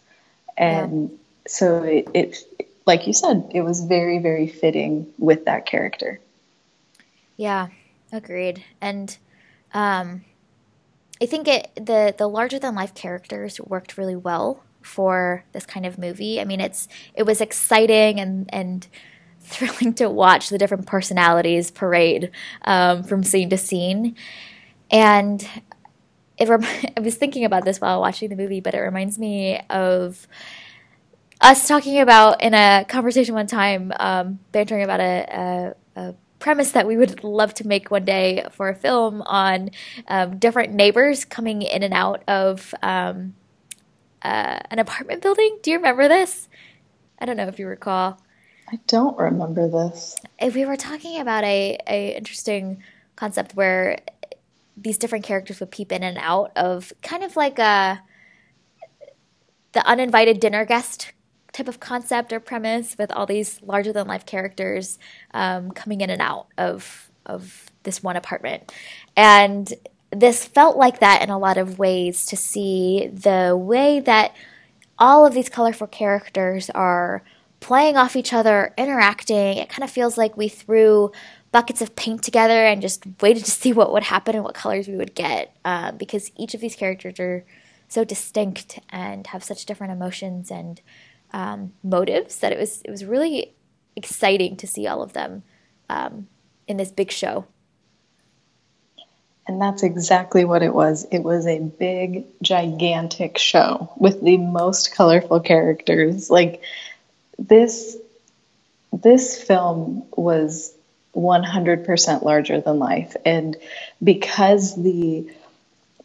And 0.56 1.10
yeah. 1.10 1.16
so 1.48 1.82
it, 1.82 2.08
it 2.14 2.64
like 2.86 3.06
you 3.06 3.12
said, 3.12 3.50
it 3.54 3.62
was 3.62 3.80
very 3.80 4.18
very 4.18 4.46
fitting 4.46 5.06
with 5.18 5.46
that 5.46 5.66
character. 5.66 6.20
Yeah, 7.36 7.68
agreed. 8.12 8.62
And 8.80 9.16
um 9.72 10.24
I 11.20 11.26
think 11.26 11.48
it 11.48 11.70
the 11.74 12.14
the 12.16 12.28
larger 12.28 12.58
than 12.58 12.74
life 12.74 12.94
characters 12.94 13.60
worked 13.60 13.96
really 13.96 14.16
well 14.16 14.62
for 14.86 15.44
this 15.52 15.66
kind 15.66 15.84
of 15.84 15.98
movie. 15.98 16.40
I 16.40 16.44
mean, 16.44 16.60
it's 16.60 16.88
it 17.14 17.24
was 17.24 17.40
exciting 17.40 18.20
and 18.20 18.48
and 18.52 18.86
thrilling 19.40 19.94
to 19.94 20.08
watch 20.08 20.48
the 20.48 20.58
different 20.58 20.86
personalities 20.86 21.70
parade 21.70 22.30
um, 22.62 23.04
from 23.04 23.22
scene 23.22 23.50
to 23.50 23.58
scene, 23.58 24.16
and 24.90 25.46
it. 26.38 26.48
Rem- 26.48 26.64
I 26.96 27.00
was 27.00 27.16
thinking 27.16 27.44
about 27.44 27.64
this 27.64 27.80
while 27.80 28.00
watching 28.00 28.28
the 28.28 28.36
movie, 28.36 28.60
but 28.60 28.74
it 28.74 28.80
reminds 28.80 29.18
me 29.18 29.60
of 29.70 30.26
us 31.40 31.68
talking 31.68 32.00
about 32.00 32.42
in 32.42 32.54
a 32.54 32.84
conversation 32.88 33.34
one 33.34 33.46
time, 33.46 33.92
um, 34.00 34.38
bantering 34.52 34.82
about 34.82 35.00
a, 35.00 35.74
a, 35.96 36.00
a 36.00 36.14
premise 36.38 36.72
that 36.72 36.86
we 36.86 36.96
would 36.96 37.22
love 37.22 37.52
to 37.54 37.66
make 37.66 37.90
one 37.90 38.04
day 38.04 38.44
for 38.52 38.68
a 38.68 38.74
film 38.74 39.22
on 39.22 39.70
um, 40.08 40.38
different 40.38 40.72
neighbors 40.72 41.24
coming 41.24 41.62
in 41.62 41.82
and 41.82 41.92
out 41.92 42.22
of 42.28 42.74
um, 42.82 43.34
uh, 44.26 44.58
an 44.72 44.80
apartment 44.80 45.22
building. 45.22 45.58
Do 45.62 45.70
you 45.70 45.76
remember 45.76 46.08
this? 46.08 46.48
I 47.18 47.26
don't 47.26 47.36
know 47.36 47.46
if 47.46 47.60
you 47.60 47.68
recall. 47.68 48.20
I 48.68 48.80
don't 48.88 49.16
remember 49.16 49.68
this. 49.68 50.16
We 50.42 50.64
were 50.64 50.76
talking 50.76 51.20
about 51.20 51.44
a, 51.44 51.78
a 51.86 52.16
interesting 52.16 52.82
concept 53.14 53.54
where 53.54 54.00
these 54.76 54.98
different 54.98 55.24
characters 55.24 55.60
would 55.60 55.70
peep 55.70 55.92
in 55.92 56.02
and 56.02 56.18
out 56.20 56.50
of 56.56 56.92
kind 57.02 57.22
of 57.22 57.36
like 57.36 57.60
a 57.60 58.02
the 59.72 59.86
uninvited 59.86 60.40
dinner 60.40 60.64
guest 60.64 61.12
type 61.52 61.68
of 61.68 61.78
concept 61.78 62.32
or 62.32 62.40
premise 62.40 62.96
with 62.98 63.12
all 63.12 63.26
these 63.26 63.62
larger 63.62 63.92
than 63.92 64.08
life 64.08 64.26
characters 64.26 64.98
um, 65.34 65.70
coming 65.70 66.00
in 66.00 66.10
and 66.10 66.20
out 66.20 66.48
of 66.58 67.10
of 67.24 67.70
this 67.84 68.02
one 68.02 68.16
apartment 68.16 68.72
and 69.16 69.72
this 70.10 70.44
felt 70.44 70.76
like 70.76 71.00
that 71.00 71.22
in 71.22 71.30
a 71.30 71.38
lot 71.38 71.58
of 71.58 71.78
ways 71.78 72.26
to 72.26 72.36
see 72.36 73.08
the 73.12 73.56
way 73.56 74.00
that 74.00 74.34
all 74.98 75.26
of 75.26 75.34
these 75.34 75.48
colorful 75.48 75.86
characters 75.86 76.70
are 76.70 77.22
playing 77.60 77.96
off 77.96 78.16
each 78.16 78.32
other, 78.32 78.72
interacting. 78.76 79.58
It 79.58 79.68
kind 79.68 79.82
of 79.82 79.90
feels 79.90 80.16
like 80.16 80.36
we 80.36 80.48
threw 80.48 81.10
buckets 81.52 81.82
of 81.82 81.96
paint 81.96 82.22
together 82.22 82.66
and 82.66 82.82
just 82.82 83.04
waited 83.20 83.44
to 83.44 83.50
see 83.62 83.72
what 83.72 83.92
would 83.92 84.04
happen 84.04 84.34
and 84.34 84.44
what 84.44 84.54
colors 84.54 84.88
we 84.88 84.96
would 84.96 85.14
get 85.14 85.56
uh, 85.64 85.92
because 85.92 86.30
each 86.36 86.54
of 86.54 86.60
these 86.60 86.76
characters 86.76 87.18
are 87.18 87.44
so 87.88 88.04
distinct 88.04 88.78
and 88.90 89.28
have 89.28 89.44
such 89.44 89.64
different 89.64 89.92
emotions 89.92 90.50
and 90.50 90.80
um, 91.32 91.72
motives 91.82 92.38
that 92.38 92.52
it 92.52 92.58
was 92.58 92.82
it 92.82 92.90
was 92.90 93.04
really 93.04 93.54
exciting 93.94 94.56
to 94.56 94.66
see 94.66 94.86
all 94.86 95.02
of 95.02 95.12
them 95.12 95.42
um, 95.88 96.28
in 96.66 96.76
this 96.76 96.90
big 96.90 97.10
show. 97.10 97.46
And 99.48 99.60
that's 99.60 99.84
exactly 99.84 100.44
what 100.44 100.62
it 100.62 100.74
was. 100.74 101.06
It 101.12 101.20
was 101.20 101.46
a 101.46 101.60
big, 101.60 102.26
gigantic 102.42 103.38
show 103.38 103.92
with 103.96 104.20
the 104.20 104.38
most 104.38 104.92
colorful 104.94 105.40
characters. 105.40 106.30
Like 106.30 106.62
this 107.38 107.96
this 108.92 109.42
film 109.42 110.04
was 110.16 110.74
100% 111.14 112.22
larger 112.22 112.60
than 112.60 112.78
life 112.78 113.16
and 113.24 113.56
because 114.02 114.74
the 114.82 115.30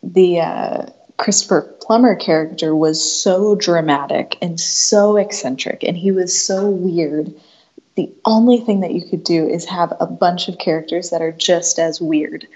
the 0.03 0.39
uh, 0.39 0.85
Christopher 1.17 1.61
Plummer 1.81 2.15
character 2.15 2.75
was 2.75 3.21
so 3.21 3.55
dramatic 3.55 4.37
and 4.41 4.59
so 4.59 5.17
eccentric 5.17 5.83
and 5.83 5.97
he 5.97 6.11
was 6.11 6.41
so 6.41 6.69
weird 6.69 7.33
the 7.95 8.11
only 8.23 8.59
thing 8.59 8.81
that 8.81 8.93
you 8.93 9.01
could 9.01 9.23
do 9.23 9.47
is 9.47 9.65
have 9.65 9.93
a 9.99 10.05
bunch 10.05 10.47
of 10.47 10.57
characters 10.57 11.09
that 11.09 11.21
are 11.21 11.33
just 11.33 11.77
as 11.77 11.99
weird 11.99 12.47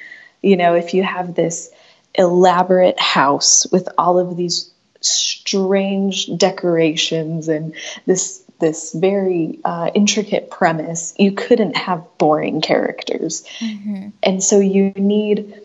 you 0.45 0.57
know, 0.57 0.75
if 0.75 0.93
you 0.93 1.01
have 1.03 1.33
this 1.33 1.71
elaborate 2.13 2.99
house 2.99 3.65
with 3.71 3.89
all 3.97 4.19
of 4.19 4.37
these 4.37 4.71
strange 5.01 6.29
decorations 6.37 7.47
and 7.47 7.73
this 8.05 8.43
this 8.59 8.93
very 8.93 9.59
uh, 9.65 9.91
intricate 9.93 10.49
premise, 10.49 11.13
you 11.17 11.33
couldn't 11.33 11.75
have 11.75 12.05
boring 12.17 12.61
characters. 12.61 13.43
Mm-hmm. 13.59 14.09
And 14.23 14.41
so 14.41 14.59
you 14.59 14.91
need 14.95 15.55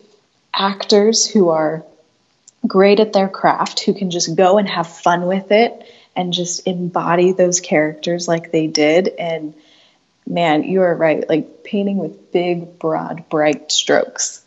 actors 0.53 1.25
who 1.25 1.49
are 1.49 1.85
great 2.67 2.99
at 2.99 3.13
their 3.13 3.29
craft, 3.29 3.79
who 3.79 3.93
can 3.93 4.11
just 4.11 4.35
go 4.35 4.57
and 4.57 4.67
have 4.67 4.87
fun 4.87 5.25
with 5.25 5.51
it 5.51 5.89
and 6.17 6.33
just 6.33 6.67
embody 6.67 7.31
those 7.31 7.61
characters 7.61 8.27
like 8.27 8.51
they 8.51 8.67
did. 8.67 9.07
And 9.07 9.53
man, 10.27 10.63
you 10.63 10.81
are 10.81 10.93
right, 10.93 11.27
like 11.29 11.63
painting 11.63 11.97
with 11.97 12.33
big, 12.33 12.77
broad, 12.77 13.29
bright 13.29 13.71
strokes 13.71 14.43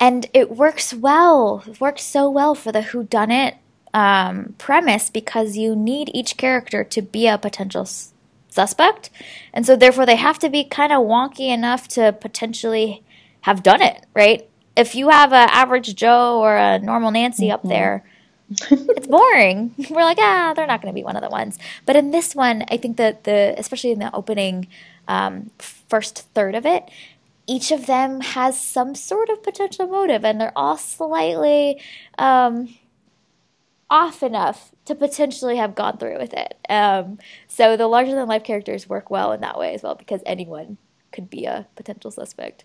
and 0.00 0.26
it 0.32 0.50
works 0.50 0.94
well. 0.94 1.62
It 1.66 1.80
works 1.80 2.02
so 2.02 2.28
well 2.28 2.54
for 2.54 2.72
the 2.72 2.82
Who 2.82 3.04
Done 3.04 3.30
It 3.30 3.56
um, 3.92 4.54
premise 4.56 5.10
because 5.10 5.56
you 5.56 5.76
need 5.76 6.10
each 6.14 6.36
character 6.38 6.82
to 6.84 7.02
be 7.02 7.28
a 7.28 7.36
potential 7.36 7.86
suspect. 8.48 9.10
And 9.52 9.66
so 9.66 9.76
therefore 9.76 10.06
they 10.06 10.16
have 10.16 10.38
to 10.40 10.48
be 10.48 10.64
kind 10.64 10.92
of 10.92 11.02
wonky 11.02 11.52
enough 11.52 11.86
to 11.88 12.12
potentially 12.12 13.02
have 13.42 13.62
done 13.62 13.82
it, 13.82 14.06
right? 14.14 14.48
If 14.76 14.94
you 14.94 15.10
have 15.10 15.32
an 15.32 15.48
average 15.50 15.94
Joe 15.94 16.40
or 16.40 16.56
a 16.56 16.78
normal 16.78 17.10
Nancy 17.10 17.44
mm-hmm. 17.46 17.52
up 17.52 17.62
there, 17.62 18.04
it's 18.50 19.06
boring. 19.06 19.74
We're 19.90 20.02
like, 20.02 20.18
ah, 20.20 20.54
they're 20.54 20.66
not 20.66 20.82
going 20.82 20.92
to 20.92 20.98
be 20.98 21.04
one 21.04 21.16
of 21.16 21.22
the 21.22 21.28
ones. 21.28 21.58
But 21.86 21.96
in 21.96 22.10
this 22.10 22.34
one, 22.34 22.64
I 22.68 22.76
think 22.76 22.96
that 22.96 23.24
the, 23.24 23.54
especially 23.56 23.92
in 23.92 23.98
the 23.98 24.14
opening 24.14 24.66
um, 25.06 25.50
first 25.58 26.26
third 26.34 26.54
of 26.54 26.66
it, 26.66 26.88
each 27.50 27.72
of 27.72 27.86
them 27.86 28.20
has 28.20 28.58
some 28.60 28.94
sort 28.94 29.28
of 29.28 29.42
potential 29.42 29.88
motive, 29.88 30.24
and 30.24 30.40
they're 30.40 30.56
all 30.56 30.76
slightly 30.76 31.82
um, 32.16 32.72
off 33.90 34.22
enough 34.22 34.70
to 34.84 34.94
potentially 34.94 35.56
have 35.56 35.74
gone 35.74 35.98
through 35.98 36.16
with 36.16 36.32
it. 36.32 36.54
Um, 36.68 37.18
so 37.48 37.76
the 37.76 37.88
larger 37.88 38.14
than 38.14 38.28
life 38.28 38.44
characters 38.44 38.88
work 38.88 39.10
well 39.10 39.32
in 39.32 39.40
that 39.40 39.58
way 39.58 39.74
as 39.74 39.82
well, 39.82 39.96
because 39.96 40.22
anyone 40.24 40.78
could 41.10 41.28
be 41.28 41.44
a 41.46 41.66
potential 41.74 42.12
suspect. 42.12 42.64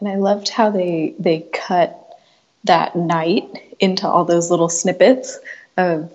And 0.00 0.08
I 0.08 0.16
loved 0.16 0.48
how 0.48 0.70
they 0.70 1.14
they 1.16 1.46
cut 1.52 1.96
that 2.64 2.96
night 2.96 3.44
into 3.78 4.08
all 4.08 4.24
those 4.24 4.50
little 4.50 4.68
snippets 4.68 5.38
of 5.76 6.10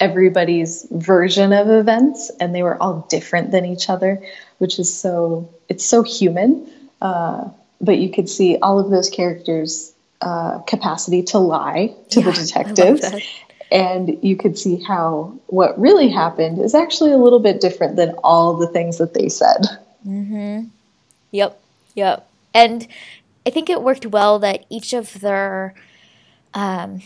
everybody's 0.00 0.86
version 0.90 1.52
of 1.52 1.68
events 1.68 2.30
and 2.40 2.54
they 2.54 2.62
were 2.62 2.82
all 2.82 3.06
different 3.10 3.50
than 3.50 3.64
each 3.66 3.88
other 3.88 4.22
which 4.58 4.78
is 4.78 4.92
so 4.92 5.48
it's 5.68 5.84
so 5.84 6.02
human 6.02 6.68
uh, 7.02 7.48
but 7.80 7.98
you 7.98 8.10
could 8.10 8.28
see 8.28 8.56
all 8.58 8.78
of 8.78 8.90
those 8.90 9.10
characters 9.10 9.92
uh, 10.22 10.58
capacity 10.60 11.22
to 11.22 11.38
lie 11.38 11.94
to 12.10 12.20
yeah, 12.20 12.26
the 12.26 12.32
detectives. 12.32 13.04
and 13.70 14.16
you 14.22 14.36
could 14.36 14.58
see 14.58 14.82
how 14.82 15.36
what 15.48 15.78
really 15.78 16.08
happened 16.08 16.58
is 16.58 16.74
actually 16.74 17.12
a 17.12 17.18
little 17.18 17.40
bit 17.40 17.60
different 17.60 17.96
than 17.96 18.10
all 18.24 18.54
the 18.54 18.68
things 18.68 18.98
that 18.98 19.12
they 19.14 19.28
said. 19.28 19.66
Mm-hmm. 20.06 20.64
yep 21.32 21.60
yep. 21.94 22.28
And 22.54 22.86
i 23.44 23.50
think 23.50 23.68
it 23.68 23.82
worked 23.82 24.06
well 24.06 24.38
that 24.38 24.64
each 24.70 24.92
of 24.92 25.20
their 25.20 25.74
um, 26.54 27.02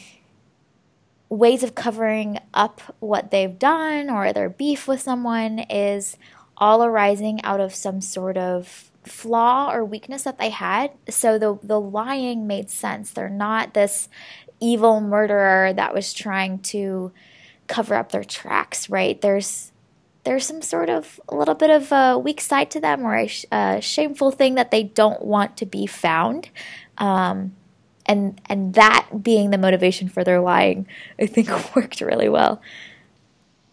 ways 1.28 1.62
of 1.62 1.74
covering 1.74 2.38
up 2.52 2.80
what 3.00 3.30
they've 3.30 3.58
done 3.58 4.10
or 4.10 4.32
their 4.32 4.48
beef 4.48 4.86
with 4.86 5.00
someone 5.00 5.60
is 5.70 6.16
all 6.60 6.84
arising 6.84 7.42
out 7.42 7.58
of 7.58 7.74
some 7.74 8.00
sort 8.00 8.36
of 8.36 8.90
flaw 9.04 9.72
or 9.72 9.84
weakness 9.84 10.22
that 10.24 10.38
they 10.38 10.50
had. 10.50 10.92
So 11.08 11.38
the 11.38 11.58
the 11.62 11.80
lying 11.80 12.46
made 12.46 12.70
sense. 12.70 13.10
They're 13.10 13.28
not 13.28 13.74
this 13.74 14.08
evil 14.60 15.00
murderer 15.00 15.72
that 15.72 15.94
was 15.94 16.12
trying 16.12 16.58
to 16.58 17.10
cover 17.66 17.94
up 17.94 18.12
their 18.12 18.24
tracks, 18.24 18.90
right? 18.90 19.20
There's 19.20 19.72
there's 20.24 20.44
some 20.44 20.60
sort 20.60 20.90
of 20.90 21.18
a 21.28 21.34
little 21.34 21.54
bit 21.54 21.70
of 21.70 21.90
a 21.92 22.18
weak 22.18 22.40
side 22.40 22.70
to 22.72 22.80
them 22.80 23.06
or 23.06 23.16
a, 23.16 23.30
a 23.50 23.80
shameful 23.80 24.30
thing 24.30 24.56
that 24.56 24.70
they 24.70 24.82
don't 24.82 25.24
want 25.24 25.56
to 25.56 25.66
be 25.66 25.86
found. 25.86 26.50
Um, 26.98 27.56
and 28.04 28.40
and 28.46 28.74
that 28.74 29.08
being 29.22 29.50
the 29.50 29.58
motivation 29.58 30.08
for 30.08 30.24
their 30.24 30.40
lying, 30.40 30.86
I 31.18 31.26
think 31.26 31.48
worked 31.76 32.00
really 32.00 32.28
well. 32.28 32.60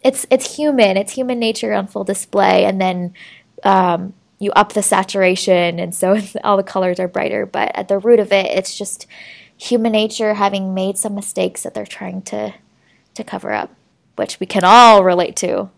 It's 0.07 0.25
it's 0.29 0.55
human. 0.55 0.95
It's 0.95 1.11
human 1.11 1.37
nature 1.37 1.73
on 1.73 1.87
full 1.87 2.05
display, 2.05 2.63
and 2.63 2.79
then 2.79 3.13
um, 3.63 4.13
you 4.39 4.51
up 4.51 4.71
the 4.71 4.81
saturation, 4.81 5.79
and 5.79 5.93
so 5.93 6.17
all 6.45 6.55
the 6.55 6.63
colors 6.63 6.97
are 7.01 7.09
brighter. 7.09 7.45
But 7.45 7.75
at 7.75 7.89
the 7.89 7.99
root 7.99 8.21
of 8.21 8.31
it, 8.31 8.45
it's 8.45 8.77
just 8.77 9.05
human 9.57 9.91
nature 9.91 10.33
having 10.35 10.73
made 10.73 10.97
some 10.97 11.13
mistakes 11.13 11.63
that 11.63 11.73
they're 11.73 11.85
trying 11.85 12.21
to 12.21 12.53
to 13.15 13.23
cover 13.25 13.51
up, 13.51 13.75
which 14.15 14.39
we 14.39 14.45
can 14.45 14.63
all 14.63 15.03
relate 15.03 15.35
to. 15.37 15.69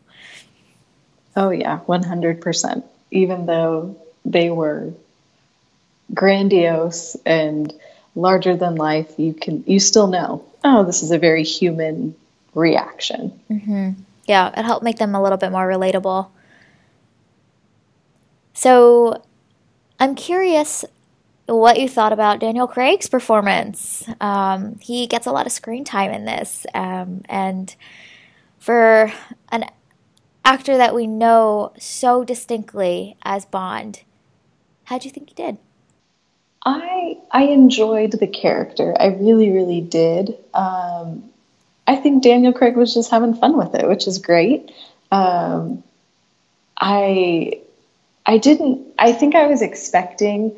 Oh 1.35 1.49
yeah, 1.49 1.79
one 1.79 2.03
hundred 2.03 2.39
percent. 2.39 2.85
Even 3.09 3.47
though 3.47 3.97
they 4.25 4.51
were 4.51 4.93
grandiose 6.13 7.17
and 7.25 7.73
larger 8.13 8.55
than 8.55 8.75
life, 8.75 9.11
you 9.17 9.33
can 9.33 9.63
you 9.65 9.79
still 9.79 10.05
know, 10.05 10.45
oh, 10.63 10.83
this 10.83 11.01
is 11.01 11.09
a 11.09 11.17
very 11.17 11.43
human 11.43 12.13
reaction. 12.53 13.39
Mm-hmm. 13.49 13.91
Yeah, 14.29 14.51
it 14.55 14.63
helped 14.63 14.83
make 14.83 14.97
them 14.97 15.15
a 15.15 15.23
little 15.23 15.39
bit 15.39 15.51
more 15.51 15.67
relatable. 15.67 16.29
So, 18.53 19.23
I'm 19.99 20.13
curious 20.13 20.85
what 21.47 21.79
you 21.79 21.89
thought 21.89 22.13
about 22.13 22.39
Daniel 22.39 22.67
Craig's 22.67 23.09
performance. 23.09 24.07
Um, 24.21 24.77
he 24.81 25.07
gets 25.07 25.25
a 25.25 25.31
lot 25.31 25.47
of 25.47 25.51
screen 25.51 25.83
time 25.83 26.11
in 26.11 26.25
this, 26.25 26.67
um, 26.75 27.23
and 27.27 27.75
for 28.59 29.11
an 29.51 29.65
actor 30.45 30.77
that 30.77 30.93
we 30.93 31.07
know 31.07 31.73
so 31.79 32.23
distinctly 32.23 33.17
as 33.23 33.45
Bond, 33.45 34.03
how 34.83 34.99
do 34.99 35.07
you 35.07 35.11
think 35.11 35.29
he 35.29 35.33
did? 35.33 35.57
I 36.63 37.17
I 37.31 37.45
enjoyed 37.45 38.11
the 38.11 38.27
character. 38.27 38.95
I 38.99 39.07
really, 39.07 39.49
really 39.49 39.81
did. 39.81 40.37
Um, 40.53 41.28
I 41.89 41.95
think 41.95 42.21
Daniel 42.21 42.53
Craig 42.53 42.77
was 42.77 42.93
just 42.93 43.09
having 43.09 43.33
fun 43.33 43.57
with 43.57 43.73
it, 43.73 43.87
which 43.87 44.05
is 44.05 44.19
great. 44.19 44.71
Um, 45.11 45.83
I 46.79 47.61
I 48.27 48.37
didn't. 48.37 48.85
I 48.99 49.11
think 49.11 49.33
I 49.33 49.47
was 49.47 49.63
expecting 49.63 50.55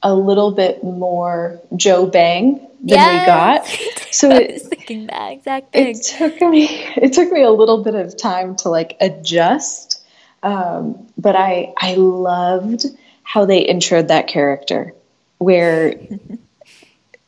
a 0.00 0.14
little 0.14 0.52
bit 0.52 0.84
more 0.84 1.60
Joe 1.74 2.06
Bang 2.06 2.60
than 2.78 2.98
yes. 2.98 3.20
we 3.20 3.26
got. 3.26 4.00
So 4.14 4.30
I 4.30 4.52
was 4.52 4.68
thinking 4.68 5.08
that 5.08 5.32
exact 5.32 5.72
thing. 5.72 5.88
It 5.88 6.02
took 6.04 6.40
me. 6.40 6.68
It 6.94 7.14
took 7.14 7.32
me 7.32 7.42
a 7.42 7.50
little 7.50 7.82
bit 7.82 7.96
of 7.96 8.16
time 8.16 8.54
to 8.58 8.68
like 8.68 8.96
adjust, 9.00 10.00
um, 10.44 11.08
but 11.18 11.34
I 11.34 11.74
I 11.76 11.96
loved 11.96 12.86
how 13.24 13.44
they 13.44 13.66
introed 13.66 14.06
that 14.06 14.28
character 14.28 14.94
where 15.38 15.96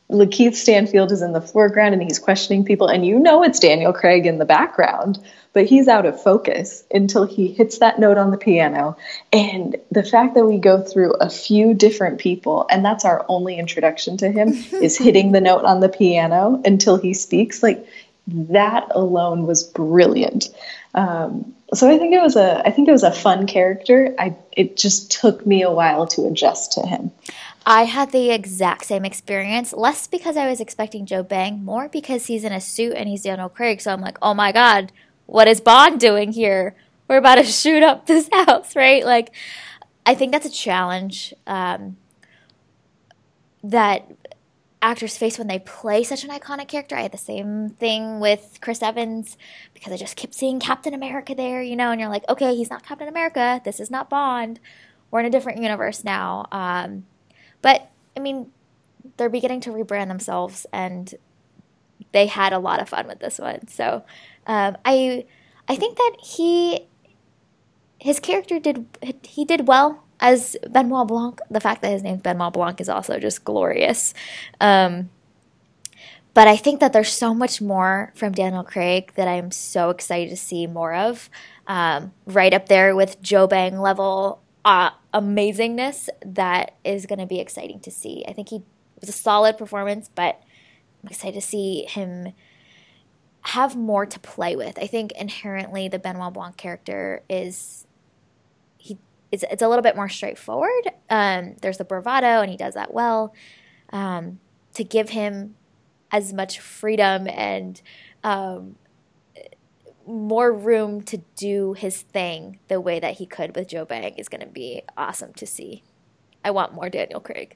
Lakeith 0.09 0.55
Stanfield 0.55 1.11
is 1.11 1.21
in 1.21 1.33
the 1.33 1.41
foreground 1.41 1.93
and 1.93 2.01
he's 2.01 2.19
questioning 2.19 2.63
people, 2.63 2.87
and 2.87 3.05
you 3.05 3.19
know 3.19 3.43
it's 3.43 3.59
Daniel 3.59 3.91
Craig 3.91 4.25
in 4.25 4.37
the 4.37 4.45
background, 4.45 5.19
but 5.51 5.65
he's 5.65 5.89
out 5.89 6.05
of 6.05 6.21
focus 6.21 6.85
until 6.93 7.25
he 7.25 7.47
hits 7.47 7.79
that 7.79 7.99
note 7.99 8.17
on 8.17 8.31
the 8.31 8.37
piano. 8.37 8.95
And 9.33 9.75
the 9.91 10.03
fact 10.03 10.35
that 10.35 10.45
we 10.45 10.59
go 10.59 10.81
through 10.81 11.13
a 11.15 11.29
few 11.29 11.73
different 11.73 12.19
people, 12.19 12.65
and 12.69 12.85
that's 12.85 13.03
our 13.03 13.25
only 13.27 13.59
introduction 13.59 14.15
to 14.17 14.31
him, 14.31 14.49
is 14.81 14.97
hitting 14.97 15.33
the 15.33 15.41
note 15.41 15.65
on 15.65 15.81
the 15.81 15.89
piano 15.89 16.61
until 16.63 16.95
he 16.95 17.13
speaks, 17.13 17.61
like 17.61 17.85
that 18.27 18.87
alone 18.91 19.45
was 19.45 19.63
brilliant. 19.63 20.49
Um, 20.93 21.53
so 21.73 21.89
I 21.89 21.97
think 21.97 22.13
it 22.13 22.21
was 22.21 22.35
a 22.35 22.65
I 22.65 22.71
think 22.71 22.87
it 22.87 22.93
was 22.93 23.03
a 23.03 23.11
fun 23.11 23.45
character. 23.45 24.15
I 24.17 24.35
it 24.53 24.77
just 24.77 25.11
took 25.11 25.45
me 25.45 25.63
a 25.63 25.71
while 25.71 26.07
to 26.07 26.25
adjust 26.27 26.73
to 26.73 26.81
him. 26.81 27.11
I 27.69 27.83
had 27.83 28.13
the 28.13 28.29
exact 28.29 28.85
same 28.85 29.03
experience, 29.03 29.73
less 29.73 30.07
because 30.07 30.37
I 30.37 30.47
was 30.47 30.61
expecting 30.61 31.05
Joe 31.05 31.21
Bang, 31.21 31.65
more 31.65 31.89
because 31.89 32.27
he's 32.27 32.45
in 32.45 32.53
a 32.53 32.61
suit 32.61 32.93
and 32.95 33.09
he's 33.09 33.23
Daniel 33.23 33.49
Craig. 33.49 33.81
So 33.81 33.91
I'm 33.91 33.99
like, 33.99 34.17
oh 34.21 34.33
my 34.33 34.53
God, 34.53 34.93
what 35.25 35.49
is 35.49 35.59
Bond 35.59 35.99
doing 35.99 36.31
here? 36.31 36.75
We're 37.09 37.17
about 37.17 37.35
to 37.35 37.43
shoot 37.43 37.83
up 37.83 38.05
this 38.05 38.29
house, 38.33 38.73
right? 38.73 39.03
Like, 39.03 39.35
I 40.05 40.15
think 40.15 40.31
that's 40.31 40.45
a 40.45 40.49
challenge 40.49 41.33
um, 41.45 41.97
that 43.65 44.13
actors 44.81 45.17
face 45.17 45.37
when 45.37 45.47
they 45.47 45.59
play 45.59 46.05
such 46.05 46.23
an 46.23 46.29
iconic 46.29 46.69
character. 46.69 46.95
I 46.95 47.01
had 47.01 47.11
the 47.11 47.17
same 47.17 47.71
thing 47.71 48.21
with 48.21 48.59
Chris 48.61 48.81
Evans 48.81 49.37
because 49.73 49.91
I 49.91 49.97
just 49.97 50.15
kept 50.15 50.33
seeing 50.33 50.61
Captain 50.61 50.93
America 50.93 51.35
there, 51.35 51.61
you 51.61 51.75
know, 51.75 51.91
and 51.91 51.99
you're 51.99 52.09
like, 52.09 52.23
okay, 52.29 52.55
he's 52.55 52.69
not 52.69 52.85
Captain 52.85 53.09
America. 53.09 53.59
This 53.65 53.81
is 53.81 53.91
not 53.91 54.09
Bond. 54.09 54.61
We're 55.11 55.19
in 55.19 55.25
a 55.25 55.29
different 55.29 55.61
universe 55.61 56.05
now. 56.05 56.45
Um, 56.53 57.03
but 57.61 57.89
I 58.15 58.19
mean, 58.19 58.51
they're 59.17 59.29
beginning 59.29 59.61
to 59.61 59.71
rebrand 59.71 60.07
themselves, 60.07 60.65
and 60.71 61.13
they 62.11 62.27
had 62.27 62.53
a 62.53 62.59
lot 62.59 62.81
of 62.81 62.89
fun 62.89 63.07
with 63.07 63.19
this 63.19 63.39
one. 63.39 63.67
So 63.67 64.03
um, 64.45 64.77
I 64.85 65.25
I 65.67 65.75
think 65.75 65.97
that 65.97 66.17
he 66.23 66.87
his 67.99 68.19
character 68.19 68.59
did 68.59 68.85
he 69.23 69.45
did 69.45 69.67
well 69.67 70.03
as 70.19 70.57
Benoit 70.69 71.07
Blanc. 71.07 71.39
The 71.49 71.59
fact 71.59 71.81
that 71.81 71.91
his 71.91 72.03
name's 72.03 72.21
Benoit 72.21 72.53
Blanc 72.53 72.81
is 72.81 72.89
also 72.89 73.19
just 73.19 73.43
glorious. 73.43 74.13
Um, 74.59 75.09
but 76.33 76.47
I 76.47 76.55
think 76.55 76.81
that 76.81 76.93
there's 76.93 77.11
so 77.11 77.33
much 77.33 77.61
more 77.61 78.11
from 78.15 78.31
Daniel 78.31 78.63
Craig 78.63 79.11
that 79.15 79.27
I'm 79.27 79.49
so 79.49 79.89
excited 79.89 80.29
to 80.29 80.37
see 80.37 80.67
more 80.67 80.93
of. 80.93 81.31
Um, 81.65 82.13
right 82.27 82.53
up 82.53 82.67
there 82.69 82.95
with 82.95 83.21
Joe 83.21 83.47
Bang 83.47 83.79
level 83.79 84.39
uh, 84.63 84.91
amazingness 85.19 86.09
that 86.25 86.75
is 86.83 87.05
going 87.05 87.19
to 87.19 87.25
be 87.25 87.39
exciting 87.39 87.79
to 87.81 87.91
see. 87.91 88.23
I 88.27 88.33
think 88.33 88.49
he 88.49 88.63
was 88.99 89.09
a 89.09 89.13
solid 89.13 89.57
performance, 89.57 90.09
but 90.13 90.41
I'm 91.03 91.09
excited 91.09 91.39
to 91.39 91.45
see 91.45 91.85
him 91.85 92.33
have 93.41 93.75
more 93.75 94.05
to 94.05 94.19
play 94.19 94.55
with. 94.55 94.77
I 94.77 94.87
think 94.87 95.11
inherently 95.13 95.87
the 95.87 95.99
Benoit 95.99 96.33
Blanc 96.33 96.57
character 96.57 97.23
is 97.29 97.85
he 98.77 98.97
it's, 99.31 99.43
it's 99.49 99.61
a 99.61 99.67
little 99.67 99.83
bit 99.83 99.95
more 99.95 100.09
straightforward. 100.09 100.91
Um, 101.09 101.55
there's 101.61 101.77
the 101.77 101.85
bravado, 101.85 102.41
and 102.41 102.49
he 102.49 102.57
does 102.57 102.73
that 102.73 102.93
well. 102.93 103.33
Um, 103.91 104.39
to 104.73 104.83
give 104.83 105.09
him 105.09 105.55
as 106.11 106.33
much 106.33 106.59
freedom 106.59 107.27
and 107.27 107.81
um, 108.23 108.75
more 110.07 110.51
room 110.51 111.01
to 111.03 111.17
do 111.35 111.73
his 111.73 112.01
thing 112.01 112.59
the 112.67 112.79
way 112.79 112.99
that 112.99 113.15
he 113.15 113.25
could 113.25 113.55
with 113.55 113.67
Joe 113.67 113.85
Bang 113.85 114.15
is 114.15 114.29
going 114.29 114.41
to 114.41 114.47
be 114.47 114.83
awesome 114.97 115.33
to 115.33 115.45
see. 115.45 115.83
I 116.43 116.51
want 116.51 116.73
more 116.73 116.89
Daniel 116.89 117.19
Craig. 117.19 117.55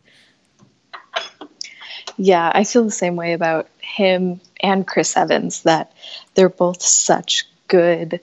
Yeah, 2.18 2.52
I 2.54 2.64
feel 2.64 2.84
the 2.84 2.92
same 2.92 3.16
way 3.16 3.34
about 3.34 3.68
him 3.80 4.42
and 4.62 4.86
Chris 4.86 5.16
Evans 5.16 5.64
that 5.64 5.92
they're 6.36 6.50
both 6.50 6.82
such 6.82 7.48
good 7.68 8.20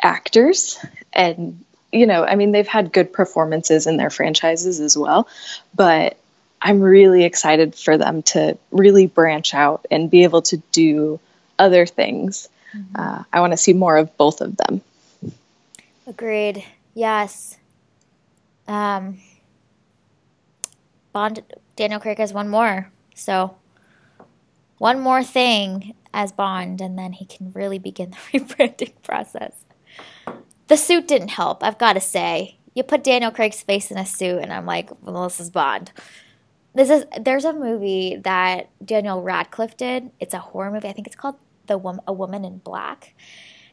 actors 0.00 0.78
and 1.12 1.64
you 1.90 2.06
know, 2.06 2.24
I 2.24 2.34
mean 2.34 2.50
they've 2.50 2.66
had 2.66 2.92
good 2.92 3.12
performances 3.12 3.86
in 3.86 3.96
their 3.96 4.10
franchises 4.10 4.80
as 4.80 4.98
well, 4.98 5.28
but 5.74 6.16
I'm 6.60 6.80
really 6.80 7.24
excited 7.24 7.74
for 7.74 7.96
them 7.96 8.22
to 8.22 8.58
really 8.72 9.06
branch 9.06 9.54
out 9.54 9.86
and 9.90 10.10
be 10.10 10.24
able 10.24 10.42
to 10.42 10.56
do 10.72 11.20
other 11.58 11.86
things. 11.86 12.48
Uh, 12.94 13.24
I 13.32 13.40
want 13.40 13.52
to 13.52 13.56
see 13.56 13.72
more 13.72 13.96
of 13.96 14.16
both 14.16 14.40
of 14.40 14.56
them. 14.56 14.80
Agreed. 16.06 16.64
Yes. 16.94 17.56
Um, 18.68 19.18
Bond 21.12 21.42
Daniel 21.76 22.00
Craig 22.00 22.18
has 22.18 22.32
one 22.32 22.48
more, 22.48 22.90
so 23.14 23.56
one 24.78 25.00
more 25.00 25.22
thing 25.22 25.94
as 26.12 26.32
Bond, 26.32 26.80
and 26.80 26.98
then 26.98 27.12
he 27.12 27.24
can 27.24 27.52
really 27.52 27.78
begin 27.78 28.10
the 28.10 28.16
rebranding 28.40 28.92
process. 29.02 29.52
The 30.68 30.76
suit 30.76 31.06
didn't 31.08 31.28
help, 31.28 31.62
I've 31.62 31.78
got 31.78 31.94
to 31.94 32.00
say. 32.00 32.56
You 32.74 32.82
put 32.82 33.04
Daniel 33.04 33.30
Craig's 33.30 33.62
face 33.62 33.90
in 33.90 33.98
a 33.98 34.06
suit, 34.06 34.40
and 34.40 34.52
I'm 34.52 34.66
like, 34.66 34.90
well, 35.02 35.24
this 35.24 35.40
is 35.40 35.50
Bond. 35.50 35.92
This 36.74 36.90
is 36.90 37.04
there's 37.20 37.44
a 37.44 37.52
movie 37.52 38.16
that 38.16 38.68
Daniel 38.84 39.22
Radcliffe 39.22 39.76
did. 39.76 40.10
It's 40.18 40.34
a 40.34 40.40
horror 40.40 40.72
movie. 40.72 40.88
I 40.88 40.92
think 40.92 41.06
it's 41.06 41.14
called 41.14 41.36
The 41.66 41.78
Wom- 41.78 42.00
A 42.06 42.12
Woman 42.12 42.44
in 42.44 42.58
Black. 42.58 43.14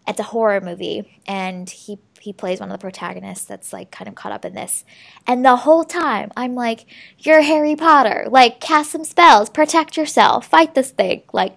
It's 0.08 0.20
a 0.20 0.24
horror 0.24 0.62
movie, 0.62 1.22
and 1.28 1.70
he 1.70 2.00
he 2.20 2.34
plays 2.34 2.60
one 2.60 2.70
of 2.70 2.74
the 2.74 2.82
protagonists 2.82 3.46
that's 3.46 3.72
like 3.72 3.92
kind 3.92 4.08
of 4.08 4.16
caught 4.16 4.32
up 4.32 4.46
in 4.46 4.54
this. 4.54 4.84
And 5.28 5.46
the 5.46 5.58
whole 5.58 5.84
time, 5.84 6.32
I'm 6.36 6.56
like, 6.56 6.86
"You're 7.20 7.42
Harry 7.42 7.76
Potter. 7.76 8.28
Like, 8.30 8.60
cast 8.60 8.92
some 8.92 9.04
spells, 9.04 9.50
protect 9.50 9.98
yourself, 9.98 10.48
fight 10.48 10.74
this 10.74 10.92
thing. 10.92 11.24
Like, 11.34 11.56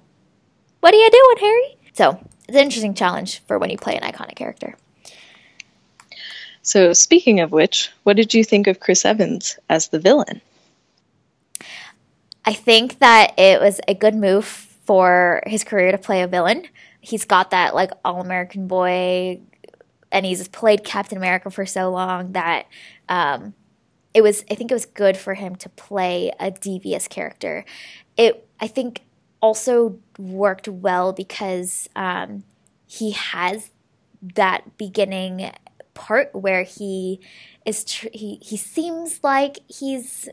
what 0.80 0.94
are 0.94 0.98
you 0.98 1.10
doing, 1.10 1.36
Harry?" 1.40 1.76
So 1.94 2.18
it's 2.46 2.56
an 2.56 2.64
interesting 2.64 2.94
challenge 2.94 3.42
for 3.46 3.58
when 3.58 3.70
you 3.70 3.78
play 3.78 3.96
an 3.96 4.02
iconic 4.02 4.36
character. 4.36 4.76
So, 6.62 6.94
speaking 6.94 7.40
of 7.40 7.52
which, 7.52 7.90
what 8.04 8.16
did 8.16 8.32
you 8.32 8.42
think 8.42 8.66
of 8.66 8.80
Chris 8.80 9.04
Evans 9.04 9.58
as 9.68 9.88
the 9.88 9.98
villain? 9.98 10.40
I 12.46 12.52
think 12.52 12.98
that 12.98 13.38
it 13.38 13.60
was 13.60 13.80
a 13.88 13.94
good 13.94 14.14
move 14.14 14.44
for 14.84 15.42
his 15.46 15.64
career 15.64 15.92
to 15.92 15.98
play 15.98 16.22
a 16.22 16.28
villain. 16.28 16.66
He's 17.00 17.24
got 17.24 17.50
that 17.50 17.74
like 17.74 17.90
all 18.04 18.20
American 18.20 18.66
boy, 18.66 19.40
and 20.12 20.26
he's 20.26 20.46
played 20.48 20.84
Captain 20.84 21.18
America 21.18 21.50
for 21.50 21.66
so 21.66 21.90
long 21.90 22.32
that 22.32 22.66
um, 23.08 23.54
it 24.12 24.22
was. 24.22 24.44
I 24.50 24.54
think 24.54 24.70
it 24.70 24.74
was 24.74 24.86
good 24.86 25.16
for 25.16 25.34
him 25.34 25.56
to 25.56 25.68
play 25.68 26.32
a 26.38 26.50
devious 26.50 27.08
character. 27.08 27.64
It 28.16 28.48
I 28.60 28.66
think 28.66 29.02
also 29.40 29.98
worked 30.18 30.68
well 30.68 31.12
because 31.12 31.88
um, 31.94 32.44
he 32.86 33.10
has 33.10 33.70
that 34.34 34.78
beginning 34.78 35.50
part 35.92 36.34
where 36.34 36.62
he 36.62 37.20
is 37.66 37.84
tr- 37.84 38.08
he 38.12 38.38
he 38.42 38.56
seems 38.56 39.20
like 39.22 39.58
he's 39.68 40.28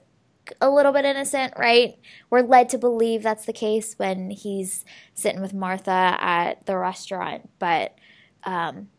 a 0.60 0.70
little 0.70 0.92
bit 0.92 1.06
innocent, 1.06 1.54
right? 1.58 1.98
We're 2.30 2.42
led 2.42 2.70
to 2.70 2.78
believe 2.78 3.24
that's 3.24 3.46
the 3.46 3.54
case 3.54 3.94
when 3.98 4.30
he's 4.32 4.86
sitting 5.14 5.42
with 5.42 5.54
Martha 5.54 6.18
at 6.20 6.66
the 6.66 6.78
restaurant. 6.78 7.50
But 7.60 7.96
um, 8.44 8.89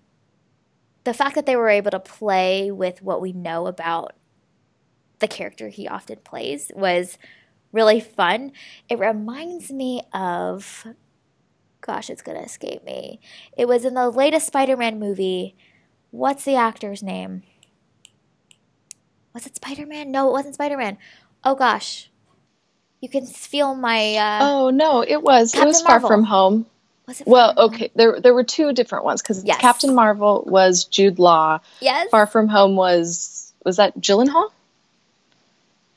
the 1.05 1.15
fact 1.15 1.35
that 1.35 1.47
they 1.47 1.57
were 1.57 1.69
able 1.69 1.91
to 1.91 2.01
play 2.01 2.71
with 2.71 3.03
what 3.03 3.21
we 3.21 3.33
know 3.33 3.67
about 3.67 4.15
the 5.19 5.29
character 5.29 5.69
he 5.69 5.89
often 5.89 6.19
plays 6.25 6.71
was 6.75 7.19
really 7.73 8.01
fun. 8.01 8.53
It 8.89 8.99
reminds 8.99 9.73
me 9.73 10.03
of, 10.13 10.87
gosh, 11.81 12.11
it's 12.11 12.23
to 12.23 12.37
escape 12.37 12.85
me. 12.85 13.21
It 13.57 13.67
was 13.67 13.85
in 13.85 13.95
the 13.95 14.11
latest 14.11 14.47
Spider 14.47 14.77
Man 14.77 14.99
movie. 14.99 15.57
What's 16.11 16.45
the 16.45 16.57
actor's 16.57 17.03
name? 17.03 17.43
Was 19.33 19.47
it 19.47 19.57
Spider 19.57 19.87
Man? 19.87 20.11
No, 20.11 20.29
it 20.29 20.33
wasn't 20.33 20.55
Spider 20.55 20.77
Man. 20.77 20.99
Oh 21.45 21.55
gosh, 21.55 22.11
you 23.01 23.09
can 23.09 23.27
feel 23.27 23.75
my. 23.75 24.17
Uh, 24.17 24.39
oh 24.43 24.71
no, 24.71 25.03
it 25.03 25.23
was 25.23 25.53
Captain 25.53 25.69
it 25.69 25.69
was 25.69 25.85
Marvel. 25.85 26.09
Far 26.09 26.17
From 26.17 26.25
Home. 26.25 26.67
Was 27.07 27.21
it? 27.21 27.27
Well, 27.27 27.53
okay, 27.57 27.91
there 27.95 28.21
there 28.21 28.35
were 28.35 28.45
two 28.45 28.73
different 28.73 29.05
ones 29.05 29.21
because 29.23 29.45
yes. 29.45 29.61
Captain 29.61 29.95
Marvel 29.95 30.45
was 30.47 30.85
Jude 30.85 31.19
Law. 31.19 31.61
Yes. 31.81 32.09
Far 32.11 32.27
From 32.27 32.49
Home 32.49 32.77
was 32.77 33.53
was 33.65 33.77
that 33.77 33.99
Gyllenhaal? 33.99 34.51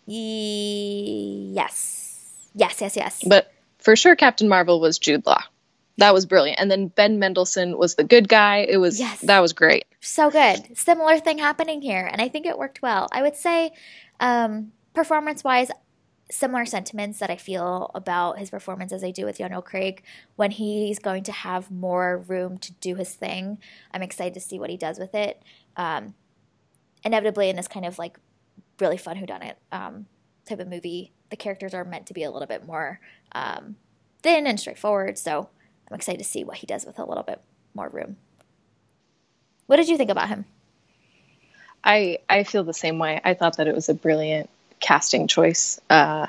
Yes. 0.08 1.54
Yes. 2.54 2.82
Yes. 2.82 2.96
Yes. 2.96 3.24
But 3.26 3.52
for 3.80 3.96
sure, 3.96 4.16
Captain 4.16 4.50
Marvel 4.50 4.80
was 4.80 4.98
Jude 4.98 5.26
Law. 5.26 5.43
That 5.98 6.14
was 6.14 6.26
brilliant. 6.26 6.60
And 6.60 6.70
then 6.70 6.88
Ben 6.88 7.20
Mendelsohn 7.20 7.78
was 7.78 7.96
the 7.96 8.04
good 8.04 8.28
guy. 8.28 8.66
It 8.68 8.78
was 8.78 9.00
yes. 9.00 9.22
that 9.22 9.39
was 9.39 9.54
great. 9.54 9.86
So 10.02 10.30
good. 10.30 10.78
Similar 10.78 11.20
thing 11.20 11.38
happening 11.38 11.82
here, 11.82 12.10
and 12.12 12.22
I 12.22 12.28
think 12.30 12.46
it 12.46 12.58
worked 12.58 12.82
well. 12.82 13.08
I 13.12 13.22
would 13.22 13.36
say 13.36 13.72
um, 14.20 14.72
performance 14.96 15.43
wise, 15.43 15.70
similar 16.32 16.66
sentiments 16.66 17.20
that 17.20 17.30
I 17.30 17.36
feel 17.36 17.91
about 17.93 18.39
his 18.39 18.50
performance 18.50 18.91
as 18.91 19.04
I 19.04 19.12
do 19.12 19.26
with 19.26 19.38
Daniel 19.38 19.62
Craig. 19.62 20.02
When 20.36 20.52
he's 20.52 20.98
going 20.98 21.24
to 21.24 21.32
have 21.32 21.70
more 21.70 22.18
room 22.28 22.58
to 22.60 22.72
do 22.74 22.96
his 22.96 23.14
thing, 23.14 23.60
I'm 23.91 24.02
excited 24.02 24.34
to 24.34 24.39
see 24.39 24.60
what 24.60 24.70
he 24.70 24.78
does 24.78 24.98
with 24.98 25.14
it. 25.14 25.43
Um, 25.78 26.16
inevitably, 27.04 27.50
in 27.50 27.56
this 27.56 27.68
kind 27.68 27.86
of 27.86 28.00
like 28.00 28.18
really 28.80 28.98
fun 28.98 29.18
whodunit 29.18 29.56
um, 29.72 30.08
type 30.48 30.60
of 30.60 30.68
movie, 30.68 31.12
the 31.30 31.36
characters 31.38 31.74
are 31.74 31.86
meant 31.86 32.08
to 32.08 32.14
be 32.14 32.24
a 32.24 32.32
little 32.32 32.48
bit 32.48 32.66
more 32.66 33.00
um, 33.34 33.76
thin 34.24 34.48
and 34.48 34.60
straightforward. 34.60 35.18
So 35.18 35.50
I'm 35.89 35.96
excited 35.96 36.18
to 36.18 36.24
see 36.24 36.43
what 36.43 36.58
he 36.58 36.68
does 36.68 36.86
with 36.86 36.98
a 36.98 37.06
little 37.06 37.24
bit 37.24 37.41
more 37.74 37.89
room. 37.89 38.18
What 39.68 39.78
did 39.78 39.88
you 39.88 39.98
think 39.98 40.10
about 40.10 40.30
him? 40.30 40.46
I 41.84 42.20
I 42.28 42.43
feel 42.43 42.64
the 42.64 42.74
same 42.74 42.98
way. 42.98 43.22
I 43.24 43.36
thought 43.36 43.58
that 43.58 43.68
it 43.68 43.76
was 43.76 43.89
a 43.89 43.93
brilliant 43.93 44.50
casting 44.80 45.28
choice. 45.28 45.80
Uh, 45.89 46.28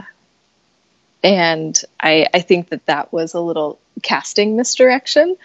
and 1.22 1.80
I, 2.00 2.26
I 2.32 2.40
think 2.40 2.68
that 2.70 2.86
that 2.86 3.12
was 3.12 3.34
a 3.34 3.40
little 3.40 3.78
casting 4.02 4.56
misdirection, 4.56 5.36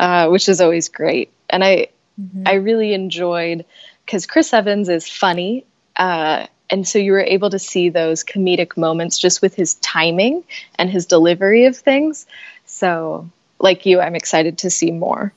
uh, 0.00 0.28
which 0.28 0.48
is 0.48 0.60
always 0.60 0.88
great. 0.88 1.30
And 1.48 1.62
I, 1.62 1.88
mm-hmm. 2.20 2.42
I 2.46 2.54
really 2.54 2.92
enjoyed 2.94 3.64
because 4.04 4.26
Chris 4.26 4.52
Evans 4.52 4.88
is 4.88 5.08
funny. 5.08 5.64
Uh, 5.96 6.46
and 6.70 6.86
so 6.86 6.98
you 6.98 7.12
were 7.12 7.20
able 7.20 7.50
to 7.50 7.58
see 7.58 7.88
those 7.88 8.24
comedic 8.24 8.76
moments 8.76 9.18
just 9.18 9.40
with 9.42 9.54
his 9.54 9.74
timing 9.74 10.44
and 10.76 10.90
his 10.90 11.06
delivery 11.06 11.64
of 11.64 11.76
things. 11.76 12.26
So, 12.66 13.28
like 13.58 13.86
you, 13.86 14.00
I'm 14.00 14.14
excited 14.14 14.58
to 14.58 14.70
see 14.70 14.90
more. 14.90 15.32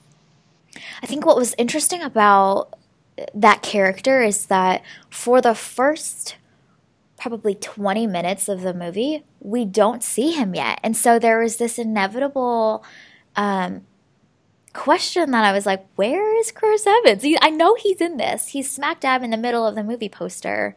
I 1.01 1.05
think 1.05 1.25
what 1.25 1.37
was 1.37 1.55
interesting 1.57 2.01
about 2.01 2.73
that 3.33 3.61
character 3.61 4.21
is 4.21 4.47
that 4.47 4.83
for 5.09 5.41
the 5.41 5.55
first 5.55 6.35
probably 7.21 7.53
20 7.53 8.07
minutes 8.07 8.49
of 8.49 8.61
the 8.61 8.73
movie, 8.73 9.23
we 9.39 9.63
don't 9.63 10.03
see 10.03 10.31
him 10.31 10.55
yet. 10.55 10.79
And 10.81 10.97
so 10.97 11.19
there 11.19 11.39
was 11.39 11.57
this 11.57 11.77
inevitable 11.77 12.83
um, 13.35 13.85
question 14.73 15.29
that 15.29 15.45
I 15.45 15.51
was 15.51 15.67
like, 15.67 15.85
where 15.95 16.35
is 16.39 16.51
Chris 16.51 16.87
Evans? 16.87 17.23
I 17.41 17.51
know 17.51 17.75
he's 17.75 18.01
in 18.01 18.17
this. 18.17 18.49
He's 18.49 18.71
smack 18.71 19.01
dab 19.01 19.21
in 19.21 19.29
the 19.29 19.37
middle 19.37 19.67
of 19.67 19.75
the 19.75 19.83
movie 19.83 20.09
poster. 20.09 20.75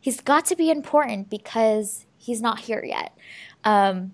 He's 0.00 0.20
got 0.20 0.44
to 0.46 0.56
be 0.56 0.70
important 0.70 1.30
because 1.30 2.04
he's 2.18 2.42
not 2.42 2.60
here 2.60 2.84
yet. 2.84 3.16
Um, 3.64 4.12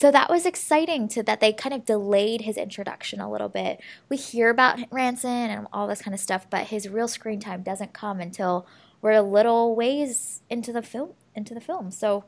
so 0.00 0.10
that 0.10 0.28
was 0.28 0.44
exciting 0.44 1.06
to 1.08 1.22
that 1.22 1.38
they 1.38 1.52
kind 1.52 1.74
of 1.74 1.84
delayed 1.84 2.40
his 2.40 2.56
introduction 2.56 3.20
a 3.20 3.30
little 3.30 3.48
bit. 3.48 3.80
We 4.08 4.16
hear 4.16 4.50
about 4.50 4.80
Ransom 4.90 5.30
and 5.30 5.66
all 5.72 5.86
this 5.86 6.02
kind 6.02 6.14
of 6.14 6.20
stuff, 6.20 6.50
but 6.50 6.66
his 6.66 6.88
real 6.88 7.06
screen 7.06 7.38
time 7.38 7.62
doesn't 7.62 7.92
come 7.92 8.18
until 8.20 8.66
we're 9.00 9.12
a 9.12 9.22
little 9.22 9.74
ways 9.74 10.42
into 10.50 10.72
the 10.72 10.82
film 10.82 11.10
into 11.34 11.54
the 11.54 11.60
film. 11.60 11.90
So 11.90 12.24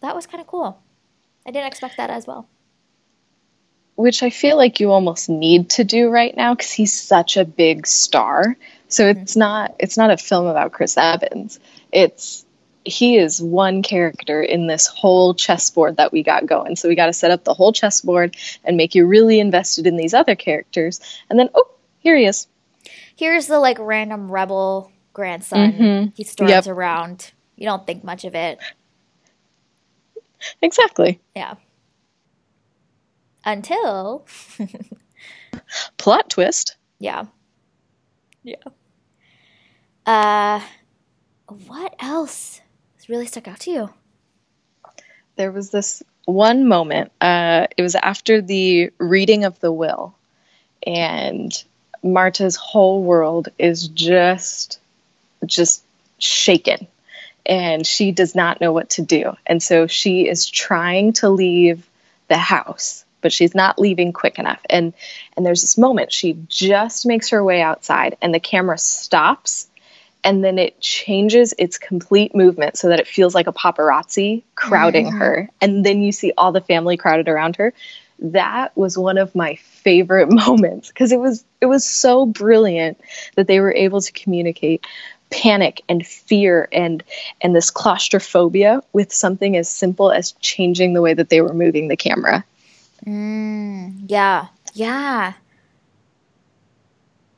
that 0.00 0.14
was 0.14 0.26
kind 0.26 0.40
of 0.40 0.46
cool. 0.46 0.82
I 1.46 1.50
didn't 1.50 1.68
expect 1.68 1.96
that 1.96 2.10
as 2.10 2.26
well. 2.26 2.48
Which 3.94 4.22
I 4.22 4.28
feel 4.28 4.58
like 4.58 4.78
you 4.78 4.90
almost 4.90 5.30
need 5.30 5.70
to 5.70 5.84
do 5.84 6.10
right 6.10 6.36
now 6.36 6.54
because 6.54 6.72
he's 6.72 6.92
such 6.92 7.38
a 7.38 7.46
big 7.46 7.86
star. 7.86 8.56
So 8.88 9.04
mm-hmm. 9.04 9.20
it's 9.20 9.36
not 9.36 9.74
it's 9.78 9.96
not 9.96 10.10
a 10.10 10.18
film 10.18 10.46
about 10.46 10.72
Chris 10.72 10.98
Evans. 10.98 11.58
It's 11.92 12.44
he 12.84 13.16
is 13.16 13.40
one 13.40 13.82
character 13.82 14.42
in 14.42 14.66
this 14.66 14.86
whole 14.86 15.34
chessboard 15.34 15.96
that 15.96 16.12
we 16.12 16.22
got 16.22 16.46
going. 16.46 16.76
So 16.76 16.88
we 16.88 16.94
got 16.94 17.06
to 17.06 17.12
set 17.12 17.30
up 17.30 17.44
the 17.44 17.54
whole 17.54 17.72
chessboard 17.72 18.36
and 18.64 18.76
make 18.76 18.94
you 18.94 19.06
really 19.06 19.40
invested 19.40 19.86
in 19.86 19.96
these 19.96 20.14
other 20.14 20.36
characters. 20.36 21.00
And 21.30 21.38
then 21.38 21.48
oh, 21.54 21.68
here 22.00 22.16
he 22.16 22.26
is. 22.26 22.46
Here's 23.16 23.46
the 23.46 23.58
like 23.58 23.78
random 23.80 24.30
rebel 24.30 24.92
grandson. 25.16 25.72
Mm-hmm. 25.72 26.10
He 26.14 26.24
storms 26.24 26.50
yep. 26.50 26.66
around. 26.66 27.32
You 27.56 27.64
don't 27.64 27.86
think 27.86 28.04
much 28.04 28.26
of 28.26 28.34
it. 28.34 28.58
Exactly. 30.60 31.18
Yeah. 31.34 31.54
Until. 33.42 34.26
plot 35.96 36.28
twist. 36.28 36.76
Yeah. 36.98 37.24
Yeah. 38.42 38.56
Uh, 40.04 40.60
what 41.66 41.94
else 41.98 42.60
really 43.08 43.26
stuck 43.26 43.48
out 43.48 43.60
to 43.60 43.70
you? 43.70 43.90
There 45.36 45.50
was 45.50 45.70
this 45.70 46.02
one 46.26 46.68
moment. 46.68 47.10
Uh, 47.22 47.68
it 47.74 47.82
was 47.82 47.94
after 47.94 48.42
the 48.42 48.90
reading 48.98 49.44
of 49.44 49.58
the 49.60 49.72
will, 49.72 50.14
and 50.86 51.64
Marta's 52.02 52.56
whole 52.56 53.02
world 53.02 53.48
is 53.58 53.88
just, 53.88 54.78
just 55.44 55.82
shaken, 56.18 56.86
and 57.44 57.86
she 57.86 58.12
does 58.12 58.34
not 58.34 58.60
know 58.60 58.72
what 58.72 58.90
to 58.90 59.02
do. 59.02 59.36
And 59.46 59.62
so 59.62 59.86
she 59.86 60.28
is 60.28 60.48
trying 60.48 61.12
to 61.14 61.28
leave 61.28 61.88
the 62.28 62.38
house, 62.38 63.04
but 63.20 63.32
she's 63.32 63.54
not 63.54 63.78
leaving 63.78 64.12
quick 64.12 64.38
enough. 64.38 64.60
And 64.68 64.94
and 65.36 65.44
there's 65.44 65.62
this 65.62 65.78
moment 65.78 66.12
she 66.12 66.38
just 66.48 67.06
makes 67.06 67.30
her 67.30 67.42
way 67.42 67.60
outside, 67.60 68.16
and 68.22 68.32
the 68.32 68.40
camera 68.40 68.78
stops 68.78 69.68
and 70.24 70.42
then 70.42 70.58
it 70.58 70.80
changes 70.80 71.54
its 71.56 71.78
complete 71.78 72.34
movement 72.34 72.76
so 72.76 72.88
that 72.88 72.98
it 72.98 73.06
feels 73.06 73.32
like 73.32 73.46
a 73.46 73.52
paparazzi 73.52 74.42
crowding 74.56 75.06
mm-hmm. 75.06 75.18
her 75.18 75.50
and 75.60 75.86
then 75.86 76.02
you 76.02 76.10
see 76.10 76.32
all 76.36 76.50
the 76.50 76.60
family 76.60 76.96
crowded 76.96 77.28
around 77.28 77.56
her 77.56 77.72
that 78.18 78.76
was 78.76 78.98
one 78.98 79.18
of 79.18 79.34
my 79.34 79.54
favorite 79.56 80.30
moments 80.46 80.88
because 80.88 81.12
it 81.12 81.20
was 81.20 81.44
it 81.60 81.66
was 81.66 81.84
so 81.84 82.26
brilliant 82.26 83.00
that 83.36 83.46
they 83.46 83.60
were 83.60 83.72
able 83.72 84.00
to 84.00 84.12
communicate 84.12 84.86
panic 85.30 85.82
and 85.88 86.06
fear 86.06 86.68
and 86.72 87.02
and 87.40 87.54
this 87.54 87.70
claustrophobia 87.70 88.82
with 88.92 89.12
something 89.12 89.56
as 89.56 89.68
simple 89.68 90.12
as 90.12 90.32
changing 90.40 90.92
the 90.92 91.02
way 91.02 91.14
that 91.14 91.28
they 91.28 91.40
were 91.40 91.52
moving 91.52 91.88
the 91.88 91.96
camera 91.96 92.44
mm, 93.04 93.92
yeah 94.06 94.46
yeah 94.74 95.32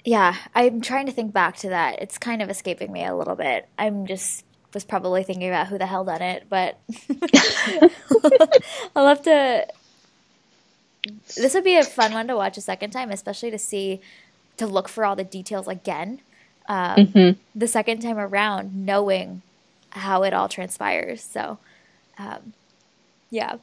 yeah, 0.09 0.37
I'm 0.55 0.81
trying 0.81 1.05
to 1.05 1.13
think 1.13 1.35
back 1.35 1.57
to 1.59 1.69
that. 1.69 2.01
It's 2.01 2.17
kind 2.17 2.41
of 2.41 2.49
escaping 2.49 2.91
me 2.91 3.05
a 3.05 3.15
little 3.15 3.35
bit. 3.35 3.69
I'm 3.79 4.07
just 4.07 4.43
was 4.73 4.83
probably 4.83 5.23
thinking 5.23 5.49
about 5.49 5.67
who 5.67 5.77
the 5.77 5.85
hell 5.85 6.03
done 6.03 6.23
it, 6.23 6.47
but 6.49 6.79
I'll 8.97 9.07
have 9.07 9.21
to. 9.23 9.67
This 11.37 11.53
would 11.53 11.65
be 11.65 11.77
a 11.77 11.85
fun 11.85 12.15
one 12.15 12.27
to 12.29 12.37
watch 12.37 12.57
a 12.57 12.63
second 12.63 12.91
time, 12.91 13.11
especially 13.11 13.51
to 13.51 13.59
see, 13.59 14.01
to 14.57 14.67
look 14.67 14.89
for 14.89 15.05
all 15.05 15.15
the 15.15 15.25
details 15.25 15.69
again. 15.69 16.23
Um, 16.69 16.97
mm-hmm. 16.97 17.41
The 17.59 17.69
second 17.69 18.01
time 18.01 18.19
around, 18.19 18.87
knowing 18.87 19.43
how 19.91 20.23
it 20.23 20.35
all 20.35 20.49
transpires. 20.49 21.23
So, 21.23 21.59
um, 22.19 22.53
yeah. 23.31 23.57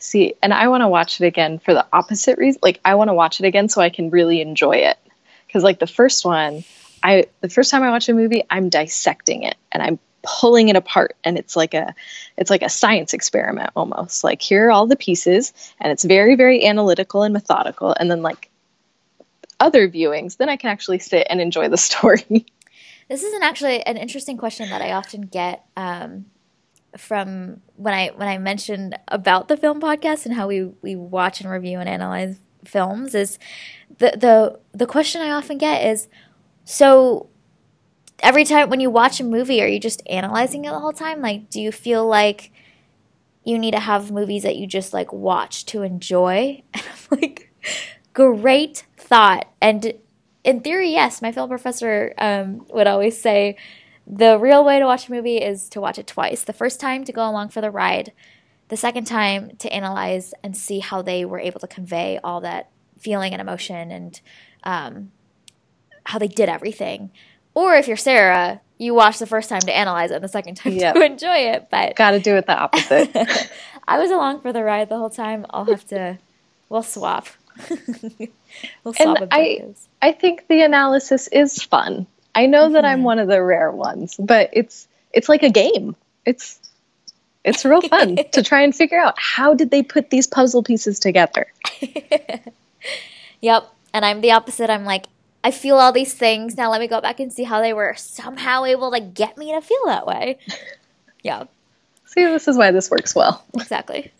See, 0.00 0.34
and 0.42 0.52
I 0.52 0.68
want 0.68 0.82
to 0.82 0.88
watch 0.88 1.20
it 1.20 1.26
again 1.26 1.58
for 1.58 1.74
the 1.74 1.86
opposite 1.92 2.38
reason. 2.38 2.60
Like, 2.62 2.80
I 2.84 2.96
want 2.96 3.08
to 3.08 3.14
watch 3.14 3.40
it 3.40 3.46
again 3.46 3.68
so 3.68 3.80
I 3.80 3.90
can 3.90 4.10
really 4.10 4.40
enjoy 4.40 4.76
it 4.76 4.98
because 5.48 5.64
like 5.64 5.80
the 5.80 5.86
first 5.86 6.24
one 6.24 6.62
i 7.02 7.24
the 7.40 7.48
first 7.48 7.70
time 7.70 7.82
i 7.82 7.90
watch 7.90 8.08
a 8.08 8.14
movie 8.14 8.44
i'm 8.50 8.68
dissecting 8.68 9.42
it 9.42 9.56
and 9.72 9.82
i'm 9.82 9.98
pulling 10.22 10.68
it 10.68 10.76
apart 10.76 11.16
and 11.24 11.38
it's 11.38 11.56
like 11.56 11.74
a 11.74 11.94
it's 12.36 12.50
like 12.50 12.62
a 12.62 12.68
science 12.68 13.14
experiment 13.14 13.70
almost 13.74 14.22
like 14.22 14.42
here 14.42 14.68
are 14.68 14.70
all 14.70 14.86
the 14.86 14.96
pieces 14.96 15.52
and 15.80 15.90
it's 15.90 16.04
very 16.04 16.36
very 16.36 16.64
analytical 16.64 17.22
and 17.22 17.32
methodical 17.32 17.94
and 17.98 18.10
then 18.10 18.22
like 18.22 18.50
other 19.60 19.88
viewings 19.88 20.36
then 20.36 20.48
i 20.48 20.56
can 20.56 20.70
actually 20.70 20.98
sit 20.98 21.26
and 21.30 21.40
enjoy 21.40 21.68
the 21.68 21.76
story. 21.88 22.46
This 23.08 23.22
is 23.22 23.32
an 23.32 23.42
actually 23.42 23.82
an 23.82 23.96
interesting 23.96 24.36
question 24.36 24.68
that 24.70 24.82
i 24.82 24.92
often 24.92 25.22
get 25.22 25.64
um, 25.76 26.26
from 26.96 27.60
when 27.76 27.94
i 27.94 28.08
when 28.14 28.28
i 28.28 28.38
mentioned 28.38 28.98
about 29.08 29.48
the 29.48 29.56
film 29.56 29.80
podcast 29.80 30.26
and 30.26 30.34
how 30.34 30.46
we 30.48 30.64
we 30.82 30.96
watch 30.96 31.40
and 31.40 31.50
review 31.50 31.78
and 31.78 31.88
analyze 31.88 32.36
films 32.64 33.14
is 33.14 33.38
the 33.98 34.12
the 34.16 34.60
the 34.76 34.86
question 34.86 35.22
I 35.22 35.30
often 35.30 35.58
get 35.58 35.84
is 35.86 36.08
so 36.64 37.28
every 38.20 38.44
time 38.44 38.68
when 38.68 38.80
you 38.80 38.90
watch 38.90 39.20
a 39.20 39.24
movie 39.24 39.62
are 39.62 39.66
you 39.66 39.80
just 39.80 40.02
analyzing 40.08 40.64
it 40.64 40.70
the 40.70 40.78
whole 40.78 40.92
time? 40.92 41.20
Like 41.20 41.50
do 41.50 41.60
you 41.60 41.72
feel 41.72 42.06
like 42.06 42.52
you 43.44 43.58
need 43.58 43.72
to 43.72 43.80
have 43.80 44.10
movies 44.10 44.42
that 44.42 44.56
you 44.56 44.66
just 44.66 44.92
like 44.92 45.12
watch 45.12 45.66
to 45.66 45.82
enjoy? 45.82 46.62
And 46.74 46.82
I'm 47.10 47.18
like 47.18 47.52
great 48.12 48.84
thought 49.08 49.48
and 49.60 49.94
in 50.44 50.60
theory 50.60 50.90
yes 50.90 51.22
my 51.22 51.32
film 51.32 51.48
professor 51.48 52.14
um, 52.18 52.66
would 52.70 52.86
always 52.86 53.20
say 53.20 53.56
the 54.06 54.38
real 54.38 54.64
way 54.64 54.78
to 54.78 54.84
watch 54.86 55.08
a 55.08 55.12
movie 55.12 55.36
is 55.36 55.68
to 55.68 55.80
watch 55.80 55.98
it 55.98 56.06
twice 56.06 56.44
the 56.44 56.52
first 56.52 56.80
time 56.80 57.04
to 57.04 57.12
go 57.12 57.28
along 57.28 57.48
for 57.48 57.60
the 57.60 57.70
ride 57.70 58.12
the 58.68 58.76
second 58.76 59.06
time 59.06 59.56
to 59.58 59.72
analyze 59.72 60.34
and 60.42 60.56
see 60.56 60.78
how 60.78 61.02
they 61.02 61.24
were 61.24 61.38
able 61.38 61.60
to 61.60 61.66
convey 61.66 62.20
all 62.22 62.40
that 62.42 62.70
feeling 62.98 63.32
and 63.32 63.40
emotion 63.40 63.90
and 63.90 64.20
um, 64.64 65.10
how 66.04 66.18
they 66.18 66.28
did 66.28 66.48
everything. 66.48 67.10
Or 67.54 67.74
if 67.74 67.88
you're 67.88 67.96
Sarah, 67.96 68.60
you 68.76 68.94
watch 68.94 69.18
the 69.18 69.26
first 69.26 69.48
time 69.48 69.60
to 69.60 69.76
analyze 69.76 70.10
it 70.10 70.16
and 70.16 70.24
the 70.24 70.28
second 70.28 70.56
time 70.56 70.74
yep. 70.74 70.94
to 70.94 71.00
enjoy 71.04 71.36
it. 71.36 71.68
But 71.70 71.96
gotta 71.96 72.20
do 72.20 72.36
it 72.36 72.46
the 72.46 72.56
opposite. 72.56 73.10
I 73.88 73.98
was 73.98 74.10
along 74.10 74.40
for 74.40 74.52
the 74.52 74.62
ride 74.62 74.88
the 74.88 74.98
whole 74.98 75.10
time. 75.10 75.46
I'll 75.50 75.64
have 75.64 75.86
to. 75.86 76.18
We'll 76.68 76.82
swap. 76.82 77.28
we'll 78.84 78.94
and 78.98 79.28
I, 79.30 79.64
I 80.00 80.12
think 80.12 80.46
the 80.48 80.62
analysis 80.62 81.28
is 81.28 81.62
fun. 81.62 82.06
I 82.34 82.46
know 82.46 82.64
mm-hmm. 82.64 82.74
that 82.74 82.84
I'm 82.84 82.98
mm-hmm. 82.98 83.04
one 83.04 83.18
of 83.18 83.28
the 83.28 83.42
rare 83.42 83.70
ones, 83.70 84.16
but 84.18 84.50
it's 84.52 84.86
it's 85.12 85.28
like 85.28 85.42
a 85.42 85.50
game. 85.50 85.96
It's 86.24 86.60
it's 87.44 87.64
real 87.64 87.80
fun 87.80 88.16
to 88.32 88.42
try 88.42 88.62
and 88.62 88.74
figure 88.74 88.98
out 88.98 89.14
how 89.18 89.54
did 89.54 89.70
they 89.70 89.82
put 89.82 90.10
these 90.10 90.26
puzzle 90.26 90.62
pieces 90.62 90.98
together. 90.98 91.46
yep. 93.40 93.64
And 93.94 94.04
I'm 94.04 94.20
the 94.20 94.32
opposite. 94.32 94.70
I'm 94.70 94.84
like, 94.84 95.06
I 95.42 95.50
feel 95.50 95.76
all 95.76 95.92
these 95.92 96.12
things. 96.12 96.56
Now 96.56 96.70
let 96.70 96.80
me 96.80 96.88
go 96.88 97.00
back 97.00 97.20
and 97.20 97.32
see 97.32 97.44
how 97.44 97.60
they 97.60 97.72
were 97.72 97.94
somehow 97.96 98.64
able 98.64 98.90
to 98.92 99.00
get 99.00 99.38
me 99.38 99.52
to 99.52 99.60
feel 99.60 99.86
that 99.86 100.06
way. 100.06 100.38
Yeah. 101.22 101.44
See, 102.04 102.24
this 102.24 102.48
is 102.48 102.56
why 102.56 102.70
this 102.70 102.90
works 102.90 103.14
well. 103.14 103.44
Exactly. 103.54 104.12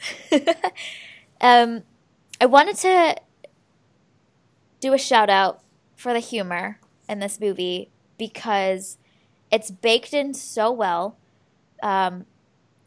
um, 1.40 1.82
I 2.40 2.46
wanted 2.46 2.76
to 2.76 3.16
do 4.80 4.92
a 4.92 4.98
shout 4.98 5.30
out 5.30 5.60
for 5.96 6.12
the 6.12 6.20
humor 6.20 6.78
in 7.08 7.18
this 7.18 7.40
movie 7.40 7.90
because 8.16 8.98
it's 9.50 9.70
baked 9.70 10.12
in 10.12 10.34
so 10.34 10.70
well. 10.70 11.16
Um, 11.82 12.26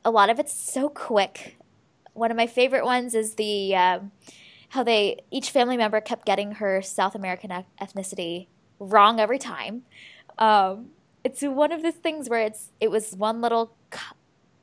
a 0.03 0.11
lot 0.11 0.29
of 0.29 0.39
it's 0.39 0.53
so 0.53 0.89
quick. 0.89 1.57
One 2.13 2.31
of 2.31 2.37
my 2.37 2.47
favorite 2.47 2.85
ones 2.85 3.15
is 3.15 3.35
the 3.35 3.75
um, 3.75 4.11
how 4.69 4.83
they 4.83 5.19
each 5.31 5.49
family 5.49 5.77
member 5.77 6.01
kept 6.01 6.25
getting 6.25 6.53
her 6.53 6.81
South 6.81 7.15
American 7.15 7.51
ethnicity 7.81 8.47
wrong 8.79 9.19
every 9.19 9.39
time. 9.39 9.83
Um, 10.37 10.89
it's 11.23 11.41
one 11.41 11.71
of 11.71 11.83
those 11.83 11.95
things 11.95 12.29
where 12.29 12.41
it's 12.41 12.71
it 12.79 12.89
was 12.89 13.13
one 13.13 13.41
little 13.41 13.75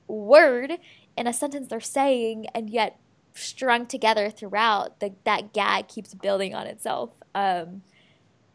word 0.06 0.78
in 1.16 1.26
a 1.26 1.32
sentence 1.32 1.68
they're 1.68 1.80
saying, 1.80 2.46
and 2.54 2.70
yet 2.70 2.98
strung 3.34 3.86
together 3.86 4.30
throughout, 4.30 5.00
the, 5.00 5.14
that 5.24 5.52
gag 5.52 5.88
keeps 5.88 6.14
building 6.14 6.54
on 6.54 6.66
itself. 6.66 7.10
Um, 7.34 7.82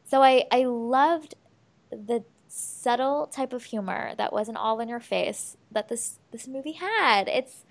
so 0.06 0.22
I 0.22 0.46
I 0.52 0.66
loved 0.66 1.36
the 1.92 2.24
subtle 2.48 3.28
type 3.28 3.52
of 3.52 3.64
humor 3.64 4.14
that 4.18 4.32
wasn't 4.32 4.58
all 4.58 4.80
in 4.80 4.88
your 4.88 5.00
face 5.00 5.58
that 5.72 5.90
this 5.90 6.20
this 6.32 6.48
movie 6.48 6.74
had. 6.74 7.28
It's 7.28 7.66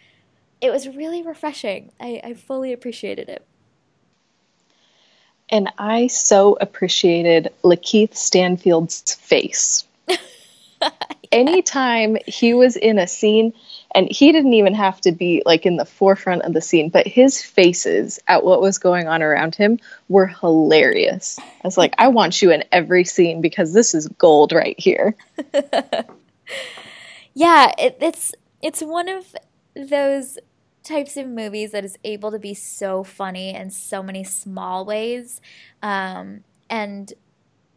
it 0.61 0.71
was 0.71 0.89
really 0.89 1.23
refreshing. 1.23 1.91
I, 2.01 2.21
I 2.23 2.35
fully 2.35 2.73
appreciated 2.73 3.29
it. 3.29 3.45
And 5.49 5.71
I 5.77 6.07
so 6.07 6.57
appreciated 6.61 7.53
Lakeith 7.63 8.15
Stanfield's 8.15 9.15
face. 9.17 9.85
yeah. 10.09 10.91
Anytime 11.31 12.17
he 12.27 12.55
was 12.55 12.77
in 12.77 12.99
a 12.99 13.07
scene, 13.07 13.53
and 13.95 14.09
he 14.11 14.33
didn't 14.33 14.55
even 14.55 14.75
have 14.75 15.01
to 15.01 15.13
be 15.13 15.43
like 15.45 15.67
in 15.67 15.77
the 15.77 15.85
forefront 15.85 16.43
of 16.43 16.53
the 16.53 16.61
scene 16.61 16.89
but 16.89 17.07
his 17.07 17.43
faces 17.43 18.19
at 18.27 18.45
what 18.45 18.61
was 18.61 18.79
going 18.79 19.09
on 19.09 19.23
around 19.23 19.55
him 19.55 19.79
were 20.09 20.27
hilarious. 20.27 21.39
I 21.39 21.61
was 21.65 21.79
like 21.79 21.95
i 21.99 22.09
want 22.09 22.43
you 22.43 22.51
in 22.51 22.65
every 22.73 23.05
scene 23.05 23.41
because 23.41 23.73
this 23.73 23.95
is 23.95 24.09
gold 24.09 24.53
right 24.53 24.79
here. 24.79 25.17
Yeah 27.35 27.73
it, 27.79 27.97
it's 28.01 28.35
it's 28.61 28.83
one 28.83 29.09
of 29.09 29.35
those 29.75 30.39
types 30.83 31.17
of 31.17 31.27
movies 31.29 31.73
that 31.73 31.85
is 31.85 31.97
able 32.05 32.31
to 32.33 32.39
be 32.39 32.55
so 32.55 33.05
funny 33.05 33.55
in 33.55 33.71
so 33.71 34.03
many 34.03 34.25
small 34.25 34.85
ways 34.85 35.41
um, 35.83 36.43
and 36.69 37.13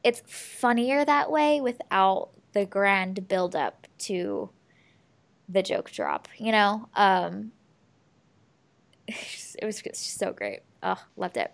it's 0.03 0.21
funnier 0.27 1.05
that 1.05 1.31
way 1.31 1.61
without 1.61 2.29
the 2.53 2.65
grand 2.65 3.27
buildup 3.27 3.87
to 3.97 4.49
the 5.49 5.63
joke 5.63 5.91
drop, 5.91 6.27
you 6.37 6.51
know? 6.51 6.87
Um, 6.95 7.51
it 9.07 9.63
was 9.63 9.81
just 9.81 10.17
so 10.17 10.33
great. 10.33 10.61
Oh, 10.83 11.01
loved 11.17 11.37
it. 11.37 11.51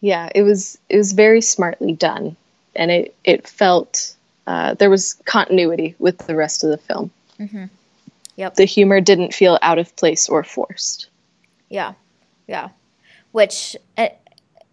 Yeah, 0.00 0.28
it 0.34 0.42
was 0.42 0.78
it 0.88 0.96
was 0.96 1.12
very 1.12 1.40
smartly 1.40 1.92
done, 1.92 2.36
and 2.74 2.90
it 2.90 3.14
it 3.22 3.46
felt 3.46 4.16
uh, 4.46 4.74
there 4.74 4.90
was 4.90 5.14
continuity 5.26 5.94
with 5.98 6.18
the 6.26 6.34
rest 6.34 6.64
of 6.64 6.70
the 6.70 6.78
film. 6.78 7.10
Mm-hmm. 7.38 7.66
Yep. 8.36 8.54
The 8.54 8.64
humor 8.64 9.00
didn't 9.00 9.34
feel 9.34 9.58
out 9.62 9.78
of 9.78 9.94
place 9.96 10.28
or 10.28 10.42
forced. 10.42 11.08
Yeah, 11.68 11.94
yeah. 12.48 12.70
Which 13.30 13.76
uh, 13.96 14.08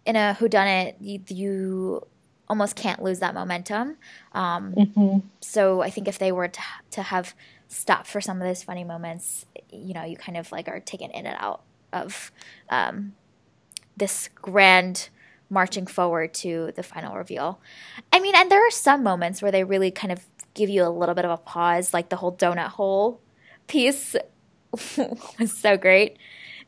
in 0.04 0.16
a 0.16 0.36
whodunit, 0.38 0.94
you, 1.00 1.20
you 1.28 2.06
almost 2.50 2.74
can't 2.74 3.00
lose 3.00 3.20
that 3.20 3.32
momentum. 3.32 3.96
Um, 4.32 4.74
mm-hmm. 4.74 5.18
So 5.40 5.80
I 5.82 5.88
think 5.88 6.08
if 6.08 6.18
they 6.18 6.32
were 6.32 6.48
to, 6.48 6.60
to 6.90 7.02
have 7.02 7.34
stopped 7.68 8.08
for 8.08 8.20
some 8.20 8.38
of 8.38 8.42
those 8.42 8.64
funny 8.64 8.82
moments, 8.82 9.46
you 9.70 9.94
know, 9.94 10.04
you 10.04 10.16
kind 10.16 10.36
of 10.36 10.50
like 10.50 10.68
are 10.68 10.80
taken 10.80 11.12
in 11.12 11.26
and 11.26 11.36
out 11.38 11.62
of 11.92 12.32
um, 12.68 13.14
this 13.96 14.28
grand 14.34 15.08
marching 15.48 15.86
forward 15.86 16.34
to 16.34 16.72
the 16.74 16.82
final 16.82 17.16
reveal. 17.16 17.60
I 18.12 18.18
mean, 18.18 18.34
and 18.34 18.50
there 18.50 18.66
are 18.66 18.70
some 18.72 19.04
moments 19.04 19.40
where 19.40 19.52
they 19.52 19.62
really 19.62 19.92
kind 19.92 20.12
of 20.12 20.26
give 20.54 20.68
you 20.68 20.84
a 20.84 20.90
little 20.90 21.14
bit 21.14 21.24
of 21.24 21.30
a 21.30 21.36
pause, 21.36 21.94
like 21.94 22.08
the 22.08 22.16
whole 22.16 22.36
donut 22.36 22.68
hole 22.68 23.20
piece 23.68 24.16
was 25.38 25.56
so 25.56 25.76
great 25.76 26.18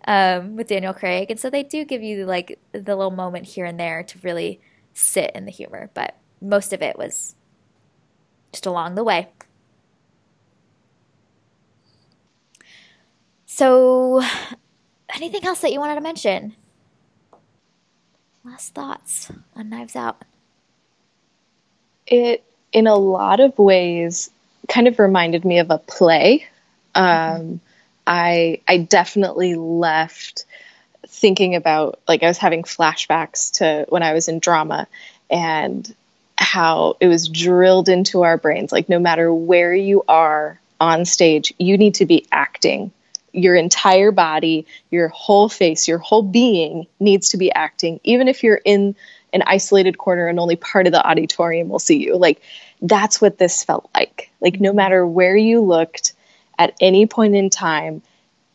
um, 0.07 0.55
with 0.55 0.68
Daniel 0.68 0.95
Craig. 0.95 1.28
And 1.28 1.41
so 1.41 1.51
they 1.51 1.64
do 1.64 1.85
give 1.85 2.03
you 2.05 2.24
like 2.24 2.61
the 2.70 2.95
little 2.95 3.11
moment 3.11 3.47
here 3.47 3.64
and 3.64 3.80
there 3.80 4.05
to 4.05 4.18
really 4.22 4.61
sit 4.95 5.30
in 5.34 5.45
the 5.45 5.51
humor, 5.51 5.90
but 5.95 6.16
most 6.40 6.72
of 6.72 6.82
it 6.82 6.99
was 6.99 7.34
just 8.53 8.66
along 8.66 8.95
the 8.95 9.05
way. 9.05 9.28
So, 13.47 14.22
anything 15.14 15.45
else 15.45 15.61
that 15.61 15.72
you 15.72 15.80
wanted 15.80 15.97
to 15.97 16.01
mention? 16.01 16.55
Last 18.45 18.74
thoughts 18.74 19.30
on 19.55 19.68
Knives 19.68 19.95
Out? 19.95 20.22
It, 22.07 22.45
in 22.72 22.86
a 22.86 22.97
lot 22.97 23.38
of 23.40 23.57
ways, 23.59 24.30
kind 24.68 24.88
of 24.88 24.99
reminded 24.99 25.45
me 25.45 25.59
of 25.59 25.70
a 25.70 25.78
play. 25.78 26.47
Um, 26.95 27.61
I 28.07 28.61
I 28.66 28.78
definitely 28.78 29.55
left 29.55 30.45
thinking 31.22 31.54
about 31.54 32.00
like 32.08 32.24
I 32.24 32.26
was 32.26 32.36
having 32.36 32.64
flashbacks 32.64 33.52
to 33.58 33.86
when 33.88 34.02
I 34.02 34.12
was 34.12 34.26
in 34.26 34.40
drama 34.40 34.88
and 35.30 35.94
how 36.36 36.96
it 37.00 37.06
was 37.06 37.28
drilled 37.28 37.88
into 37.88 38.22
our 38.22 38.36
brains 38.36 38.72
like 38.72 38.88
no 38.88 38.98
matter 38.98 39.32
where 39.32 39.72
you 39.72 40.02
are 40.08 40.60
on 40.80 41.04
stage 41.04 41.54
you 41.58 41.78
need 41.78 41.94
to 41.94 42.06
be 42.06 42.26
acting. 42.32 42.90
Your 43.32 43.54
entire 43.54 44.10
body 44.10 44.66
your 44.90 45.08
whole 45.08 45.48
face 45.48 45.86
your 45.86 45.98
whole 45.98 46.22
being 46.22 46.88
needs 46.98 47.28
to 47.30 47.36
be 47.36 47.52
acting 47.52 48.00
even 48.02 48.26
if 48.26 48.42
you're 48.42 48.60
in 48.64 48.96
an 49.32 49.44
isolated 49.46 49.96
corner 49.96 50.26
and 50.26 50.40
only 50.40 50.56
part 50.56 50.86
of 50.88 50.92
the 50.92 51.06
auditorium 51.06 51.68
will 51.68 51.78
see 51.78 51.98
you. 52.04 52.16
Like 52.16 52.42
that's 52.82 53.20
what 53.20 53.38
this 53.38 53.62
felt 53.62 53.88
like. 53.94 54.28
Like 54.40 54.60
no 54.60 54.72
matter 54.72 55.06
where 55.06 55.36
you 55.36 55.60
looked 55.60 56.14
at 56.58 56.74
any 56.80 57.06
point 57.06 57.36
in 57.36 57.48
time 57.48 58.02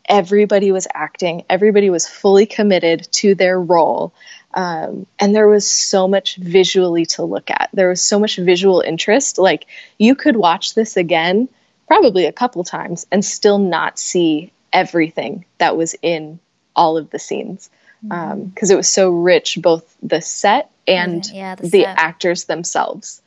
everybody 0.08 0.72
was 0.72 0.88
acting, 0.94 1.44
everybody 1.50 1.90
was 1.90 2.08
fully 2.08 2.46
committed 2.46 3.08
to 3.12 3.36
their 3.36 3.60
role. 3.60 4.14
Um, 4.54 5.06
and 5.20 5.36
there 5.36 5.48
was 5.48 5.70
so 5.70 6.08
much 6.08 6.38
visually 6.38 7.06
to 7.08 7.24
look 7.24 7.52
at. 7.52 7.70
There 7.74 7.90
was 7.90 8.02
so 8.02 8.20
much 8.20 8.38
visual 8.38 8.82
interest. 8.82 9.38
Like 9.38 9.68
you 9.98 10.16
could 10.16 10.36
watch 10.36 10.74
this 10.74 10.98
again, 10.98 11.50
probably 11.88 12.26
a 12.26 12.32
couple 12.32 12.64
times, 12.64 13.06
and 13.12 13.24
still 13.24 13.60
not 13.60 14.00
see 14.00 14.52
everything 14.74 15.46
that 15.58 15.78
was 15.78 15.96
in 16.02 16.40
all 16.76 16.98
of 16.98 17.10
the 17.10 17.20
scenes 17.20 17.70
because 18.02 18.18
mm-hmm. 18.18 18.66
um, 18.66 18.72
it 18.72 18.76
was 18.76 18.88
so 18.88 19.10
rich, 19.10 19.58
both 19.62 19.96
the 20.02 20.22
set 20.22 20.72
and 20.88 21.26
yeah, 21.32 21.56
the, 21.56 21.64
the 21.64 21.84
set. 21.84 21.98
actors 21.98 22.46
themselves. 22.46 23.22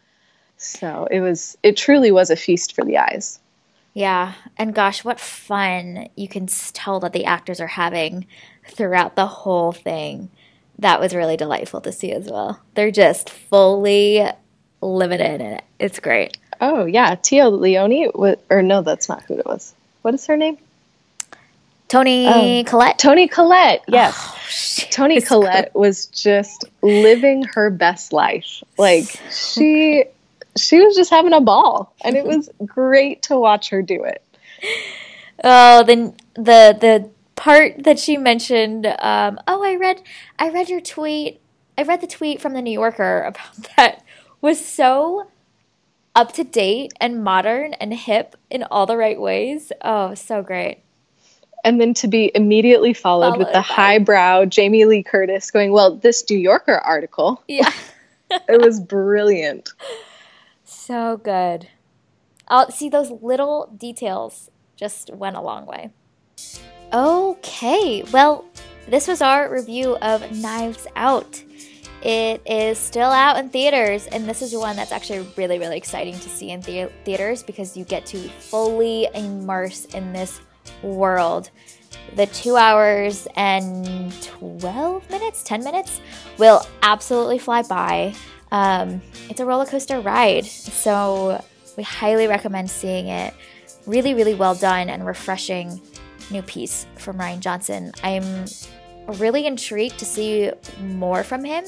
So 0.57 1.09
it 1.11 1.20
was, 1.20 1.57
it 1.62 1.76
truly 1.76 2.12
was 2.12 2.31
a 2.31 2.37
feast 2.37 2.74
for 2.74 2.85
the 2.85 2.99
eyes. 2.99 3.41
Yeah. 3.95 4.34
And 4.57 4.74
gosh, 4.74 5.05
what 5.05 5.20
fun 5.20 6.09
you 6.16 6.28
can 6.28 6.47
tell 6.47 7.01
that 7.01 7.12
the 7.12 7.24
actors 7.24 7.61
are 7.61 7.66
having 7.66 8.26
throughout 8.66 9.16
the 9.16 9.26
whole 9.26 9.72
thing. 9.72 10.30
That 10.78 11.01
was 11.01 11.14
really 11.14 11.36
delightful 11.36 11.80
to 11.82 11.93
see 11.93 12.12
as 12.12 12.26
well. 12.26 12.61
They're 12.74 12.91
just 12.91 13.28
fully 13.28 14.26
living 14.80 15.20
in 15.20 15.41
it. 15.41 15.64
It's 15.78 16.01
great. 16.01 16.38
Oh, 16.61 16.84
yeah. 16.86 17.16
Téa 17.16 17.51
Leoni, 17.51 18.07
or 18.07 18.62
no, 18.62 18.82
that's 18.82 19.09
not 19.09 19.22
who 19.24 19.38
it 19.38 19.47
was. 19.47 19.74
What 20.03 20.14
is 20.14 20.26
her 20.26 20.36
name? 20.36 20.57
Toni 21.88 22.26
um, 22.61 22.64
Collette. 22.64 22.99
Toni 22.99 23.26
Collette, 23.26 23.82
yes. 23.88 24.14
Oh, 24.16 24.86
Toni 24.91 25.20
Collette 25.20 25.74
was 25.74 26.07
just 26.07 26.64
living 26.82 27.43
her 27.43 27.68
best 27.68 28.12
life. 28.12 28.62
Like, 28.78 29.20
she 29.32 30.05
she 30.57 30.81
was 30.81 30.95
just 30.97 31.11
having 31.11 31.33
a 31.33 31.41
ball 31.41 31.95
and 32.03 32.17
it 32.17 32.25
was 32.25 32.51
great 32.65 33.23
to 33.23 33.39
watch 33.39 33.71
her 33.71 33.83
do 33.83 34.05
it 34.05 34.23
oh 35.45 35.83
then 35.85 36.15
the 36.35 36.77
the 36.81 37.11
part 37.37 37.83
that 37.85 37.99
she 37.99 38.17
mentioned 38.17 38.87
um, 38.87 39.39
oh 39.47 39.63
i 39.65 39.75
read 39.77 40.03
i 40.39 40.51
read 40.51 40.69
your 40.69 40.81
tweet 40.81 41.41
i 41.79 41.83
read 41.83 42.01
the 42.01 42.07
tweet 42.07 42.41
from 42.41 42.53
the 42.53 42.63
new 42.63 42.73
yorker 42.73 43.23
about 43.27 43.77
that 43.77 44.05
was 44.41 44.65
so 44.65 45.29
up 46.15 46.33
to 46.33 46.45
date 46.45 46.93
and 47.01 47.23
modern 47.23 47.73
and 47.75 47.95
hip 47.95 48.37
in 48.51 48.63
all 48.65 48.87
the 48.87 48.97
right 48.97 49.21
ways 49.21 49.73
oh 49.83 50.15
so 50.15 50.43
great 50.43 50.83
and 51.65 51.81
then 51.81 51.95
to 51.95 52.09
be 52.09 52.31
immediately 52.35 52.93
followed, 52.93 53.33
followed 53.33 53.39
with 53.39 53.49
the 53.49 53.55
by... 53.55 53.61
highbrow 53.61 54.45
Jamie 54.47 54.85
Lee 54.85 55.03
Curtis 55.03 55.51
going, 55.51 55.73
Well, 55.73 55.97
this 55.97 56.25
New 56.31 56.39
Yorker 56.39 56.75
article. 56.75 57.43
Yeah. 57.49 57.71
it 58.31 58.61
was 58.61 58.81
brilliant. 58.81 59.71
So 60.91 61.18
good. 61.18 61.68
I'll 62.49 62.68
see 62.72 62.88
those 62.88 63.12
little 63.22 63.72
details 63.78 64.51
just 64.74 65.09
went 65.14 65.36
a 65.36 65.41
long 65.41 65.64
way. 65.64 65.91
Okay, 66.93 68.03
well, 68.12 68.45
this 68.88 69.07
was 69.07 69.22
our 69.22 69.49
review 69.49 69.97
of 69.99 70.36
Knives 70.36 70.88
Out. 70.97 71.45
It 72.03 72.43
is 72.45 72.76
still 72.76 73.11
out 73.11 73.38
in 73.38 73.51
theaters, 73.51 74.09
and 74.09 74.28
this 74.28 74.43
is 74.43 74.53
one 74.53 74.74
that's 74.74 74.91
actually 74.91 75.28
really, 75.36 75.61
really 75.61 75.76
exciting 75.76 76.14
to 76.14 76.28
see 76.28 76.51
in 76.51 76.61
the- 76.62 76.91
theaters 77.05 77.45
because 77.45 77.76
you 77.76 77.84
get 77.84 78.05
to 78.07 78.18
fully 78.28 79.07
immerse 79.14 79.84
in 79.95 80.12
this 80.12 80.41
world. 80.82 81.51
The 82.16 82.26
two 82.26 82.57
hours 82.57 83.28
and 83.36 84.12
12 84.22 85.09
minutes, 85.09 85.45
10 85.45 85.62
minutes 85.62 86.01
will 86.36 86.66
absolutely 86.82 87.38
fly 87.38 87.62
by. 87.62 88.12
Um, 88.53 89.01
it's 89.29 89.41
a 89.41 89.45
roller 89.45 89.67
coaster 89.67 90.01
ride, 90.01 90.45
so 90.45 91.43
we 91.77 91.83
highly 91.83 92.27
recommend 92.27 92.71
seeing 92.71 93.09
it. 93.09 93.35
Really, 93.87 94.15
really 94.15 94.35
well 94.35 94.55
done 94.55 94.91
and 94.91 95.07
refreshing 95.07 95.81
new 96.31 96.43
piece 96.43 96.87
from 96.97 97.19
Rian 97.19 97.41
Johnson. 97.41 97.93
I'm 98.03 98.47
really 99.19 99.47
intrigued 99.47 99.99
to 99.99 100.05
see 100.05 100.51
more 100.81 101.25
from 101.25 101.45
him, 101.45 101.65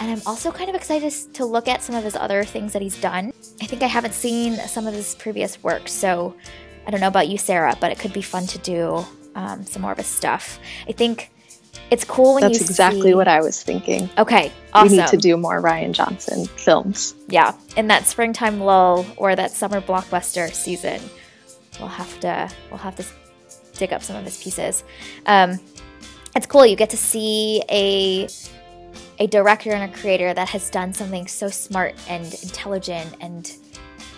and 0.00 0.10
I'm 0.10 0.22
also 0.26 0.50
kind 0.50 0.68
of 0.68 0.76
excited 0.76 1.12
to 1.34 1.44
look 1.44 1.68
at 1.68 1.82
some 1.82 1.94
of 1.94 2.04
his 2.04 2.16
other 2.16 2.44
things 2.44 2.72
that 2.72 2.82
he's 2.82 3.00
done. 3.00 3.32
I 3.62 3.66
think 3.66 3.82
I 3.82 3.86
haven't 3.86 4.14
seen 4.14 4.56
some 4.56 4.86
of 4.86 4.94
his 4.94 5.14
previous 5.14 5.62
work, 5.62 5.88
so 5.88 6.34
I 6.86 6.90
don't 6.90 7.00
know 7.00 7.08
about 7.08 7.28
you, 7.28 7.38
Sarah, 7.38 7.76
but 7.80 7.92
it 7.92 7.98
could 7.98 8.12
be 8.12 8.22
fun 8.22 8.46
to 8.48 8.58
do 8.58 9.04
um, 9.34 9.64
some 9.64 9.82
more 9.82 9.92
of 9.92 9.98
his 9.98 10.06
stuff. 10.06 10.58
I 10.88 10.92
think 10.92 11.30
it's 11.90 12.04
cool 12.04 12.34
when 12.34 12.44
you 12.44 12.48
That's 12.50 12.60
exactly 12.60 13.10
see... 13.10 13.14
what 13.14 13.28
I 13.28 13.40
was 13.40 13.62
thinking. 13.62 14.08
Okay, 14.18 14.52
awesome. 14.72 14.90
We 14.90 14.96
need 14.98 15.08
to 15.08 15.16
do 15.16 15.36
more 15.36 15.60
Rian 15.60 15.92
Johnson 15.92 16.46
films. 16.46 17.14
Yeah, 17.28 17.54
in 17.76 17.88
that 17.88 18.06
springtime 18.06 18.60
lull 18.60 19.06
or 19.16 19.36
that 19.36 19.50
summer 19.50 19.80
blockbuster 19.80 20.52
season, 20.52 21.00
we'll 21.78 21.88
have 21.88 22.18
to 22.20 22.50
we'll 22.70 22.78
have 22.78 22.96
to 22.96 23.04
dig 23.74 23.92
up 23.92 24.02
some 24.02 24.16
of 24.16 24.24
his 24.24 24.42
pieces. 24.42 24.84
Um, 25.26 25.60
it's 26.34 26.46
cool. 26.46 26.66
You 26.66 26.76
get 26.76 26.90
to 26.90 26.96
see 26.96 27.62
a 27.70 28.28
a 29.18 29.26
director 29.28 29.70
and 29.70 29.90
a 29.92 29.96
creator 29.96 30.34
that 30.34 30.48
has 30.48 30.70
done 30.70 30.92
something 30.92 31.26
so 31.26 31.48
smart 31.48 31.94
and 32.08 32.26
intelligent 32.42 33.14
and 33.20 33.52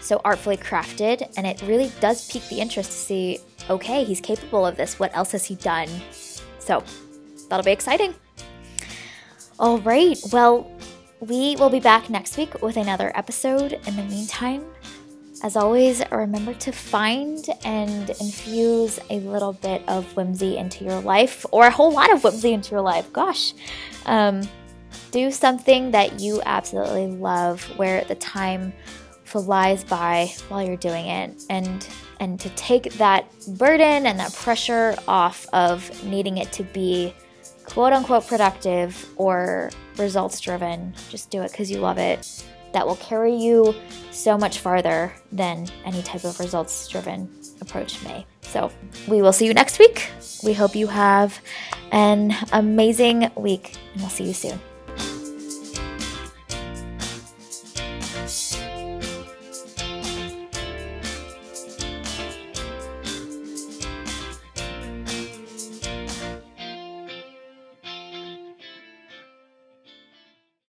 so 0.01 0.21
artfully 0.25 0.57
crafted, 0.57 1.31
and 1.37 1.47
it 1.47 1.61
really 1.63 1.91
does 2.01 2.31
pique 2.31 2.49
the 2.49 2.61
interest 2.61 2.93
to 2.93 2.97
see. 2.97 3.39
Okay, 3.69 4.05
he's 4.05 4.21
capable 4.21 4.65
of 4.65 4.77
this. 4.77 5.01
What 5.01 5.15
else 5.17 5.33
has 5.33 5.45
he 5.45 5.57
done? 5.57 5.89
So 6.61 6.85
that'll 7.49 7.65
be 7.65 7.73
exciting. 7.73 8.15
All 9.59 9.79
right. 9.79 10.19
Well, 10.33 10.71
we 11.21 11.57
will 11.57 11.71
be 11.71 11.81
back 11.81 12.11
next 12.11 12.37
week 12.37 12.63
with 12.63 12.77
another 12.77 13.11
episode. 13.15 13.73
In 13.87 13.97
the 13.97 14.03
meantime, 14.05 14.65
as 15.43 15.57
always, 15.57 16.03
remember 16.11 16.55
to 16.55 16.73
find 16.73 17.45
and 17.65 18.11
infuse 18.11 18.99
a 19.11 19.21
little 19.21 19.55
bit 19.55 19.83
of 19.89 20.05
whimsy 20.17 20.57
into 20.57 20.85
your 20.85 21.01
life, 21.01 21.47
or 21.53 21.67
a 21.67 21.71
whole 21.71 21.93
lot 21.93 22.13
of 22.13 22.23
whimsy 22.23 22.53
into 22.53 22.73
your 22.73 22.83
life. 22.83 23.13
Gosh. 23.13 23.55
Um, 24.05 24.43
do 25.11 25.31
something 25.31 25.93
that 25.93 26.21
you 26.21 26.43
absolutely 26.45 27.07
love 27.07 27.63
where 27.79 28.05
the 28.05 28.15
time 28.17 28.73
flies 29.25 29.85
by 29.85 30.33
while 30.49 30.63
you're 30.63 30.77
doing 30.77 31.07
it 31.07 31.43
and 31.51 31.89
and 32.21 32.41
to 32.41 32.49
take 32.51 32.93
that 32.95 33.27
burden 33.59 34.07
and 34.07 34.19
that 34.19 34.33
pressure 34.33 34.97
off 35.07 35.47
of 35.53 36.05
needing 36.05 36.39
it 36.39 36.51
to 36.53 36.63
be 36.63 37.15
quote 37.77 37.93
unquote 37.93 38.27
productive 38.27 39.07
or 39.17 39.71
results 39.99 40.41
driven, 40.41 40.95
just 41.11 41.29
do 41.29 41.43
it 41.43 41.51
because 41.51 41.71
you 41.71 41.77
love 41.77 41.99
it. 41.99 42.43
That 42.73 42.87
will 42.87 42.97
carry 42.97 43.37
you 43.37 43.75
so 44.13 44.39
much 44.39 44.61
farther 44.61 45.13
than 45.31 45.69
any 45.85 46.03
type 46.03 46.25
of 46.25 46.41
results 46.41 46.89
driven 46.89 47.29
approach 47.61 48.03
may. 48.03 48.25
So, 48.41 48.73
we 49.07 49.21
will 49.21 49.33
see 49.33 49.45
you 49.45 49.53
next 49.53 49.79
week. 49.79 50.11
We 50.43 50.55
hope 50.55 50.75
you 50.75 50.87
have 50.87 51.39
an 51.93 52.35
amazing 52.51 53.31
week, 53.37 53.77
and 53.93 54.01
we'll 54.01 54.11
see 54.11 54.25
you 54.25 54.33
soon. 54.33 54.59